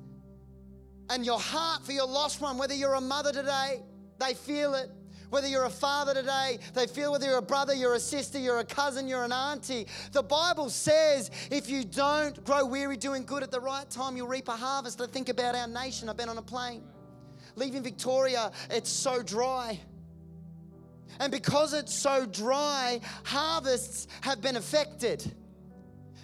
and 1.09 1.25
your 1.25 1.39
heart 1.39 1.85
for 1.85 1.91
your 1.91 2.07
lost 2.07 2.41
one, 2.41 2.57
whether 2.57 2.73
you're 2.73 2.95
a 2.95 3.01
mother 3.01 3.31
today, 3.31 3.81
they 4.19 4.33
feel 4.33 4.73
it. 4.75 4.89
Whether 5.29 5.47
you're 5.47 5.65
a 5.65 5.69
father 5.69 6.13
today, 6.13 6.59
they 6.75 6.85
feel 6.85 7.11
whether 7.11 7.25
you're 7.25 7.39
a 7.39 7.41
brother, 7.41 7.73
you're 7.73 7.95
a 7.95 7.99
sister, 7.99 8.37
you're 8.37 8.59
a 8.59 8.63
cousin, 8.63 9.07
you're 9.07 9.23
an 9.23 9.31
auntie. 9.31 9.87
The 10.11 10.21
Bible 10.21 10.69
says 10.69 11.31
if 11.49 11.71
you 11.71 11.83
don't 11.83 12.43
grow 12.45 12.67
weary 12.67 12.97
doing 12.97 13.25
good 13.25 13.41
at 13.41 13.49
the 13.49 13.59
right 13.59 13.89
time, 13.89 14.15
you'll 14.15 14.27
reap 14.27 14.47
a 14.47 14.55
harvest. 14.55 15.01
I 15.01 15.07
think 15.07 15.29
about 15.29 15.55
our 15.55 15.67
nation. 15.67 16.07
I've 16.07 16.17
been 16.17 16.29
on 16.29 16.37
a 16.37 16.43
plane. 16.43 16.83
Leaving 17.55 17.81
Victoria, 17.81 18.51
it's 18.69 18.91
so 18.91 19.23
dry. 19.23 19.79
And 21.19 21.31
because 21.31 21.73
it's 21.73 21.93
so 21.93 22.27
dry, 22.27 23.01
harvests 23.23 24.07
have 24.21 24.39
been 24.39 24.55
affected. 24.55 25.33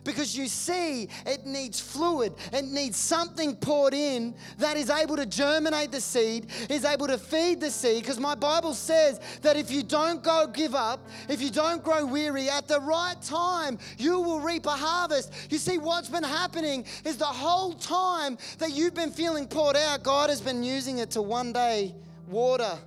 Because 0.03 0.37
you 0.37 0.47
see 0.47 1.09
it 1.25 1.45
needs 1.45 1.79
fluid, 1.79 2.33
it 2.53 2.65
needs 2.65 2.97
something 2.97 3.55
poured 3.55 3.93
in 3.93 4.35
that 4.57 4.77
is 4.77 4.89
able 4.89 5.15
to 5.15 5.25
germinate 5.25 5.91
the 5.91 6.01
seed, 6.01 6.47
is 6.69 6.85
able 6.85 7.07
to 7.07 7.17
feed 7.17 7.59
the 7.59 7.71
seed. 7.71 8.03
Because 8.03 8.19
my 8.19 8.35
Bible 8.35 8.73
says 8.73 9.19
that 9.41 9.55
if 9.57 9.71
you 9.71 9.83
don't 9.83 10.23
go 10.23 10.47
give 10.47 10.75
up, 10.75 11.07
if 11.27 11.41
you 11.41 11.51
don't 11.51 11.83
grow 11.83 12.05
weary, 12.05 12.49
at 12.49 12.67
the 12.67 12.79
right 12.79 13.21
time, 13.21 13.77
you 13.97 14.19
will 14.19 14.39
reap 14.39 14.65
a 14.65 14.71
harvest. 14.71 15.33
You 15.49 15.57
see, 15.57 15.77
what's 15.77 16.09
been 16.09 16.23
happening 16.23 16.85
is 17.05 17.17
the 17.17 17.25
whole 17.25 17.73
time 17.73 18.37
that 18.59 18.71
you've 18.71 18.93
been 18.93 19.11
feeling 19.11 19.47
poured 19.47 19.75
out, 19.75 20.03
God 20.03 20.29
has 20.29 20.41
been 20.41 20.63
using 20.63 20.99
it 20.99 21.11
to 21.11 21.21
one 21.21 21.53
day 21.53 21.95
water 22.27 22.77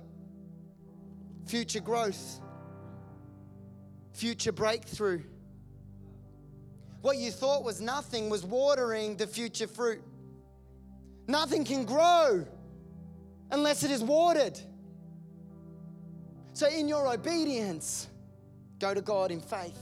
future 1.45 1.79
growth, 1.79 2.39
future 4.13 4.51
breakthrough. 4.51 5.21
What 7.03 7.17
you 7.17 7.31
thought 7.31 7.65
was 7.65 7.81
nothing 7.81 8.29
was 8.29 8.45
watering 8.45 9.17
the 9.17 9.27
future 9.27 9.67
fruit. 9.67 10.01
Nothing 11.27 11.65
can 11.65 11.83
grow 11.83 12.45
unless 13.51 13.83
it 13.83 13.91
is 13.91 14.01
watered. 14.01 14.57
So, 16.53 16.69
in 16.69 16.87
your 16.87 17.13
obedience, 17.13 18.07
go 18.79 18.93
to 18.93 19.01
God 19.01 19.31
in 19.31 19.41
faith. 19.41 19.77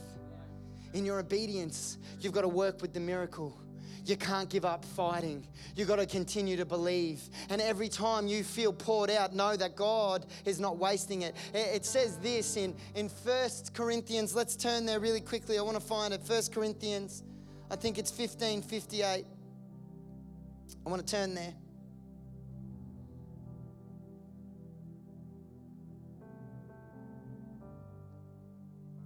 In 0.94 1.04
your 1.04 1.20
obedience, 1.20 1.96
you've 2.18 2.32
got 2.32 2.40
to 2.40 2.48
work 2.48 2.82
with 2.82 2.92
the 2.92 2.98
miracle. 2.98 3.56
You 4.04 4.16
can't 4.16 4.48
give 4.48 4.64
up 4.64 4.84
fighting. 4.84 5.46
You've 5.76 5.86
got 5.86 5.96
to 5.96 6.06
continue 6.06 6.56
to 6.56 6.64
believe. 6.64 7.20
And 7.50 7.60
every 7.60 7.88
time 7.88 8.26
you 8.26 8.42
feel 8.42 8.72
poured 8.72 9.10
out, 9.10 9.32
know 9.32 9.56
that 9.56 9.76
God 9.76 10.26
is 10.44 10.58
not 10.58 10.76
wasting 10.76 11.22
it. 11.22 11.36
It 11.54 11.84
says 11.84 12.18
this 12.18 12.56
in, 12.56 12.74
in 12.96 13.08
1 13.08 13.50
Corinthians. 13.72 14.34
Let's 14.34 14.56
turn 14.56 14.86
there 14.86 14.98
really 14.98 15.20
quickly. 15.20 15.56
I 15.56 15.62
want 15.62 15.76
to 15.76 15.82
find 15.82 16.12
it. 16.12 16.20
1 16.26 16.42
Corinthians, 16.52 17.22
I 17.70 17.76
think 17.76 17.96
it's 17.96 18.10
1558. 18.10 19.24
I 20.84 20.90
want 20.90 21.06
to 21.06 21.10
turn 21.14 21.34
there. 21.34 21.54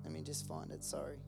Let 0.05 0.13
me 0.13 0.23
just 0.23 0.47
find 0.49 0.71
it, 0.71 0.83
sorry. 0.83 1.19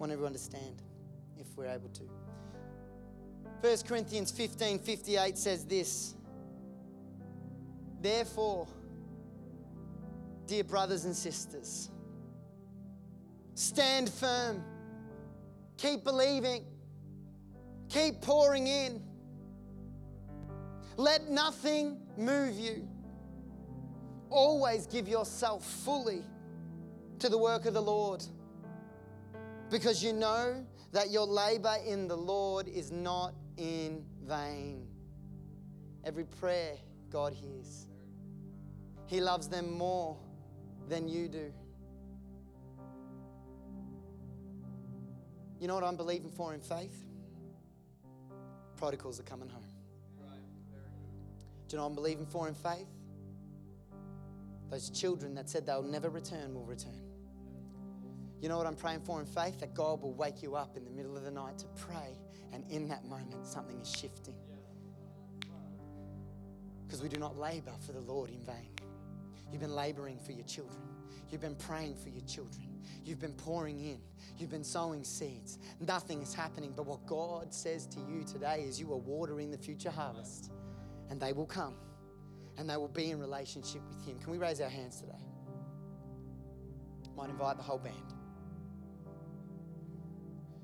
Want 0.00 0.10
everyone 0.10 0.32
to 0.32 0.38
stand 0.38 0.80
if 1.38 1.46
we're 1.56 1.66
able 1.66 1.90
to. 1.90 2.04
1 3.60 3.76
Corinthians 3.86 4.30
15 4.30 4.78
58 4.78 5.36
says 5.36 5.66
this 5.66 6.14
Therefore, 8.00 8.66
dear 10.46 10.64
brothers 10.64 11.04
and 11.04 11.14
sisters, 11.14 11.90
stand 13.54 14.08
firm, 14.08 14.64
keep 15.76 16.02
believing, 16.02 16.64
keep 17.90 18.22
pouring 18.22 18.68
in. 18.68 19.02
Let 20.96 21.28
nothing 21.28 21.98
move 22.16 22.58
you. 22.58 22.88
Always 24.30 24.86
give 24.86 25.08
yourself 25.08 25.62
fully 25.84 26.22
to 27.18 27.28
the 27.28 27.36
work 27.36 27.66
of 27.66 27.74
the 27.74 27.82
Lord 27.82 28.24
because 29.70 30.02
you 30.02 30.12
know 30.12 30.64
that 30.92 31.10
your 31.10 31.26
labor 31.26 31.76
in 31.86 32.08
the 32.08 32.16
Lord 32.16 32.66
is 32.68 32.90
not 32.90 33.32
in 33.56 34.04
vain. 34.24 34.86
Every 36.04 36.24
prayer 36.24 36.76
God 37.10 37.32
hears, 37.32 37.86
He 39.06 39.20
loves 39.20 39.48
them 39.48 39.72
more 39.72 40.16
than 40.88 41.08
you 41.08 41.28
do. 41.28 41.52
You 45.60 45.68
know 45.68 45.74
what 45.74 45.84
I'm 45.84 45.96
believing 45.96 46.30
for 46.30 46.54
in 46.54 46.60
faith? 46.60 47.04
Prodigals 48.76 49.20
are 49.20 49.24
coming 49.24 49.48
home. 49.48 49.62
Do 51.68 51.76
you 51.76 51.78
know 51.78 51.84
what 51.84 51.90
I'm 51.90 51.94
believing 51.94 52.26
for 52.26 52.48
in 52.48 52.54
faith? 52.54 52.88
Those 54.70 54.90
children 54.90 55.34
that 55.34 55.50
said 55.50 55.66
they'll 55.66 55.82
never 55.82 56.08
return 56.08 56.54
will 56.54 56.64
return. 56.64 57.09
You 58.40 58.48
know 58.48 58.56
what 58.56 58.66
I'm 58.66 58.76
praying 58.76 59.00
for 59.00 59.20
in 59.20 59.26
faith? 59.26 59.60
That 59.60 59.74
God 59.74 60.00
will 60.00 60.14
wake 60.14 60.42
you 60.42 60.56
up 60.56 60.76
in 60.76 60.84
the 60.84 60.90
middle 60.90 61.16
of 61.16 61.24
the 61.24 61.30
night 61.30 61.58
to 61.58 61.66
pray, 61.76 62.18
and 62.52 62.64
in 62.70 62.88
that 62.88 63.04
moment, 63.04 63.46
something 63.46 63.78
is 63.78 63.90
shifting. 63.90 64.34
Because 66.86 67.02
we 67.02 67.08
do 67.08 67.18
not 67.18 67.36
labor 67.38 67.72
for 67.84 67.92
the 67.92 68.00
Lord 68.00 68.30
in 68.30 68.42
vain. 68.42 68.70
You've 69.52 69.60
been 69.60 69.74
laboring 69.74 70.18
for 70.18 70.32
your 70.32 70.44
children, 70.46 70.80
you've 71.28 71.40
been 71.40 71.56
praying 71.56 71.96
for 71.96 72.08
your 72.08 72.22
children, 72.22 72.68
you've 73.04 73.18
been 73.18 73.34
pouring 73.34 73.78
in, 73.80 73.98
you've 74.38 74.50
been 74.50 74.64
sowing 74.64 75.04
seeds. 75.04 75.58
Nothing 75.80 76.22
is 76.22 76.32
happening, 76.32 76.72
but 76.74 76.86
what 76.86 77.04
God 77.04 77.52
says 77.52 77.86
to 77.88 78.00
you 78.00 78.24
today 78.24 78.64
is 78.66 78.80
you 78.80 78.92
are 78.92 78.98
watering 78.98 79.50
the 79.50 79.58
future 79.58 79.90
harvest, 79.90 80.50
and 81.10 81.20
they 81.20 81.32
will 81.32 81.46
come 81.46 81.74
and 82.58 82.68
they 82.68 82.76
will 82.76 82.88
be 82.88 83.10
in 83.10 83.18
relationship 83.18 83.80
with 83.88 84.04
Him. 84.06 84.18
Can 84.18 84.32
we 84.32 84.38
raise 84.38 84.60
our 84.60 84.68
hands 84.68 85.00
today? 85.00 85.12
Might 87.16 87.30
invite 87.30 87.56
the 87.56 87.62
whole 87.62 87.78
band 87.78 88.14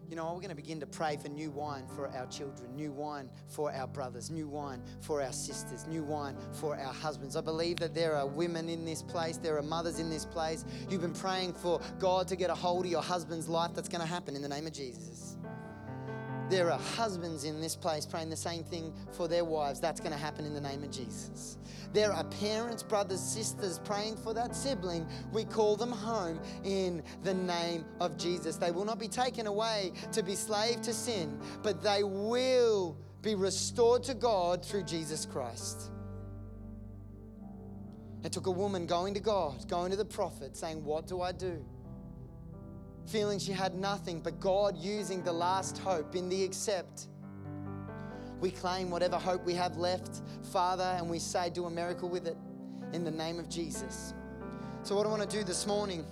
you 0.08 0.16
know, 0.16 0.24
we're 0.26 0.40
going 0.40 0.48
to 0.48 0.54
begin 0.54 0.80
to 0.80 0.86
pray 0.86 1.16
for 1.16 1.28
new 1.28 1.50
wine 1.50 1.84
for 1.94 2.08
our 2.08 2.26
children, 2.26 2.74
new 2.74 2.92
wine 2.92 3.28
for 3.48 3.72
our 3.72 3.86
brothers, 3.86 4.30
new 4.30 4.48
wine 4.48 4.82
for 5.00 5.22
our 5.22 5.32
sisters, 5.32 5.86
new 5.86 6.02
wine 6.02 6.36
for 6.52 6.76
our 6.76 6.92
husbands. 6.92 7.36
I 7.36 7.40
believe 7.40 7.78
that 7.78 7.94
there 7.94 8.14
are 8.14 8.26
women 8.26 8.68
in 8.68 8.84
this 8.84 9.02
place, 9.02 9.36
there 9.36 9.56
are 9.56 9.62
mothers 9.62 9.98
in 9.98 10.08
this 10.10 10.24
place. 10.24 10.64
You've 10.88 11.02
been 11.02 11.12
praying 11.12 11.54
for 11.54 11.80
God 11.98 12.28
to 12.28 12.36
get 12.36 12.50
a 12.50 12.54
hold 12.54 12.84
of 12.84 12.90
your 12.90 13.02
husband's 13.02 13.48
life. 13.48 13.72
That's 13.74 13.88
going 13.88 14.00
to 14.02 14.06
happen 14.06 14.36
in 14.36 14.42
the 14.42 14.48
name 14.48 14.66
of 14.66 14.72
Jesus. 14.72 15.35
There 16.48 16.70
are 16.70 16.78
husbands 16.78 17.44
in 17.44 17.60
this 17.60 17.74
place 17.74 18.06
praying 18.06 18.30
the 18.30 18.36
same 18.36 18.62
thing 18.62 18.94
for 19.12 19.26
their 19.26 19.44
wives. 19.44 19.80
That's 19.80 20.00
going 20.00 20.12
to 20.12 20.18
happen 20.18 20.44
in 20.44 20.54
the 20.54 20.60
name 20.60 20.82
of 20.84 20.90
Jesus. 20.90 21.58
There 21.92 22.12
are 22.12 22.24
parents, 22.24 22.82
brothers, 22.82 23.20
sisters 23.20 23.80
praying 23.84 24.16
for 24.18 24.32
that 24.34 24.54
sibling. 24.54 25.06
We 25.32 25.44
call 25.44 25.76
them 25.76 25.90
home 25.90 26.40
in 26.62 27.02
the 27.24 27.34
name 27.34 27.84
of 28.00 28.16
Jesus. 28.16 28.56
They 28.56 28.70
will 28.70 28.84
not 28.84 28.98
be 28.98 29.08
taken 29.08 29.46
away 29.46 29.92
to 30.12 30.22
be 30.22 30.34
slave 30.34 30.82
to 30.82 30.92
sin, 30.92 31.40
but 31.62 31.82
they 31.82 32.04
will 32.04 32.96
be 33.22 33.34
restored 33.34 34.04
to 34.04 34.14
God 34.14 34.64
through 34.64 34.84
Jesus 34.84 35.26
Christ. 35.26 35.90
It 38.22 38.32
took 38.32 38.46
a 38.46 38.50
woman 38.50 38.86
going 38.86 39.14
to 39.14 39.20
God, 39.20 39.68
going 39.68 39.90
to 39.90 39.96
the 39.96 40.04
prophet, 40.04 40.56
saying, 40.56 40.84
What 40.84 41.06
do 41.06 41.22
I 41.22 41.32
do? 41.32 41.64
Feeling 43.06 43.38
she 43.38 43.52
had 43.52 43.74
nothing, 43.74 44.20
but 44.20 44.40
God 44.40 44.76
using 44.76 45.22
the 45.22 45.32
last 45.32 45.78
hope 45.78 46.16
in 46.16 46.28
the 46.28 46.42
accept 46.44 47.06
we 48.40 48.50
claim 48.50 48.90
whatever 48.90 49.16
hope 49.16 49.44
we 49.44 49.54
have 49.54 49.76
left, 49.76 50.22
Father, 50.52 50.94
and 50.98 51.08
we 51.08 51.18
say, 51.18 51.50
do 51.50 51.64
a 51.64 51.70
miracle 51.70 52.08
with 52.08 52.26
it 52.26 52.36
in 52.92 53.02
the 53.04 53.10
name 53.10 53.38
of 53.38 53.48
Jesus. 53.48 54.12
So, 54.82 54.94
what 54.94 55.06
I 55.06 55.08
want 55.08 55.28
to 55.28 55.36
do 55.36 55.42
this 55.42 55.66
morning, 55.66 56.04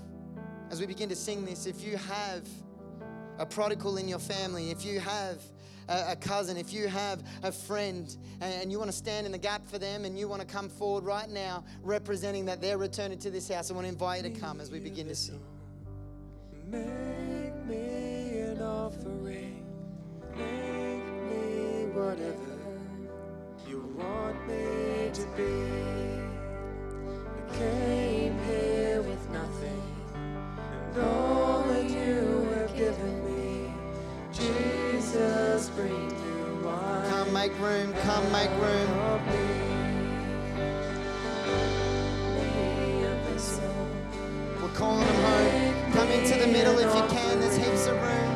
as 0.70 0.80
we 0.80 0.86
begin 0.86 1.08
to 1.10 1.16
sing 1.16 1.44
this, 1.44 1.66
if 1.66 1.82
you 1.82 1.96
have 1.96 2.48
a 3.38 3.46
prodigal 3.46 3.98
in 3.98 4.08
your 4.08 4.18
family, 4.18 4.70
if 4.70 4.84
you 4.84 5.00
have 5.00 5.42
a, 5.88 6.16
cousin, 6.16 6.56
if 6.56 6.72
you 6.72 6.88
have 6.88 7.22
a 7.42 7.52
friend, 7.52 8.16
and 8.40 8.72
you 8.72 8.78
want 8.78 8.90
to 8.90 8.96
stand 8.96 9.26
in 9.26 9.32
the 9.32 9.38
gap 9.38 9.66
for 9.66 9.78
them 9.78 10.06
and 10.06 10.18
you 10.18 10.26
want 10.26 10.40
to 10.40 10.46
come 10.46 10.68
forward 10.68 11.04
right 11.04 11.28
now 11.28 11.62
representing 11.82 12.46
that 12.46 12.60
they're 12.60 12.78
returning 12.78 13.18
to 13.18 13.30
this 13.30 13.48
house, 13.48 13.70
I 13.70 13.74
want 13.74 13.84
to 13.84 13.92
invite 13.92 14.24
you 14.24 14.30
to 14.30 14.40
come 14.40 14.60
as 14.60 14.70
we 14.70 14.80
begin 14.80 15.08
to 15.08 15.14
sing. 15.14 15.42
Make 16.74 17.54
me 17.66 18.40
an 18.40 18.60
offering 18.60 19.64
make 20.36 21.06
me 21.30 21.86
whatever 21.94 22.58
you 23.68 23.78
want 23.96 24.36
me 24.48 25.10
to 25.12 25.24
be. 25.36 25.54
I 27.38 27.56
came 27.56 28.36
here 28.48 29.02
with 29.02 29.30
nothing, 29.30 29.82
and 30.14 30.98
all 30.98 31.62
that 31.68 31.84
you 31.84 32.48
have 32.56 32.74
given 32.76 33.14
me, 33.24 33.72
Jesus, 34.32 35.70
bring 35.70 36.08
new 36.08 36.66
wine. 36.66 37.08
Come 37.08 37.32
make 37.32 37.56
room, 37.60 37.94
come 38.02 38.32
make 38.32 38.50
room. 38.60 39.04
Calling 44.74 45.06
them 45.06 45.14
home. 45.22 45.73
Come 45.94 46.10
into 46.10 46.36
the 46.36 46.48
middle 46.48 46.76
if 46.80 46.92
you 46.92 47.02
can, 47.16 47.38
there's 47.38 47.56
heaps 47.56 47.86
of 47.86 47.94
room. 48.02 48.34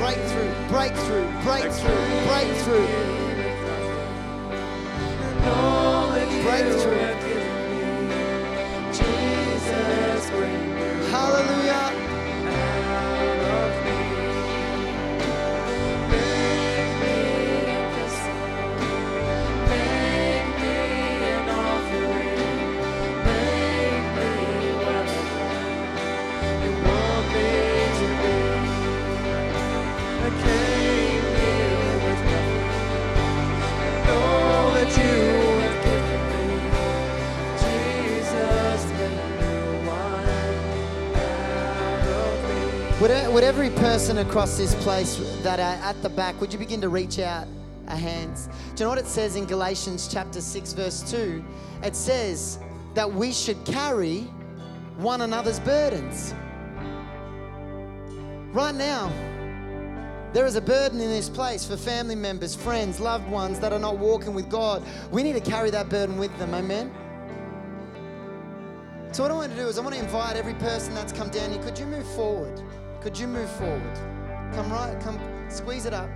breakthrough, 0.00 0.50
breakthrough, 0.70 1.28
breakthrough, 1.42 2.24
breakthrough. 2.26 2.86
Breakthrough. 6.42 6.96
Hallelujah. 10.36 10.65
Would, 43.36 43.44
every 43.44 43.68
person 43.68 44.16
across 44.16 44.56
this 44.56 44.74
place 44.76 45.18
that 45.42 45.60
are 45.60 45.86
at 45.86 46.00
the 46.00 46.08
back, 46.08 46.40
would 46.40 46.54
you 46.54 46.58
begin 46.58 46.80
to 46.80 46.88
reach 46.88 47.18
out 47.18 47.46
a 47.86 47.94
hands? 47.94 48.46
Do 48.46 48.52
you 48.78 48.84
know 48.86 48.88
what 48.88 48.98
it 48.98 49.06
says 49.06 49.36
in 49.36 49.44
Galatians 49.44 50.08
chapter 50.10 50.40
6, 50.40 50.72
verse 50.72 51.02
2? 51.10 51.44
It 51.82 51.94
says 51.94 52.58
that 52.94 53.12
we 53.12 53.32
should 53.32 53.62
carry 53.66 54.20
one 54.96 55.20
another's 55.20 55.60
burdens. 55.60 56.32
Right 58.54 58.74
now, 58.74 59.12
there 60.32 60.46
is 60.46 60.56
a 60.56 60.62
burden 60.62 60.98
in 60.98 61.10
this 61.10 61.28
place 61.28 61.62
for 61.62 61.76
family 61.76 62.14
members, 62.14 62.54
friends, 62.54 63.00
loved 63.00 63.28
ones 63.28 63.60
that 63.60 63.70
are 63.70 63.78
not 63.78 63.98
walking 63.98 64.32
with 64.32 64.48
God. 64.48 64.82
We 65.10 65.22
need 65.22 65.34
to 65.34 65.42
carry 65.42 65.68
that 65.72 65.90
burden 65.90 66.16
with 66.16 66.34
them. 66.38 66.54
Amen. 66.54 66.90
So, 69.12 69.24
what 69.24 69.30
I 69.30 69.34
want 69.34 69.52
to 69.52 69.58
do 69.58 69.68
is, 69.68 69.78
I 69.78 69.82
want 69.82 69.94
to 69.94 70.00
invite 70.00 70.36
every 70.36 70.54
person 70.54 70.94
that's 70.94 71.12
come 71.12 71.28
down 71.28 71.52
here. 71.52 71.62
Could 71.62 71.78
you 71.78 71.84
move 71.84 72.06
forward? 72.14 72.62
Could 73.00 73.18
you 73.18 73.28
move 73.28 73.48
forward? 73.50 73.98
Come 74.52 74.70
right, 74.72 75.00
come 75.00 75.20
squeeze 75.48 75.86
it 75.86 75.94
up. 75.94 76.10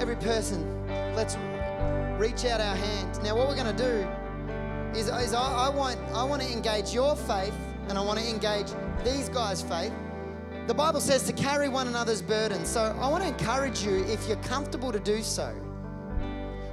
Every 0.00 0.14
person, 0.16 0.86
let's 1.16 1.36
reach 2.20 2.44
out 2.44 2.60
our 2.60 2.76
hands. 2.76 3.18
Now, 3.18 3.36
what 3.36 3.48
we're 3.48 3.56
going 3.56 3.76
to 3.76 3.82
do 3.82 4.98
is, 4.98 5.08
is 5.08 5.34
I, 5.34 5.66
I 5.66 5.68
want 5.68 5.98
I 6.14 6.22
want 6.22 6.40
to 6.42 6.52
engage 6.52 6.94
your 6.94 7.16
faith, 7.16 7.54
and 7.88 7.98
I 7.98 8.00
want 8.00 8.20
to 8.20 8.28
engage 8.28 8.68
these 9.04 9.28
guys' 9.28 9.60
faith. 9.60 9.92
The 10.68 10.74
Bible 10.74 11.00
says 11.00 11.24
to 11.24 11.32
carry 11.32 11.68
one 11.68 11.88
another's 11.88 12.22
burdens. 12.22 12.68
So 12.68 12.96
I 13.00 13.08
want 13.08 13.24
to 13.24 13.28
encourage 13.28 13.82
you, 13.82 14.04
if 14.04 14.28
you're 14.28 14.36
comfortable 14.38 14.92
to 14.92 15.00
do 15.00 15.22
so, 15.22 15.52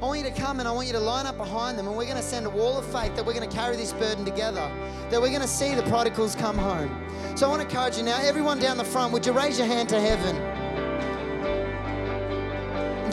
I 0.03 0.05
want 0.05 0.19
you 0.19 0.25
to 0.25 0.31
come 0.31 0.59
and 0.59 0.67
I 0.67 0.71
want 0.73 0.87
you 0.87 0.91
to 0.93 0.99
line 0.99 1.25
up 1.27 1.37
behind 1.37 1.79
them, 1.79 1.87
and 1.87 1.95
we're 1.95 2.03
going 2.03 2.17
to 2.17 2.21
send 2.21 2.45
a 2.45 2.49
wall 2.49 2.77
of 2.77 2.83
faith 2.87 3.15
that 3.15 3.25
we're 3.25 3.33
going 3.33 3.49
to 3.49 3.55
carry 3.55 3.77
this 3.77 3.93
burden 3.93 4.25
together, 4.25 4.69
that 5.09 5.21
we're 5.21 5.29
going 5.29 5.39
to 5.39 5.47
see 5.47 5.75
the 5.75 5.83
prodigals 5.83 6.35
come 6.35 6.57
home. 6.57 7.07
So 7.37 7.45
I 7.45 7.49
want 7.49 7.61
to 7.61 7.67
encourage 7.69 7.95
you 7.95 8.03
now, 8.03 8.19
everyone 8.19 8.59
down 8.59 8.75
the 8.75 8.83
front, 8.83 9.13
would 9.13 9.25
you 9.25 9.31
raise 9.31 9.57
your 9.57 9.65
hand 9.65 9.87
to 9.89 10.01
heaven? 10.01 10.35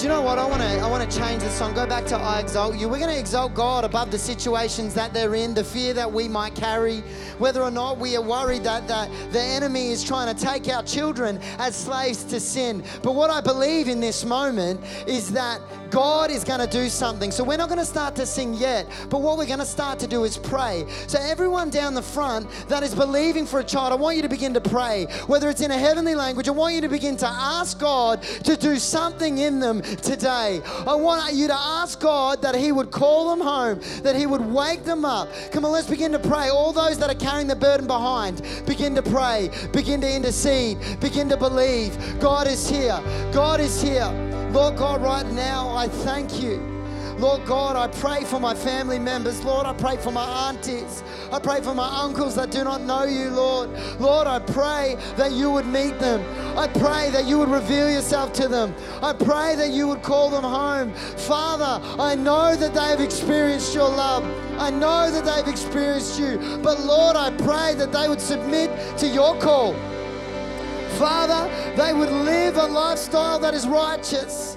Do 0.00 0.06
you 0.06 0.12
know 0.14 0.22
what? 0.22 0.38
I 0.38 0.46
want 0.46 0.62
to 0.62 0.78
I 0.78 0.86
want 0.88 1.10
to 1.10 1.18
change 1.18 1.42
the 1.42 1.50
song. 1.50 1.74
Go 1.74 1.86
back 1.86 2.06
to 2.06 2.16
I 2.16 2.40
exalt 2.40 2.74
you. 2.74 2.88
We're 2.88 3.00
going 3.00 3.12
to 3.12 3.20
exalt 3.20 3.52
God 3.52 3.84
above 3.84 4.10
the 4.10 4.18
situations 4.18 4.94
that 4.94 5.12
they're 5.12 5.34
in, 5.34 5.52
the 5.52 5.62
fear 5.62 5.92
that 5.92 6.10
we 6.10 6.26
might 6.26 6.54
carry, 6.54 7.00
whether 7.36 7.60
or 7.60 7.70
not 7.70 7.98
we 7.98 8.16
are 8.16 8.22
worried 8.22 8.64
that, 8.64 8.88
that 8.88 9.10
the 9.30 9.42
enemy 9.42 9.88
is 9.88 10.02
trying 10.02 10.34
to 10.34 10.42
take 10.42 10.68
our 10.68 10.82
children 10.84 11.38
as 11.58 11.76
slaves 11.76 12.24
to 12.24 12.40
sin. 12.40 12.82
But 13.02 13.14
what 13.14 13.28
I 13.28 13.42
believe 13.42 13.88
in 13.88 14.00
this 14.00 14.24
moment 14.24 14.80
is 15.06 15.30
that 15.32 15.60
God 15.90 16.30
is 16.30 16.44
going 16.44 16.60
to 16.60 16.66
do 16.66 16.88
something. 16.88 17.30
So 17.30 17.44
we're 17.44 17.58
not 17.58 17.68
going 17.68 17.80
to 17.80 17.84
start 17.84 18.14
to 18.16 18.26
sing 18.26 18.54
yet, 18.54 18.86
but 19.10 19.20
what 19.20 19.36
we're 19.36 19.46
going 19.46 19.58
to 19.58 19.66
start 19.66 19.98
to 19.98 20.06
do 20.06 20.24
is 20.24 20.38
pray. 20.38 20.86
So 21.08 21.18
everyone 21.20 21.68
down 21.68 21.94
the 21.94 22.02
front 22.02 22.48
that 22.68 22.82
is 22.82 22.94
believing 22.94 23.44
for 23.44 23.60
a 23.60 23.64
child, 23.64 23.92
I 23.92 23.96
want 23.96 24.16
you 24.16 24.22
to 24.22 24.28
begin 24.28 24.54
to 24.54 24.60
pray. 24.60 25.06
Whether 25.26 25.50
it's 25.50 25.60
in 25.60 25.70
a 25.70 25.78
heavenly 25.78 26.14
language, 26.14 26.48
I 26.48 26.52
want 26.52 26.74
you 26.74 26.80
to 26.80 26.88
begin 26.88 27.16
to 27.18 27.26
ask 27.26 27.78
God 27.78 28.22
to 28.22 28.56
do 28.56 28.78
something 28.78 29.38
in 29.38 29.60
them 29.60 29.82
today. 29.96 30.60
I 30.64 30.94
want 30.94 31.34
you 31.34 31.46
to 31.48 31.54
ask 31.54 32.00
God 32.00 32.42
that 32.42 32.54
He 32.54 32.72
would 32.72 32.90
call 32.90 33.30
them 33.30 33.40
home, 33.40 33.80
that 34.02 34.16
He 34.16 34.26
would 34.26 34.40
wake 34.40 34.84
them 34.84 35.04
up. 35.04 35.28
Come 35.52 35.64
on, 35.64 35.72
let's 35.72 35.88
begin 35.88 36.12
to 36.12 36.18
pray. 36.18 36.48
All 36.48 36.72
those 36.72 36.98
that 36.98 37.10
are 37.10 37.18
carrying 37.18 37.46
the 37.46 37.56
burden 37.56 37.86
behind, 37.86 38.42
begin 38.66 38.94
to 38.94 39.02
pray, 39.02 39.50
begin 39.72 40.00
to 40.00 40.10
intercede, 40.10 40.78
begin 41.00 41.28
to 41.28 41.36
believe. 41.36 41.96
God 42.20 42.46
is 42.46 42.68
here. 42.68 43.00
God 43.32 43.60
is 43.60 43.80
here. 43.80 44.08
Lord 44.52 44.76
God, 44.76 45.02
right 45.02 45.26
now, 45.32 45.74
I 45.74 45.88
thank 45.88 46.42
you. 46.42 46.69
Lord 47.20 47.44
God, 47.44 47.76
I 47.76 47.86
pray 48.00 48.24
for 48.24 48.40
my 48.40 48.54
family 48.54 48.98
members. 48.98 49.44
Lord, 49.44 49.66
I 49.66 49.74
pray 49.74 49.98
for 49.98 50.10
my 50.10 50.48
aunties. 50.48 51.04
I 51.30 51.38
pray 51.38 51.60
for 51.60 51.74
my 51.74 52.02
uncles 52.02 52.34
that 52.36 52.50
do 52.50 52.64
not 52.64 52.80
know 52.80 53.04
you, 53.04 53.28
Lord. 53.28 53.68
Lord, 54.00 54.26
I 54.26 54.38
pray 54.38 54.96
that 55.16 55.32
you 55.32 55.50
would 55.50 55.66
meet 55.66 55.98
them. 55.98 56.24
I 56.56 56.66
pray 56.66 57.10
that 57.10 57.26
you 57.26 57.38
would 57.38 57.50
reveal 57.50 57.90
yourself 57.90 58.32
to 58.34 58.48
them. 58.48 58.74
I 59.02 59.12
pray 59.12 59.54
that 59.54 59.68
you 59.68 59.86
would 59.88 60.02
call 60.02 60.30
them 60.30 60.44
home. 60.44 60.94
Father, 60.94 61.86
I 62.00 62.14
know 62.14 62.56
that 62.56 62.72
they 62.72 62.88
have 62.88 63.02
experienced 63.02 63.74
your 63.74 63.90
love. 63.90 64.24
I 64.58 64.70
know 64.70 65.10
that 65.10 65.26
they've 65.26 65.52
experienced 65.52 66.18
you. 66.18 66.38
But 66.62 66.80
Lord, 66.80 67.16
I 67.16 67.30
pray 67.36 67.74
that 67.74 67.92
they 67.92 68.08
would 68.08 68.20
submit 68.22 68.70
to 68.96 69.06
your 69.06 69.38
call. 69.40 69.74
Father, 70.96 71.50
they 71.76 71.92
would 71.92 72.10
live 72.10 72.56
a 72.56 72.66
lifestyle 72.66 73.38
that 73.40 73.52
is 73.52 73.68
righteous. 73.68 74.56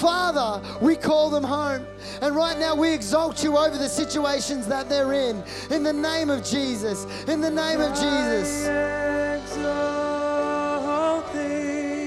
Father, 0.00 0.60
we 0.80 0.96
call 0.96 1.30
them 1.30 1.44
home. 1.44 1.86
And 2.20 2.34
right 2.34 2.58
now 2.58 2.74
we 2.74 2.92
exalt 2.92 3.42
you 3.42 3.56
over 3.56 3.76
the 3.78 3.88
situations 3.88 4.66
that 4.66 4.88
they're 4.88 5.12
in. 5.12 5.42
In 5.70 5.82
the 5.82 5.92
name 5.92 6.30
of 6.30 6.44
Jesus. 6.44 7.06
In 7.28 7.40
the 7.40 7.50
name 7.50 7.80
of 7.80 7.92
Jesus. 7.94 8.66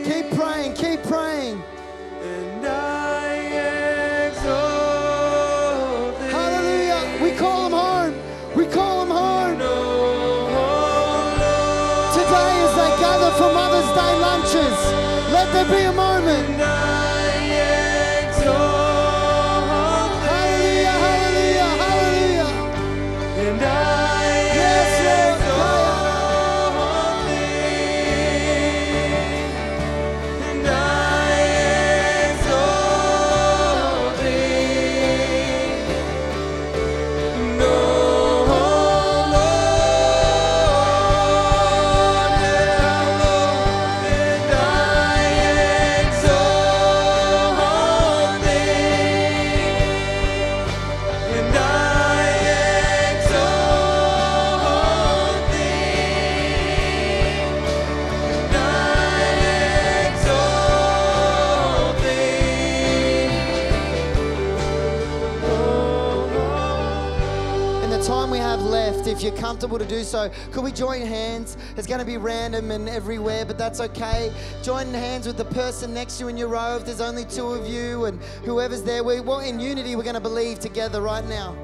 Keep 0.05 0.31
praying, 0.37 0.73
keep 0.73 1.03
praying. 1.03 1.63
Hallelujah. 6.31 7.23
We 7.23 7.31
call 7.37 7.69
them 7.69 7.79
home. 7.79 8.15
We 8.55 8.65
call 8.65 9.05
them 9.05 9.15
home. 9.15 9.57
Today, 12.13 12.51
as 12.65 12.73
they 12.75 12.91
gather 13.01 13.31
for 13.37 13.53
Mother's 13.53 13.91
Day 13.95 14.13
lunches, 14.19 14.77
let 15.31 15.51
there 15.53 15.65
be 15.65 15.83
a 15.85 15.93
moment. 15.93 16.56
Comfortable 69.47 69.79
to 69.79 69.85
do 69.85 70.03
so, 70.03 70.29
could 70.51 70.61
we 70.61 70.73
join 70.73 70.99
hands? 70.99 71.55
It's 71.77 71.87
going 71.87 72.01
to 72.01 72.05
be 72.05 72.17
random 72.17 72.69
and 72.69 72.89
everywhere, 72.89 73.45
but 73.45 73.57
that's 73.57 73.79
okay. 73.79 74.29
Join 74.61 74.93
hands 74.93 75.25
with 75.25 75.37
the 75.37 75.45
person 75.45 75.93
next 75.93 76.17
to 76.17 76.25
you 76.25 76.29
in 76.29 76.35
your 76.35 76.49
row 76.49 76.75
if 76.75 76.83
there's 76.83 76.99
only 76.99 77.23
two 77.23 77.47
of 77.53 77.65
you 77.65 78.03
and 78.05 78.21
whoever's 78.43 78.83
there. 78.83 79.05
We, 79.05 79.21
well, 79.21 79.39
in 79.39 79.57
unity, 79.57 79.95
we're 79.95 80.03
going 80.03 80.15
to 80.15 80.19
believe 80.19 80.59
together 80.59 81.01
right 81.01 81.25
now. 81.25 81.55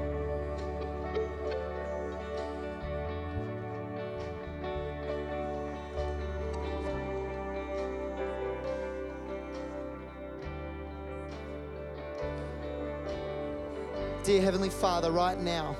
Dear 14.22 14.40
Heavenly 14.40 14.70
Father, 14.70 15.10
right 15.10 15.38
now, 15.38 15.76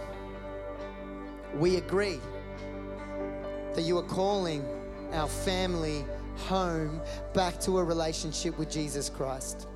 we 1.57 1.77
agree 1.77 2.21
that 3.75 3.83
you 3.83 3.99
are 3.99 4.03
calling 4.05 4.65
our 5.13 5.29
family 5.29 6.05
home 6.37 7.01
back 7.33 7.61
to 7.61 7.79
a 7.79 7.85
relationship 7.85 8.59
with 8.59 8.71
Jesus 8.71 9.09
Christ. 9.09 9.69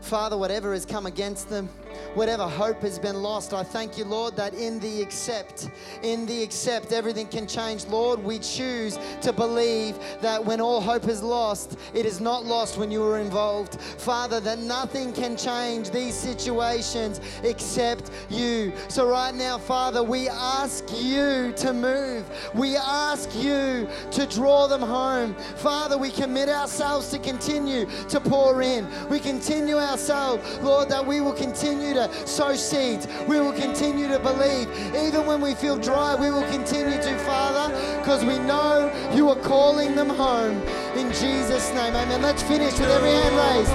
Father, 0.00 0.36
whatever 0.36 0.72
has 0.72 0.84
come 0.84 1.06
against 1.06 1.48
them, 1.48 1.68
whatever 2.14 2.46
hope 2.46 2.80
has 2.82 2.98
been 2.98 3.22
lost. 3.22 3.52
I 3.52 3.62
thank 3.62 3.98
you, 3.98 4.04
Lord, 4.04 4.36
that 4.36 4.54
in 4.54 4.80
the 4.80 5.02
accept, 5.02 5.70
in 6.02 6.26
the 6.26 6.42
accept, 6.42 6.92
everything 6.92 7.26
can 7.26 7.46
change. 7.46 7.86
Lord, 7.86 8.22
we 8.22 8.38
choose 8.38 8.98
to 9.22 9.32
believe 9.32 9.98
that 10.20 10.44
when 10.44 10.60
all 10.60 10.80
hope 10.80 11.08
is 11.08 11.22
lost, 11.22 11.76
it 11.94 12.06
is 12.06 12.20
not 12.20 12.44
lost 12.44 12.78
when 12.78 12.90
you 12.90 13.04
are 13.04 13.18
involved. 13.18 13.80
Father, 13.80 14.40
that 14.40 14.58
nothing 14.58 15.12
can 15.12 15.36
change 15.36 15.90
these 15.90 16.14
situations 16.14 17.20
except 17.42 18.10
you. 18.28 18.72
So, 18.88 19.08
right 19.08 19.34
now, 19.34 19.58
Father, 19.58 20.02
we 20.02 20.28
ask 20.28 20.84
you 20.96 21.52
to 21.56 21.72
move. 21.72 22.24
We 22.54 22.76
ask 22.76 23.34
you 23.36 23.88
to 24.12 24.26
draw 24.26 24.66
them 24.66 24.82
home. 24.82 25.34
Father, 25.56 25.96
we 25.98 26.10
commit 26.10 26.48
ourselves 26.48 27.10
to 27.10 27.18
continue 27.18 27.86
to 28.08 28.20
pour 28.20 28.62
in. 28.62 28.88
We 29.08 29.20
continue 29.20 29.76
ourselves, 29.90 30.58
Lord, 30.60 30.88
that 30.88 31.04
we 31.04 31.20
will 31.20 31.32
continue 31.32 31.94
to 31.94 32.08
sow 32.26 32.54
seeds. 32.54 33.06
We 33.28 33.40
will 33.40 33.52
continue 33.52 34.08
to 34.08 34.18
believe. 34.18 34.68
Even 34.94 35.26
when 35.26 35.40
we 35.40 35.54
feel 35.54 35.76
dry, 35.76 36.14
we 36.14 36.30
will 36.30 36.48
continue 36.50 36.96
to, 37.02 37.18
Father, 37.26 37.66
because 37.98 38.24
we 38.24 38.38
know 38.38 38.90
you 39.12 39.28
are 39.28 39.40
calling 39.40 39.94
them 39.94 40.08
home. 40.08 40.56
In 40.96 41.08
Jesus' 41.12 41.68
name, 41.74 41.94
amen. 41.94 42.22
Let's 42.22 42.42
finish 42.42 42.72
with 42.78 42.90
every 42.90 43.10
hand 43.10 43.36
raised. 43.36 43.72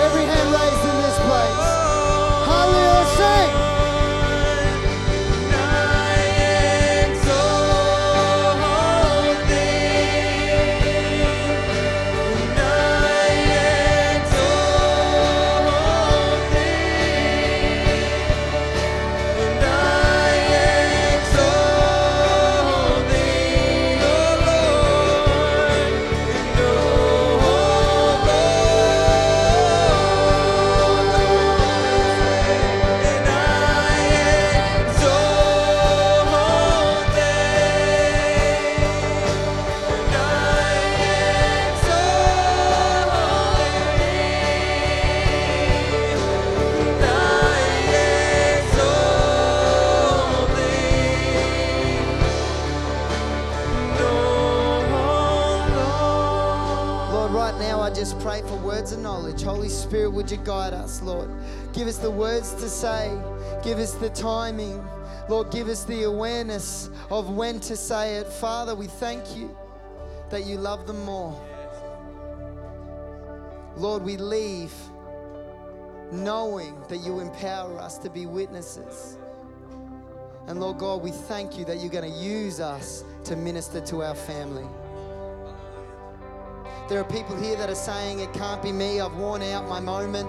Every 0.00 0.24
hand 0.24 0.48
raised 0.56 0.84
in 0.90 0.96
this 1.02 1.18
place. 1.28 1.68
Hallelujah. 2.48 3.77
Give 61.72 61.86
us 61.86 61.98
the 61.98 62.10
words 62.10 62.54
to 62.54 62.68
say, 62.68 63.16
give 63.62 63.78
us 63.78 63.94
the 63.94 64.10
timing. 64.10 64.82
Lord, 65.28 65.50
give 65.50 65.68
us 65.68 65.84
the 65.84 66.04
awareness 66.04 66.90
of 67.10 67.30
when 67.30 67.60
to 67.60 67.76
say 67.76 68.16
it. 68.16 68.26
Father, 68.26 68.74
we 68.74 68.86
thank 68.86 69.36
you 69.36 69.54
that 70.30 70.46
you 70.46 70.56
love 70.56 70.86
them 70.86 71.04
more. 71.04 71.38
Lord, 73.76 74.02
we 74.02 74.16
leave 74.16 74.72
knowing 76.10 76.80
that 76.88 76.98
you 76.98 77.20
empower 77.20 77.78
us 77.78 77.98
to 77.98 78.10
be 78.10 78.26
witnesses. 78.26 79.18
And 80.46 80.60
Lord 80.60 80.78
God, 80.78 81.02
we 81.02 81.10
thank 81.10 81.58
you 81.58 81.64
that 81.66 81.78
you're 81.78 81.90
going 81.90 82.10
to 82.10 82.18
use 82.18 82.58
us 82.58 83.04
to 83.24 83.36
minister 83.36 83.82
to 83.82 84.02
our 84.02 84.14
family. 84.14 84.66
There 86.88 86.98
are 86.98 87.04
people 87.04 87.36
here 87.36 87.54
that 87.56 87.68
are 87.68 87.74
saying, 87.74 88.20
It 88.20 88.32
can't 88.32 88.62
be 88.62 88.72
me. 88.72 88.98
I've 88.98 89.14
worn 89.14 89.42
out 89.42 89.68
my 89.68 89.78
moment. 89.78 90.28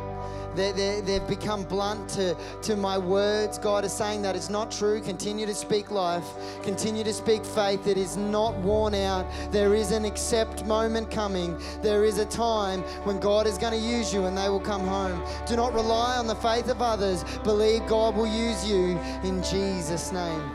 They, 0.56 0.72
they, 0.72 1.02
they've 1.02 1.28
become 1.28 1.64
blunt 1.64 2.10
to, 2.10 2.36
to 2.64 2.76
my 2.76 2.98
words. 2.98 3.58
God 3.58 3.86
is 3.86 3.94
saying 3.94 4.22
that 4.24 4.36
it's 4.36 4.50
not 4.50 4.72
true. 4.72 5.02
Continue 5.02 5.46
to 5.46 5.56
speak 5.56 5.92
life, 5.92 6.26
continue 6.64 7.04
to 7.04 7.14
speak 7.14 7.46
faith. 7.46 7.88
It 7.88 7.98
is 7.98 8.18
not 8.18 8.56
worn 8.58 8.96
out. 8.96 9.26
There 9.52 9.74
is 9.74 9.92
an 9.92 10.06
accept 10.06 10.66
moment 10.66 11.12
coming. 11.12 11.60
There 11.82 12.04
is 12.04 12.18
a 12.18 12.26
time 12.26 12.82
when 13.04 13.20
God 13.20 13.48
is 13.48 13.58
going 13.58 13.74
to 13.74 13.80
use 13.80 14.14
you 14.14 14.26
and 14.26 14.38
they 14.38 14.50
will 14.50 14.60
come 14.60 14.86
home. 14.86 15.24
Do 15.46 15.56
not 15.56 15.74
rely 15.74 16.18
on 16.18 16.28
the 16.28 16.36
faith 16.36 16.70
of 16.70 16.82
others. 16.82 17.24
Believe 17.44 17.86
God 17.88 18.16
will 18.16 18.28
use 18.28 18.70
you 18.70 18.98
in 19.24 19.44
Jesus' 19.44 20.12
name. 20.12 20.52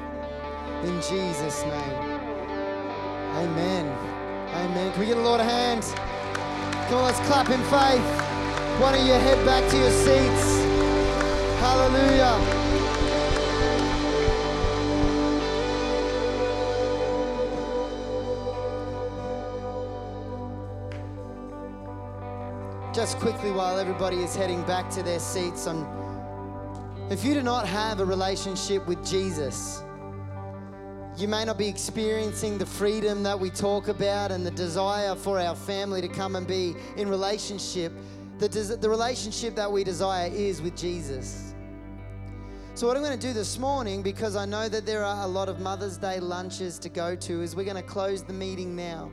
In 0.82 0.96
Jesus' 1.00 1.62
name. 1.62 2.14
Amen. 3.34 3.86
Amen. 4.54 4.92
Can 4.92 5.00
we 5.00 5.06
get 5.06 5.16
a 5.16 5.20
Lord 5.20 5.40
of 5.40 5.46
hands? 5.46 5.92
Come 6.88 6.98
on, 6.98 7.04
let's 7.04 7.20
clap 7.20 7.48
in 7.48 7.60
faith. 7.64 8.33
Why 8.78 8.90
don't 8.90 9.06
you 9.06 9.12
head 9.12 9.46
back 9.46 9.70
to 9.70 9.76
your 9.76 9.90
seats? 9.90 10.64
Hallelujah. 11.60 12.64
Just 22.92 23.18
quickly, 23.18 23.52
while 23.52 23.78
everybody 23.78 24.16
is 24.16 24.34
heading 24.34 24.62
back 24.64 24.90
to 24.90 25.02
their 25.04 25.20
seats, 25.20 25.68
on 25.68 25.86
if 27.10 27.24
you 27.24 27.34
do 27.34 27.42
not 27.42 27.68
have 27.68 28.00
a 28.00 28.04
relationship 28.04 28.86
with 28.88 29.06
Jesus, 29.06 29.84
you 31.16 31.28
may 31.28 31.44
not 31.44 31.58
be 31.58 31.68
experiencing 31.68 32.58
the 32.58 32.66
freedom 32.66 33.22
that 33.22 33.38
we 33.38 33.50
talk 33.50 33.86
about 33.86 34.32
and 34.32 34.44
the 34.44 34.50
desire 34.50 35.14
for 35.14 35.38
our 35.38 35.54
family 35.54 36.00
to 36.00 36.08
come 36.08 36.34
and 36.34 36.44
be 36.44 36.74
in 36.96 37.08
relationship. 37.08 37.92
The, 38.38 38.48
des- 38.48 38.76
the 38.76 38.88
relationship 38.88 39.54
that 39.54 39.70
we 39.70 39.84
desire 39.84 40.30
is 40.32 40.60
with 40.60 40.76
Jesus. 40.76 41.54
So, 42.74 42.88
what 42.88 42.96
I'm 42.96 43.04
going 43.04 43.16
to 43.16 43.26
do 43.26 43.32
this 43.32 43.58
morning, 43.58 44.02
because 44.02 44.34
I 44.34 44.44
know 44.44 44.68
that 44.68 44.84
there 44.84 45.04
are 45.04 45.24
a 45.24 45.28
lot 45.28 45.48
of 45.48 45.60
Mother's 45.60 45.96
Day 45.96 46.18
lunches 46.18 46.78
to 46.80 46.88
go 46.88 47.14
to, 47.14 47.42
is 47.42 47.54
we're 47.54 47.64
going 47.64 47.76
to 47.76 47.82
close 47.82 48.24
the 48.24 48.32
meeting 48.32 48.74
now. 48.74 49.12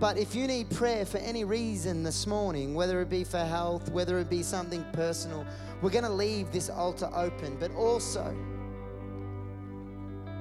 But 0.00 0.16
if 0.16 0.34
you 0.34 0.46
need 0.46 0.70
prayer 0.70 1.04
for 1.04 1.18
any 1.18 1.44
reason 1.44 2.02
this 2.02 2.26
morning, 2.26 2.74
whether 2.74 3.02
it 3.02 3.10
be 3.10 3.24
for 3.24 3.44
health, 3.44 3.90
whether 3.90 4.18
it 4.20 4.30
be 4.30 4.42
something 4.42 4.84
personal, 4.92 5.44
we're 5.82 5.90
going 5.90 6.04
to 6.04 6.10
leave 6.10 6.50
this 6.50 6.70
altar 6.70 7.10
open. 7.12 7.56
But 7.60 7.74
also, 7.74 8.34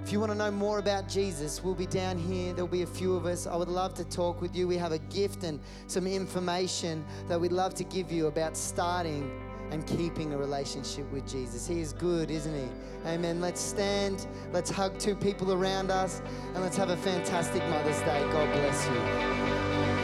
if 0.08 0.14
you 0.14 0.22
want 0.22 0.32
to 0.32 0.38
know 0.38 0.52
more 0.52 0.80
about 0.80 1.10
Jesus, 1.10 1.62
we'll 1.62 1.76
be 1.76 1.86
down 1.86 2.18
here. 2.18 2.54
There'll 2.54 2.66
be 2.66 2.84
a 2.84 2.88
few 2.88 3.14
of 3.14 3.26
us. 3.26 3.46
I 3.46 3.58
would 3.58 3.68
love 3.68 3.94
to 3.96 4.06
talk 4.06 4.40
with 4.40 4.56
you. 4.56 4.66
We 4.66 4.78
have 4.78 4.94
a 4.94 5.00
gift 5.00 5.44
and 5.44 5.60
some 5.88 6.08
information 6.08 7.04
that 7.28 7.38
we'd 7.38 7.52
love 7.52 7.74
to 7.74 7.84
give 7.84 8.10
you 8.10 8.28
about 8.28 8.56
starting 8.56 9.30
and 9.70 9.86
keeping 9.86 10.32
a 10.32 10.38
relationship 10.38 11.12
with 11.12 11.30
Jesus. 11.30 11.68
He 11.68 11.82
is 11.82 11.92
good, 11.92 12.32
isn't 12.32 12.56
he? 12.56 12.70
Amen. 13.10 13.42
Let's 13.42 13.60
stand, 13.60 14.28
let's 14.54 14.70
hug 14.70 14.98
two 14.98 15.14
people 15.14 15.52
around 15.52 15.92
us, 15.92 16.22
and 16.54 16.64
let's 16.64 16.78
have 16.78 16.90
a 16.90 16.96
fantastic 16.96 17.62
Mother's 17.68 18.00
Day. 18.00 18.22
God 18.32 18.50
bless 18.54 18.88
you. 18.88 19.97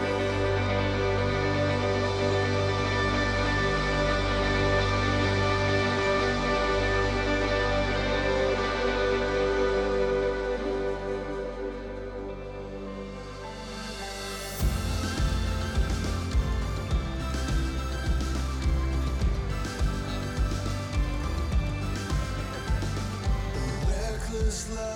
Reckless 24.63 24.75
love, 24.77 24.92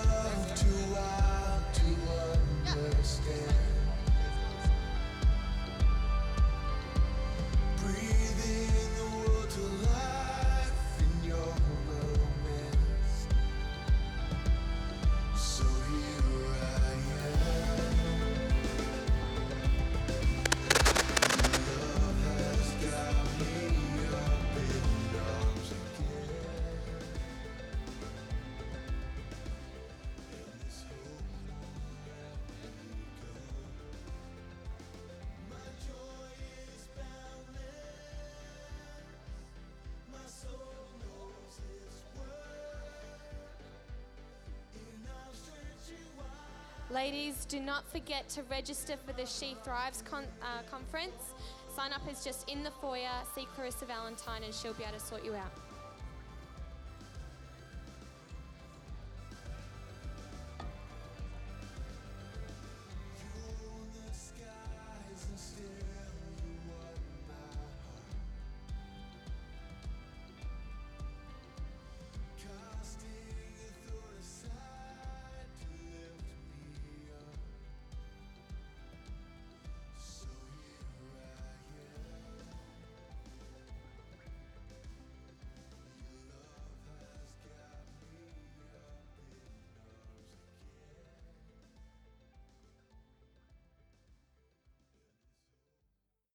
Ladies, 46.98 47.44
do 47.44 47.60
not 47.60 47.88
forget 47.88 48.28
to 48.30 48.42
register 48.50 48.96
for 49.06 49.12
the 49.12 49.24
She 49.24 49.54
Thrives 49.62 50.02
con- 50.02 50.24
uh, 50.42 50.68
conference. 50.68 51.32
Sign 51.76 51.92
up 51.92 52.02
is 52.10 52.24
just 52.24 52.50
in 52.50 52.64
the 52.64 52.72
foyer. 52.72 53.22
See 53.36 53.46
Clarissa 53.54 53.84
Valentine 53.84 54.42
and 54.42 54.52
she'll 54.52 54.74
be 54.74 54.82
able 54.82 54.98
to 54.98 55.00
sort 55.00 55.24
you 55.24 55.32
out. 55.36 55.67